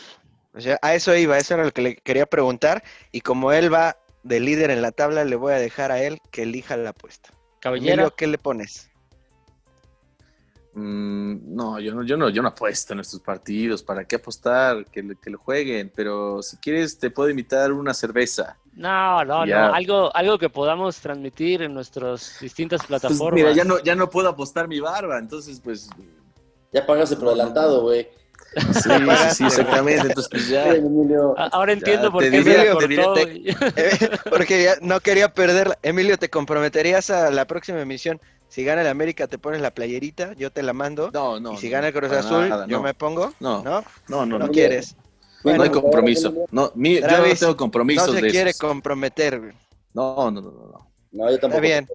O 0.55 0.61
sea, 0.61 0.79
a 0.81 0.95
eso 0.95 1.15
iba, 1.15 1.37
eso 1.37 1.55
era 1.55 1.65
lo 1.65 1.73
que 1.73 1.83
le 1.83 1.97
quería 1.97 2.25
preguntar. 2.25 2.83
Y 3.13 3.21
como 3.21 3.53
él 3.53 3.73
va 3.73 3.99
de 4.23 4.41
líder 4.41 4.71
en 4.71 4.81
la 4.81 4.93
tabla, 4.93 5.25
le 5.25 5.37
voy 5.37 5.53
a 5.53 5.59
dejar 5.59 5.93
a 5.93 6.03
él 6.03 6.19
que 6.33 6.43
elija 6.43 6.77
la 6.77 6.91
apuesta. 6.91 7.31
Caballero, 7.61 8.15
¿qué 8.17 8.27
le 8.27 8.39
pones? 8.39 8.91
Mm, 10.79 11.57
no, 11.57 11.81
yo 11.81 11.93
no, 11.93 12.05
yo 12.05 12.17
no, 12.17 12.29
yo 12.29 12.41
no 12.41 12.49
apuesto 12.49 12.93
en 12.93 13.01
estos 13.01 13.21
partidos. 13.21 13.83
¿Para 13.83 14.05
qué 14.05 14.17
apostar? 14.17 14.85
Que, 14.85 15.17
que 15.21 15.31
lo 15.31 15.39
jueguen. 15.39 15.91
Pero 15.95 16.41
si 16.41 16.57
quieres, 16.59 16.99
te 16.99 17.11
puedo 17.11 17.29
invitar 17.29 17.73
una 17.73 17.93
cerveza. 17.93 18.57
No, 18.75 19.25
no, 19.25 19.45
no. 19.45 19.75
Algo, 19.75 20.15
algo 20.15 20.39
que 20.39 20.49
podamos 20.49 21.01
transmitir 21.01 21.63
en 21.63 21.75
nuestras 21.75 22.39
distintas 22.41 22.81
pues 22.87 23.01
plataformas. 23.01 23.35
mira, 23.35 23.53
ya 23.53 23.65
no, 23.65 23.83
ya 23.83 23.97
no 23.97 24.09
puedo 24.09 24.29
apostar 24.29 24.69
mi 24.69 24.79
barba, 24.79 25.19
entonces 25.19 25.61
pues. 25.61 25.91
Ya 26.73 26.87
pagaste 26.87 27.17
por 27.17 27.29
adelantado, 27.29 27.83
güey. 27.83 28.07
Sí, 28.73 28.91
sí, 29.35 29.45
exactamente. 29.45 30.07
Entonces, 30.07 30.29
pues 30.31 30.49
ya. 30.49 30.75
Ahora 31.51 31.73
entiendo 31.73 32.13
por 32.13 32.23
qué 32.23 32.37
Emilio, 32.37 32.73
cortó, 32.75 33.15
Porque 34.31 34.63
ya 34.63 34.77
no 34.81 35.01
quería 35.01 35.35
perderla. 35.35 35.77
Emilio, 35.83 36.17
¿te 36.19 36.31
comprometerías 36.31 37.11
a 37.11 37.31
la 37.31 37.47
próxima 37.47 37.81
emisión? 37.81 38.21
Si 38.49 38.65
gana 38.65 38.81
el 38.81 38.89
América, 38.89 39.27
te 39.27 39.39
pones 39.39 39.61
la 39.61 39.73
playerita, 39.73 40.33
yo 40.35 40.51
te 40.51 40.63
la 40.63 40.73
mando. 40.73 41.11
No, 41.13 41.39
no. 41.39 41.53
Y 41.53 41.57
si 41.59 41.69
gana 41.69 41.89
el 41.89 41.95
Cruz 41.95 42.13
Azul, 42.13 42.51
yo 42.67 42.83
me 42.83 42.95
pongo. 42.95 43.35
No, 43.41 43.63
no, 43.63 43.85
no. 44.09 44.27
No, 44.27 44.39
no, 44.39 44.49
quieres. 44.51 44.97
no 45.45 45.63
hay 45.63 45.71
compromiso. 45.71 46.33
No, 46.51 46.73
mi, 46.75 47.01
yo 47.01 47.07
no 47.07 47.35
tengo 47.39 47.57
compromiso. 47.57 48.07
No 48.07 48.13
se 48.13 48.29
quiere 48.29 48.55
comprometer. 48.55 49.55
No, 49.93 50.31
no, 50.31 50.41
no, 50.41 50.51
no. 50.51 50.91
No, 51.13 51.31
yo 51.31 51.39
tampoco. 51.39 51.47
Está 51.47 51.61
bien. 51.61 51.89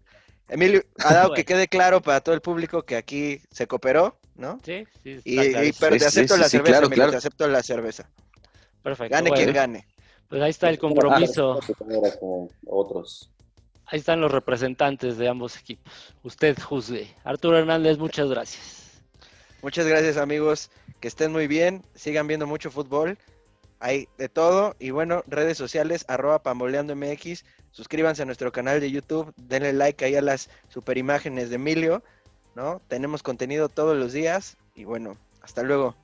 Emilio, 0.49 0.83
ha 0.99 1.13
dado 1.13 1.33
que 1.33 1.45
quede 1.45 1.67
claro 1.67 2.01
para 2.01 2.21
todo 2.21 2.35
el 2.35 2.41
público 2.41 2.83
que 2.83 2.95
aquí 2.95 3.41
se 3.49 3.65
cooperó, 3.65 4.17
¿no? 4.35 4.59
Sí, 4.63 4.85
sí. 5.03 5.19
y, 5.23 5.71
pero 5.73 5.97
te 5.97 6.05
acepto 6.05 6.37
la 6.37 6.49
cerveza, 6.49 6.79
Emilio, 6.79 7.09
te 7.09 7.17
acepto 7.17 7.47
la 7.47 7.63
cerveza. 7.63 8.09
Perfecto. 8.83 9.15
Gane 9.15 9.31
quien 9.31 9.53
gane. 9.53 9.87
Pues 10.29 10.41
ahí 10.41 10.49
está 10.51 10.69
el 10.69 10.77
compromiso. 10.77 11.59
Otros. 12.67 13.32
Ahí 13.85 13.99
están 13.99 14.21
los 14.21 14.31
representantes 14.31 15.17
de 15.17 15.27
ambos 15.27 15.57
equipos. 15.57 16.15
Usted 16.23 16.57
juzgue. 16.59 17.13
Arturo 17.23 17.57
Hernández, 17.57 17.97
muchas 17.97 18.29
gracias. 18.29 19.01
Muchas 19.61 19.85
gracias 19.85 20.17
amigos. 20.17 20.71
Que 20.99 21.07
estén 21.07 21.31
muy 21.31 21.47
bien. 21.47 21.83
Sigan 21.95 22.27
viendo 22.27 22.47
mucho 22.47 22.71
fútbol. 22.71 23.17
Hay 23.79 24.07
de 24.17 24.29
todo. 24.29 24.75
Y 24.79 24.91
bueno, 24.91 25.23
redes 25.27 25.57
sociales, 25.57 26.05
arroba 26.07 26.41
pamboleando 26.41 26.95
MX. 26.95 27.43
Suscríbanse 27.71 28.21
a 28.21 28.25
nuestro 28.25 28.51
canal 28.51 28.79
de 28.79 28.91
YouTube. 28.91 29.33
Denle 29.35 29.73
like 29.73 30.05
ahí 30.05 30.15
a 30.15 30.21
las 30.21 30.49
super 30.69 30.97
imágenes 30.97 31.49
de 31.49 31.55
Emilio. 31.55 32.03
¿no? 32.55 32.81
Tenemos 32.87 33.23
contenido 33.23 33.69
todos 33.69 33.97
los 33.97 34.13
días. 34.13 34.57
Y 34.75 34.85
bueno, 34.85 35.17
hasta 35.41 35.63
luego. 35.63 35.95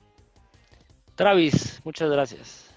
Travis, 1.14 1.80
muchas 1.84 2.10
gracias. 2.10 2.69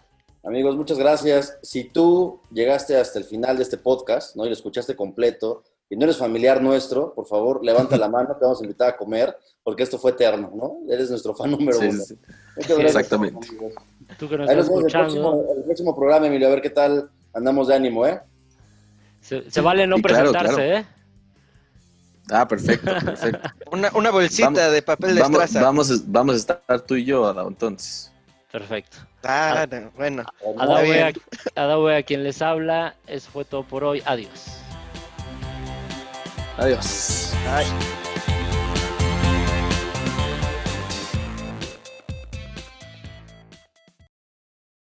Amigos, 0.43 0.75
muchas 0.75 0.97
gracias. 0.97 1.57
Si 1.61 1.85
tú 1.85 2.41
llegaste 2.51 2.97
hasta 2.97 3.17
el 3.19 3.25
final 3.25 3.55
de 3.57 3.63
este 3.63 3.77
podcast, 3.77 4.35
¿no? 4.35 4.45
Y 4.45 4.49
lo 4.49 4.53
escuchaste 4.53 4.95
completo, 4.95 5.63
y 5.89 5.95
no 5.95 6.03
eres 6.05 6.17
familiar 6.17 6.61
nuestro, 6.61 7.13
por 7.13 7.27
favor, 7.27 7.63
levanta 7.63 7.97
la 7.97 8.09
mano, 8.09 8.35
te 8.35 8.43
vamos 8.43 8.59
a 8.59 8.63
invitar 8.63 8.89
a 8.89 8.97
comer, 8.97 9.37
porque 9.63 9.83
esto 9.83 9.97
fue 9.99 10.11
eterno, 10.11 10.51
¿no? 10.55 10.77
Eres 10.93 11.09
nuestro 11.09 11.33
fan 11.35 11.51
número 11.51 11.77
Sí, 11.79 11.87
uno. 11.87 12.03
sí. 12.03 12.17
Exactamente. 12.57 13.47
Tú 14.17 14.27
que 14.27 14.37
nos 14.37 14.49
Ahí 14.49 14.57
estás 14.57 14.57
nos 14.57 14.67
vemos 14.69 14.79
el 14.81 14.85
escuchando. 14.87 15.21
próximo, 15.31 15.53
el 15.57 15.63
próximo 15.63 15.95
programa, 15.95 16.27
Emilio, 16.27 16.47
a 16.47 16.51
ver 16.51 16.61
qué 16.61 16.69
tal 16.71 17.09
andamos 17.33 17.67
de 17.67 17.75
ánimo, 17.75 18.05
¿eh? 18.07 18.19
Se, 19.21 19.49
se 19.49 19.61
vale 19.61 19.87
no 19.87 19.97
Sí, 19.97 20.01
claro, 20.03 20.31
presentarse, 20.31 20.55
claro. 20.55 20.77
¿eh? 20.79 20.85
Ah, 22.31 22.47
perfecto, 22.47 22.91
perfecto. 23.05 23.49
Una, 23.71 23.91
una 23.95 24.09
bolsita 24.11 24.49
Vamos- 24.49 24.71
de 24.71 24.81
papel 24.81 25.15
de 25.15 25.21
vamos, 25.21 25.43
estraza. 25.43 25.65
vamos, 25.65 26.11
vamos 26.11 26.33
a 26.35 26.37
estar 26.37 26.81
tú 26.81 26.95
y 26.95 27.05
yo, 27.05 27.29
entonces. 27.47 28.11
Perfecto. 28.51 28.97
Ah, 29.23 29.65
no, 29.71 29.91
bueno. 29.95 30.23
Adao 30.59 30.81
bien. 30.81 30.91
Wea- 30.95 31.13
Adao 31.55 31.85
Wea, 31.85 32.03
quien 32.03 32.23
les 32.23 32.41
habla. 32.41 32.95
Eso 33.07 33.29
fue 33.31 33.45
todo 33.45 33.63
por 33.63 33.83
hoy. 33.83 34.01
Adiós. 34.05 34.59
Adiós. 36.57 37.33
Ay. 37.49 37.65